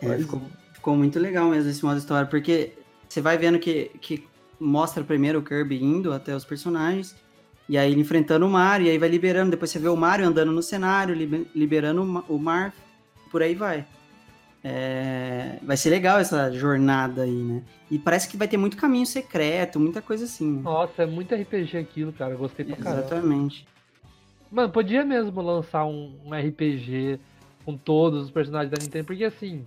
é, 0.00 0.18
ficou, 0.18 0.40
ficou 0.72 0.96
muito 0.96 1.18
legal 1.18 1.48
mesmo 1.48 1.70
esse 1.70 1.84
modo 1.84 1.98
história, 1.98 2.26
porque 2.26 2.72
você 3.08 3.20
vai 3.20 3.36
vendo 3.38 3.58
que, 3.58 3.90
que 4.00 4.26
mostra 4.58 5.04
primeiro 5.04 5.38
o 5.40 5.42
Kirby 5.42 5.82
indo 5.82 6.12
até 6.12 6.34
os 6.34 6.44
personagens, 6.44 7.14
e 7.68 7.76
aí 7.78 7.90
ele 7.92 8.00
enfrentando 8.00 8.46
o 8.46 8.50
Mario, 8.50 8.86
e 8.86 8.90
aí 8.90 8.98
vai 8.98 9.08
liberando, 9.08 9.50
depois 9.52 9.70
você 9.70 9.78
vê 9.78 9.88
o 9.88 9.96
Mario 9.96 10.26
andando 10.26 10.52
no 10.52 10.62
cenário, 10.62 11.14
libe- 11.14 11.46
liberando 11.54 12.02
o 12.02 12.06
Ma- 12.06 12.24
o 12.28 12.38
Marth, 12.38 12.74
por 13.30 13.42
aí 13.42 13.54
vai. 13.54 13.86
É, 14.62 15.58
vai 15.62 15.76
ser 15.76 15.90
legal 15.90 16.18
essa 16.18 16.50
jornada 16.50 17.22
aí, 17.22 17.30
né? 17.34 17.62
E 17.90 17.98
parece 17.98 18.28
que 18.28 18.36
vai 18.36 18.48
ter 18.48 18.56
muito 18.56 18.76
caminho 18.78 19.04
secreto, 19.04 19.78
muita 19.78 20.00
coisa 20.00 20.24
assim. 20.24 20.52
né? 20.56 20.62
Nossa, 20.62 21.02
é 21.02 21.06
muito 21.06 21.34
RPG 21.34 21.76
aquilo, 21.76 22.12
cara. 22.12 22.32
Eu 22.32 22.38
gostei 22.38 22.64
pra 22.64 22.76
caramba. 22.76 23.00
Exatamente. 23.00 23.66
Mano, 24.50 24.70
podia 24.72 25.04
mesmo 25.04 25.38
lançar 25.42 25.84
um, 25.84 26.14
um 26.24 26.32
RPG 26.34 27.18
com 27.64 27.76
todos 27.76 28.24
os 28.24 28.30
personagens 28.30 28.70
da 28.70 28.82
Nintendo, 28.82 29.04
porque 29.06 29.24
assim, 29.24 29.64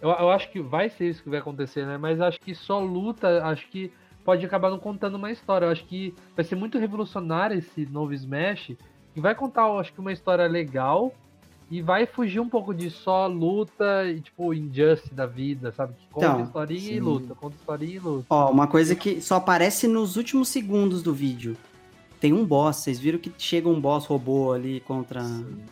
Eu, 0.00 0.08
eu 0.10 0.30
acho 0.30 0.50
que 0.50 0.60
vai 0.62 0.88
ser 0.88 1.10
isso 1.10 1.22
que 1.22 1.28
vai 1.28 1.40
acontecer, 1.40 1.84
né? 1.84 1.98
Mas 1.98 2.18
acho 2.20 2.40
que 2.40 2.54
só 2.54 2.78
luta, 2.80 3.44
acho 3.44 3.68
que 3.68 3.92
pode 4.30 4.46
acabar 4.46 4.70
não 4.70 4.78
contando 4.78 5.16
uma 5.16 5.32
história. 5.32 5.66
Eu 5.66 5.72
acho 5.72 5.84
que 5.86 6.14
vai 6.36 6.44
ser 6.44 6.54
muito 6.54 6.78
revolucionário 6.78 7.58
esse 7.58 7.84
novo 7.86 8.14
Smash. 8.14 8.76
E 9.16 9.20
vai 9.20 9.34
contar, 9.34 9.62
eu 9.62 9.80
acho 9.80 9.92
que 9.92 9.98
uma 9.98 10.12
história 10.12 10.46
legal. 10.46 11.12
E 11.68 11.82
vai 11.82 12.06
fugir 12.06 12.38
um 12.38 12.48
pouco 12.48 12.72
de 12.72 12.90
só 12.90 13.26
luta 13.26 14.04
e, 14.04 14.20
tipo, 14.20 14.54
injustice 14.54 15.12
da 15.12 15.26
vida, 15.26 15.72
sabe? 15.72 15.94
Que 15.94 16.06
conta 16.12 16.26
Então, 16.26 16.44
historinha 16.44 16.80
e 16.92 16.94
sim. 16.94 17.00
luta, 17.00 17.34
conta 17.34 17.56
historinha 17.56 17.96
e 17.96 17.98
luta. 17.98 18.26
Ó, 18.30 18.50
uma 18.52 18.68
coisa 18.68 18.94
que 18.94 19.20
só 19.20 19.36
aparece 19.36 19.88
nos 19.88 20.16
últimos 20.16 20.48
segundos 20.48 21.02
do 21.02 21.12
vídeo. 21.12 21.56
Tem 22.20 22.32
um 22.32 22.44
boss, 22.44 22.76
vocês 22.76 23.00
viram 23.00 23.18
que 23.18 23.32
chega 23.36 23.68
um 23.68 23.80
boss 23.80 24.06
robô 24.06 24.52
ali 24.52 24.78
contra, 24.80 25.22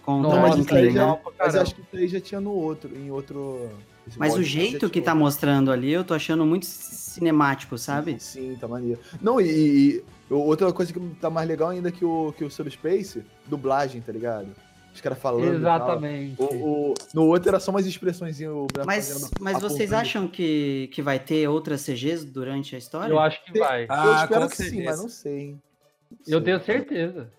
contra 0.03 0.41
Nossa, 0.41 0.61
isso 0.61 0.75
aí 0.75 0.81
Inkling, 0.89 0.95
já- 0.97 1.07
né? 1.07 1.19
Mas 1.39 1.55
acho 1.55 1.75
que 1.77 1.81
isso 1.83 1.97
aí 1.97 2.09
já 2.09 2.21
tinha 2.21 2.41
no 2.41 2.51
outro, 2.53 2.91
em 2.97 3.09
outro. 3.11 3.69
Mas 4.17 4.35
o 4.35 4.43
jeito 4.43 4.89
que 4.91 5.01
tá 5.01 5.15
mostrando 5.15 5.71
ali, 5.71 5.91
eu 5.93 6.05
tô 6.05 6.15
achando 6.15 6.45
muito 6.47 6.67
cinemático, 6.67 7.77
sabe? 7.77 8.19
Sim, 8.21 8.57
tá 8.61 8.69
maneiro. 8.69 9.01
Não, 9.21 9.41
e, 9.41 9.47
e- 9.51 10.05
outra 10.33 10.73
coisa 10.73 10.93
que 10.93 11.01
tá 11.21 11.29
mais 11.29 11.49
legal 11.49 11.71
ainda 11.71 11.91
que 11.91 12.05
o, 12.05 12.33
que 12.37 12.45
o 12.45 12.51
Subspace, 12.51 13.25
dublagem, 13.47 14.01
tá 14.01 14.13
ligado? 14.13 14.49
Os 14.95 15.01
caras 15.01 15.19
falando. 15.19 15.55
Exatamente. 15.55 16.41
O, 16.43 16.91
o- 16.91 16.95
no 17.15 17.27
outro 17.27 17.49
era 17.49 17.61
só 17.61 17.71
umas 17.71 17.87
expressões. 17.87 18.39
Mas, 18.85 19.31
mas 19.41 19.61
vocês 19.61 19.93
acham 19.93 20.27
que, 20.27 20.89
que 20.93 21.01
vai 21.03 21.19
ter 21.19 21.49
outras 21.49 21.83
CGs 21.85 22.25
durante 22.25 22.75
a 22.75 22.79
história? 22.79 23.13
Eu 23.13 23.19
acho 23.19 23.45
que 23.45 23.59
vai. 23.59 23.85
Eu 23.85 23.87
Ah, 23.91 24.21
espero 24.25 24.49
que 24.49 24.57
sim, 24.57 24.63
certeza. 24.65 24.85
mas 24.91 25.01
não 25.03 25.09
sei. 25.09 25.51
Não 25.53 26.19
Eu 26.27 26.39
sei. 26.39 26.41
tenho 26.41 26.65
certeza. 26.65 27.33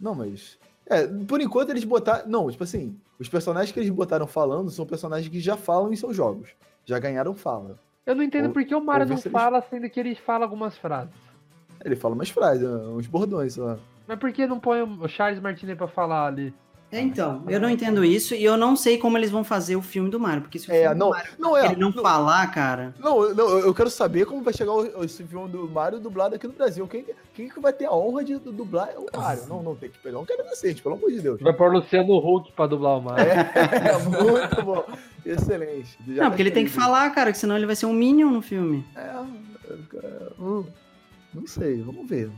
Não, 0.00 0.14
mas. 0.14 0.56
É, 0.90 1.06
por 1.06 1.40
enquanto 1.40 1.70
eles 1.70 1.84
botaram. 1.84 2.26
Não, 2.28 2.50
tipo 2.50 2.64
assim, 2.64 2.96
os 3.18 3.28
personagens 3.28 3.70
que 3.72 3.78
eles 3.78 3.90
botaram 3.90 4.26
falando 4.26 4.70
são 4.70 4.86
personagens 4.86 5.28
que 5.28 5.38
já 5.40 5.56
falam 5.56 5.92
em 5.92 5.96
seus 5.96 6.16
jogos. 6.16 6.48
Já 6.84 6.98
ganharam 6.98 7.34
fala. 7.34 7.78
Eu 8.06 8.14
não 8.16 8.22
entendo 8.22 8.46
Ou- 8.46 8.52
por 8.52 8.64
que 8.64 8.74
o 8.74 8.80
Mario 8.80 9.06
não 9.06 9.14
eles- 9.14 9.24
fala, 9.30 9.60
sendo 9.68 9.88
que 9.90 10.00
ele 10.00 10.14
fala 10.14 10.46
algumas 10.46 10.76
frases. 10.78 11.12
Ele 11.84 11.94
fala 11.94 12.14
umas 12.14 12.30
frases, 12.30 12.66
uns 12.66 13.06
bordões, 13.06 13.56
lá. 13.56 13.78
Mas 14.06 14.18
por 14.18 14.32
que 14.32 14.46
não 14.46 14.58
põe 14.58 14.80
o 14.80 15.06
Charles 15.06 15.40
Martinet 15.40 15.76
pra 15.76 15.86
falar 15.86 16.26
ali? 16.26 16.54
É, 16.90 17.00
então, 17.02 17.42
eu 17.48 17.60
não 17.60 17.68
entendo 17.68 18.02
isso 18.02 18.34
e 18.34 18.42
eu 18.42 18.56
não 18.56 18.74
sei 18.74 18.96
como 18.96 19.18
eles 19.18 19.30
vão 19.30 19.44
fazer 19.44 19.76
o 19.76 19.82
filme 19.82 20.08
do 20.08 20.18
Mario, 20.18 20.40
porque 20.40 20.58
se 20.58 20.70
o 20.70 20.72
É, 20.72 20.80
filme 20.84 20.94
do 20.94 20.98
não, 20.98 21.10
Mario 21.10 21.32
não 21.38 21.54
é. 21.54 21.66
ele 21.66 21.76
não 21.76 21.90
não- 21.90 22.02
falar, 22.02 22.46
cara, 22.50 22.94
Não, 22.98 23.34
não, 23.34 23.58
eu 23.58 23.74
quero 23.74 23.90
saber 23.90 24.24
como 24.24 24.42
vai 24.42 24.54
chegar 24.54 24.72
o- 24.72 25.04
esse 25.04 25.22
filme 25.22 25.48
do 25.50 25.68
Mario 25.68 26.00
dublado 26.00 26.34
aqui 26.34 26.46
no 26.46 26.54
Brasil. 26.54 26.88
Quem, 26.88 27.04
quem 27.34 27.48
que 27.50 27.60
vai 27.60 27.74
ter 27.74 27.84
a 27.84 27.92
honra 27.94 28.24
de 28.24 28.36
du- 28.38 28.52
dublar 28.52 28.88
é 28.88 28.98
o 28.98 29.06
Mario? 29.14 29.44
Não, 29.48 29.62
não, 29.62 29.76
tem 29.76 29.90
que 29.90 29.98
pegar 29.98 30.18
um 30.18 30.24
cara 30.24 30.42
decente, 30.44 30.80
pelo 30.80 30.94
amor 30.94 31.10
de 31.10 31.20
Deus. 31.20 31.38
Vai 31.42 31.52
pôr 31.52 31.70
Luciano 31.70 32.16
Huck 32.16 32.52
pra 32.52 32.66
dublar 32.66 32.96
o 32.96 33.02
Mario. 33.02 33.32
É, 33.32 33.98
muito 34.08 34.62
bom. 34.64 34.84
Excelente. 35.26 35.98
Já 36.08 36.22
não, 36.22 36.30
porque 36.30 36.42
ele 36.42 36.50
tem 36.50 36.64
que 36.64 36.70
falar, 36.70 37.10
cara, 37.10 37.32
que 37.32 37.38
senão 37.38 37.54
ele 37.56 37.66
vai 37.66 37.76
ser 37.76 37.84
um 37.84 37.92
Minion 37.92 38.30
no 38.30 38.40
filme. 38.40 38.82
É, 38.96 39.00
é, 39.00 40.28
hum, 40.40 40.64
não 41.34 41.46
sei, 41.46 41.82
vamos 41.82 42.08
ver. 42.08 42.30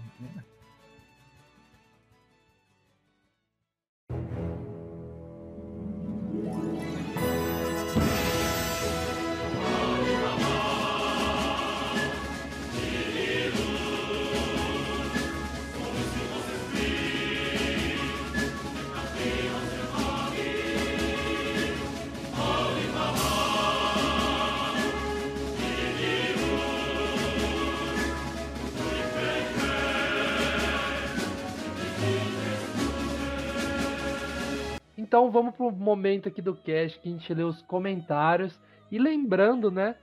Então 35.10 35.28
vamos 35.28 35.56
pro 35.56 35.72
momento 35.72 36.28
aqui 36.28 36.40
do 36.40 36.54
cast 36.54 37.00
que 37.00 37.08
a 37.08 37.10
gente 37.10 37.34
lê 37.34 37.42
os 37.42 37.60
comentários. 37.62 38.56
E 38.92 38.96
lembrando, 38.96 39.68
né, 39.68 39.96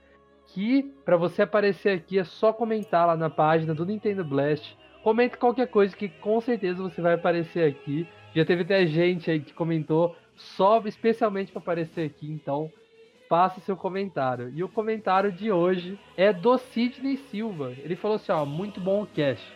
que 0.48 0.82
para 1.02 1.16
você 1.16 1.40
aparecer 1.40 1.96
aqui 1.96 2.18
é 2.18 2.24
só 2.24 2.52
comentar 2.52 3.06
lá 3.06 3.16
na 3.16 3.30
página 3.30 3.74
do 3.74 3.86
Nintendo 3.86 4.22
Blast. 4.22 4.76
Comente 5.02 5.38
qualquer 5.38 5.68
coisa 5.68 5.96
que 5.96 6.10
com 6.10 6.38
certeza 6.42 6.82
você 6.82 7.00
vai 7.00 7.14
aparecer 7.14 7.66
aqui. 7.66 8.06
Já 8.34 8.44
teve 8.44 8.64
até 8.64 8.84
gente 8.84 9.30
aí 9.30 9.40
que 9.40 9.54
comentou 9.54 10.14
só 10.36 10.78
especialmente 10.84 11.52
para 11.52 11.62
aparecer 11.62 12.04
aqui, 12.04 12.30
então 12.30 12.70
passe 13.30 13.62
seu 13.62 13.78
comentário. 13.78 14.52
E 14.54 14.62
o 14.62 14.68
comentário 14.68 15.32
de 15.32 15.50
hoje 15.50 15.98
é 16.18 16.34
do 16.34 16.58
Sidney 16.58 17.16
Silva. 17.16 17.72
Ele 17.78 17.96
falou 17.96 18.16
assim, 18.16 18.30
ó, 18.30 18.44
muito 18.44 18.78
bom 18.78 19.04
o 19.04 19.06
cast. 19.06 19.50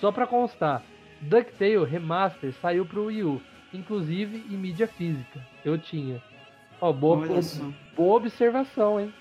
Só 0.00 0.10
para 0.10 0.26
constar, 0.26 0.82
DuckTale 1.20 1.84
Remaster 1.84 2.52
saiu 2.54 2.84
pro 2.84 3.04
Wii 3.04 3.22
U, 3.22 3.40
inclusive 3.76 4.44
em 4.50 4.56
mídia 4.56 4.86
física. 4.88 5.40
Eu 5.64 5.76
tinha. 5.78 6.22
Ó, 6.80 6.92
boa, 6.92 7.18
Olha 7.18 7.42
só. 7.42 7.64
boa 7.96 8.16
observação, 8.16 9.00
hein? 9.00 9.12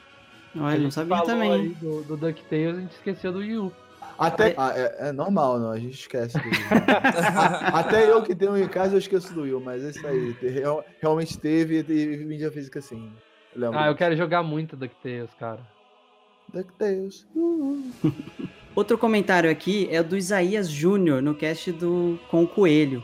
Olha, 0.58 0.78
não 0.80 0.92
sabia 0.92 1.18
falou 1.18 1.26
também. 1.32 1.52
aí 1.52 1.70
do, 1.70 2.04
do 2.04 2.18
DuckTales, 2.18 2.78
a 2.78 2.82
gente 2.82 2.92
esqueceu 2.92 3.32
do 3.32 3.40
Wii 3.40 3.58
U. 3.58 3.72
Até, 4.18 4.54
ah, 4.58 4.72
é, 4.74 5.10
é 5.10 5.12
normal, 5.12 5.60
não, 5.60 5.72
a 5.72 5.78
gente 5.80 5.94
esquece 6.00 6.38
do 6.38 6.44
Will. 6.46 6.54
A- 7.38 7.80
Até 7.80 8.10
eu 8.10 8.24
que 8.24 8.34
tenho 8.34 8.58
em 8.58 8.68
casa 8.68 8.96
eu 8.96 9.00
esqueço 9.00 9.34
do 9.34 9.42
Will, 9.42 9.60
mas 9.60 9.84
é 9.84 9.90
isso 9.90 10.08
aí. 10.08 10.32
real- 10.42 10.86
realmente 11.02 11.38
teve, 11.38 11.84
teve 11.84 12.24
mídia 12.24 12.50
física 12.50 12.80
sim. 12.80 13.12
Eu. 13.54 13.78
Ah, 13.78 13.88
eu 13.88 13.96
quero 13.96 14.16
jogar 14.16 14.42
muito 14.44 14.78
DuckTales, 14.78 15.34
cara. 15.38 15.60
DuckTales. 16.54 17.26
Outro 18.76 18.98
comentário 18.98 19.50
aqui 19.50 19.88
é 19.92 20.02
do 20.04 20.16
Isaías 20.18 20.70
Júnior 20.70 21.22
no 21.22 21.34
cast 21.36 21.72
do 21.74 22.20
com 22.30 22.44
o 22.44 22.48
Coelho. 22.48 23.04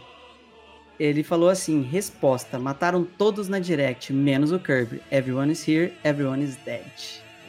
Ele 1.02 1.24
falou 1.24 1.50
assim: 1.50 1.82
resposta: 1.82 2.60
mataram 2.60 3.04
todos 3.04 3.50
na 3.50 3.58
direct, 3.58 4.14
menos 4.14 4.52
o 4.52 4.60
Kirby. 4.60 5.02
Everyone 5.10 5.52
is 5.52 5.68
here, 5.68 5.92
everyone 6.04 6.44
is 6.44 6.56
dead. 6.58 6.86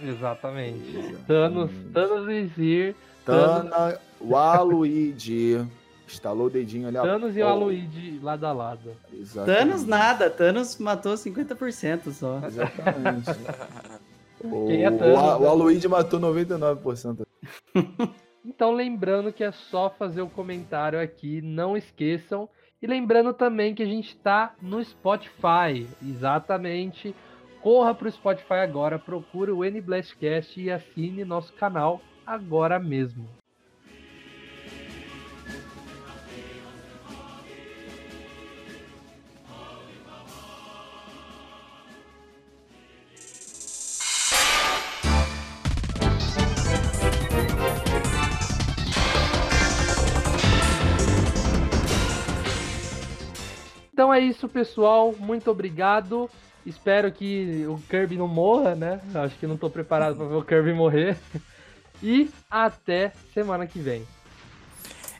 Exatamente. 0.03 1.15
Thanos. 1.27 1.71
Thanos 1.93 2.29
is 2.31 2.51
here. 2.57 2.97
Tana, 3.27 3.99
Waluigi. 4.23 5.69
Estalou 6.09 6.47
o 6.47 6.51
dedinho 6.51 6.89
ali. 6.89 6.97
ó. 6.97 7.03
Thanos 7.03 7.37
e 7.37 7.43
o 7.43 7.47
Aluigi 7.47 8.19
lado 8.23 8.47
a 8.47 8.53
lado. 8.53 8.91
Exatamente. 9.13 9.59
Thanos 9.59 9.87
nada, 9.87 10.31
Thanos 10.31 10.79
matou 10.79 11.13
50% 11.13 12.11
só. 12.11 12.41
Exatamente. 12.47 13.31
o, 14.43 14.65
Quem 14.67 14.83
é 14.83 14.91
o, 14.91 14.97
Thanos, 14.97 15.19
o 15.19 15.41
né? 15.41 15.49
Aluigi 15.49 15.89
matou 15.89 16.19
99%. 16.19 17.27
Então, 18.45 18.73
lembrando 18.73 19.31
que 19.31 19.45
é 19.45 19.53
só 19.53 19.91
fazer 19.91 20.23
o 20.23 20.29
comentário 20.29 20.99
aqui, 20.99 21.43
não 21.43 21.77
esqueçam. 21.77 22.49
E 22.83 22.87
lembrando 22.87 23.33
também 23.33 23.77
que 23.77 23.83
a 23.85 23.87
gente 23.87 24.17
tá 24.17 24.57
no 24.61 24.85
Spotify, 24.85 25.87
exatamente. 26.03 27.15
Corra 27.61 27.95
pro 27.95 28.11
Spotify 28.11 28.55
agora, 28.55 28.99
procure 28.99 29.53
o 29.53 29.65
N 29.65 29.81
Blastcast 29.81 30.61
e 30.61 30.69
assine 30.69 31.25
nosso 31.25 31.53
canal 31.53 32.03
agora 32.27 32.81
mesmo. 32.81 33.42
Então 54.13 54.21
é 54.23 54.27
isso, 54.27 54.47
pessoal. 54.47 55.15
Muito 55.19 55.51
obrigado. 55.51 56.29
Espero 56.67 57.11
que 57.11 57.65
o 57.67 57.79
Kirby 57.89 58.19
não 58.19 58.29
morra, 58.29 58.75
né? 58.75 59.01
Acho 59.15 59.39
que 59.39 59.47
não 59.47 59.57
tô 59.57 59.71
preparado 59.71 60.17
para 60.17 60.27
ver 60.27 60.35
o 60.35 60.45
Kirby 60.45 60.75
morrer. 60.75 61.17
E 62.05 62.29
até 62.51 63.13
semana 63.33 63.65
que 63.65 63.79
vem. 63.79 64.05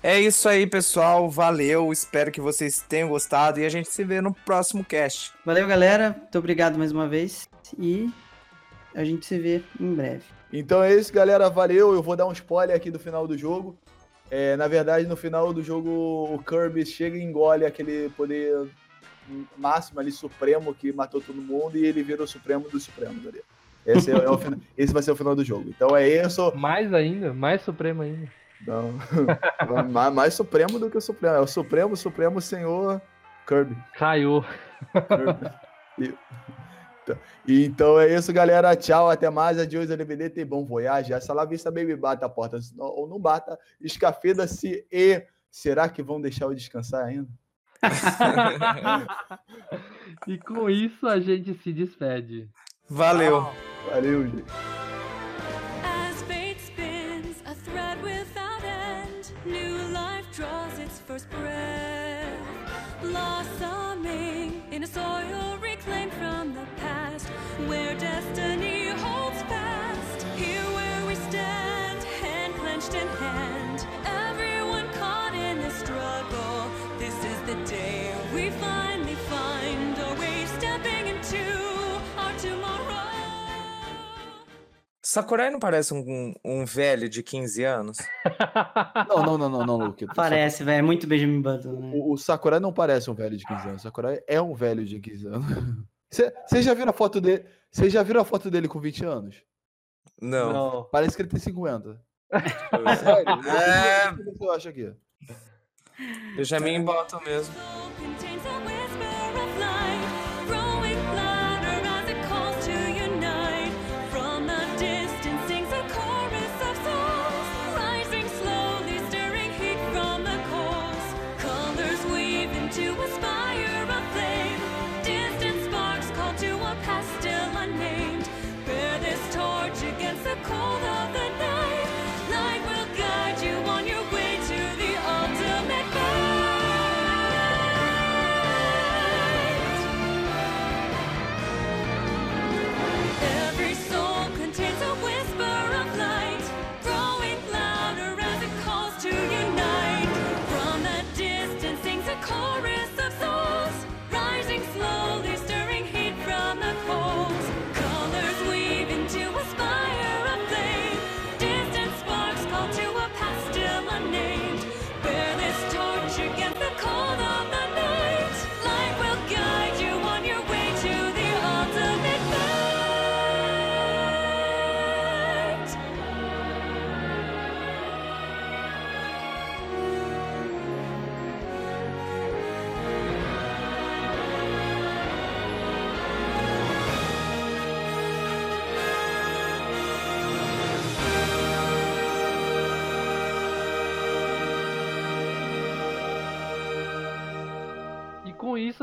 É 0.03 0.21
isso 0.21 0.49
aí, 0.49 0.67
pessoal. 0.67 1.31
Valeu. 1.31 1.93
Espero 1.93 2.33
que 2.33 2.41
vocês 2.41 2.85
tenham 2.89 3.09
gostado 3.09 3.61
e 3.61 3.65
a 3.65 3.69
gente 3.69 3.89
se 3.89 4.03
vê 4.03 4.21
no 4.21 4.35
próximo 4.35 4.85
cast. 4.85 5.33
Valeu, 5.47 5.69
galera. 5.69 6.11
Muito 6.19 6.39
obrigado 6.39 6.77
mais 6.77 6.91
uma 6.91 7.07
vez. 7.07 7.49
E 7.79 8.11
a 8.97 9.05
gente 9.05 9.25
se 9.25 9.39
vê 9.39 9.63
em 9.79 9.95
breve. 9.95 10.25
Então 10.53 10.83
é 10.83 10.93
isso, 10.93 11.13
galera. 11.13 11.49
Valeu. 11.49 11.95
Eu 11.95 12.03
vou 12.03 12.17
dar 12.17 12.27
um 12.27 12.33
spoiler 12.33 12.75
aqui 12.75 12.91
do 12.91 12.99
final 12.99 13.29
do 13.29 13.39
jogo. 13.39 13.79
É, 14.29 14.57
na 14.57 14.67
verdade, 14.67 15.07
no 15.07 15.15
final 15.15 15.53
do 15.53 15.63
jogo, 15.63 15.89
o 16.35 16.43
Kirby 16.43 16.85
chega 16.85 17.17
e 17.17 17.23
engole 17.23 17.65
aquele 17.65 18.09
poder 18.17 18.67
máximo 19.57 20.01
ali, 20.01 20.11
supremo, 20.11 20.75
que 20.75 20.93
matou 20.93 21.21
todo 21.21 21.41
mundo, 21.41 21.77
e 21.77 21.85
ele 21.85 22.03
vira 22.03 22.23
o 22.23 22.27
supremo 22.27 22.69
dos 22.69 22.85
supremos 22.85 23.27
ali. 23.27 23.41
Esse, 23.85 24.11
é, 24.11 24.15
é 24.15 24.31
o 24.31 24.39
final, 24.39 24.59
esse 24.77 24.93
vai 24.93 25.03
ser 25.03 25.11
o 25.11 25.17
final 25.17 25.35
do 25.35 25.45
jogo. 25.45 25.69
Então 25.69 25.97
é 25.97 26.09
isso. 26.09 26.55
Mais 26.57 26.93
ainda, 26.93 27.33
mais 27.33 27.63
supremo 27.63 28.03
ainda. 28.03 28.29
Então, 28.61 28.95
mais, 29.91 30.15
mais 30.15 30.35
supremo 30.35 30.79
do 30.79 30.89
que 30.89 30.99
o 30.99 31.01
supremo. 31.01 31.37
É 31.37 31.41
o 31.41 31.47
supremo, 31.47 31.97
supremo 31.97 32.41
senhor 32.41 33.01
Kirby. 33.47 33.77
Caiu. 33.95 34.45
Kirby. 34.93 36.17
Então, 37.47 38.01
é 38.01 38.15
isso, 38.15 38.33
galera. 38.33 38.77
Tchau, 38.77 39.11
até 39.11 39.29
mais. 39.29 39.59
Adiós, 39.59 39.91
LBD. 39.91 40.31
tem 40.31 40.47
bom 40.47 40.65
voyage. 40.65 41.13
Essa 41.13 41.33
lá 41.33 41.45
vista, 41.45 41.71
baby, 41.71 41.97
bata 41.97 42.27
a 42.27 42.29
porta. 42.29 42.59
Ou 42.79 43.09
não 43.09 43.19
bata. 43.19 43.59
Escafeda-se 43.81 44.87
e... 44.91 45.27
Será 45.51 45.87
que 45.87 46.03
vão 46.03 46.19
deixar 46.19 46.47
eu 46.47 46.55
descansar 46.55 47.05
ainda? 47.05 47.29
e 50.27 50.39
com 50.39 50.71
isso 50.71 51.07
a 51.07 51.21
gente 51.21 51.55
se 51.55 51.73
despede. 51.73 52.49
Valeu. 52.89 53.49
Valeu, 53.91 54.27
gente. 54.27 54.82
Sakurai 85.13 85.51
não 85.51 85.59
parece 85.59 85.93
um, 85.93 86.33
um 86.43 86.65
velho 86.65 87.07
de 87.07 87.23
15 87.23 87.65
anos? 87.65 87.99
não, 89.07 89.23
não, 89.23 89.37
não, 89.37 89.49
não, 89.51 89.67
não, 89.67 89.77
Luke. 89.77 90.07
Parece, 90.15 90.65
velho. 90.65 90.79
É 90.79 90.83
muito 90.83 91.07
Benjamin 91.07 91.43
Button. 91.43 91.71
Né? 91.71 91.93
O, 91.95 92.15
o, 92.15 92.17
Sakurai 92.17 92.59
não 92.59 92.73
parece 92.73 93.11
um 93.11 93.15
velho 93.15 93.37
de 93.37 93.45
15 93.45 93.69
anos. 93.69 93.83
O 93.83 93.83
Sakurai 93.83 94.21
é 94.27 94.41
um 94.41 94.55
velho 94.55 94.87
de 94.87 94.99
15 94.99 95.27
anos. 95.27 95.47
Vocês 96.49 96.65
já 96.65 96.73
viram 96.73 96.89
a 96.89 96.95
foto 96.95 97.21
dele? 97.21 97.45
Vocês 97.71 97.93
já 97.93 98.03
viram 98.03 98.23
a 98.23 98.25
foto 98.25 98.51
dele 98.51 98.69
com 98.69 98.81
20 98.81 99.05
anos? 99.05 99.43
Não. 100.19 100.51
não. 100.51 100.85
Parece 100.85 101.15
que 101.15 101.21
ele 101.21 101.29
tem 101.29 101.41
50. 101.41 102.01
É 102.33 102.97
sério? 102.97 103.29
É... 103.51 104.09
O 104.13 104.33
que 104.33 104.39
você 104.39 104.51
acha 104.57 104.69
aqui? 104.71 104.95
Benjamin 106.37 106.83
Button 106.83 107.21
mesmo. 107.21 107.55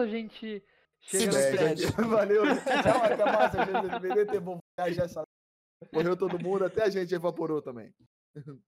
a 0.02 0.08
gente 0.08 0.64
chega 1.02 1.32
Se. 1.32 1.86
Valeu. 2.02 2.46
Né? 2.46 2.56
Tchau, 2.84 3.04
até 3.04 3.26
mais. 3.26 3.56
A 3.56 3.66
gente 3.66 4.02
deveria 4.02 4.26
ter 4.26 4.40
bom 4.40 4.60
essa. 4.78 5.24
Morreu 5.94 6.16
todo 6.18 6.40
mundo, 6.40 6.66
até 6.66 6.84
a 6.84 6.90
gente 6.90 7.14
evaporou 7.14 7.62
também. 7.62 7.94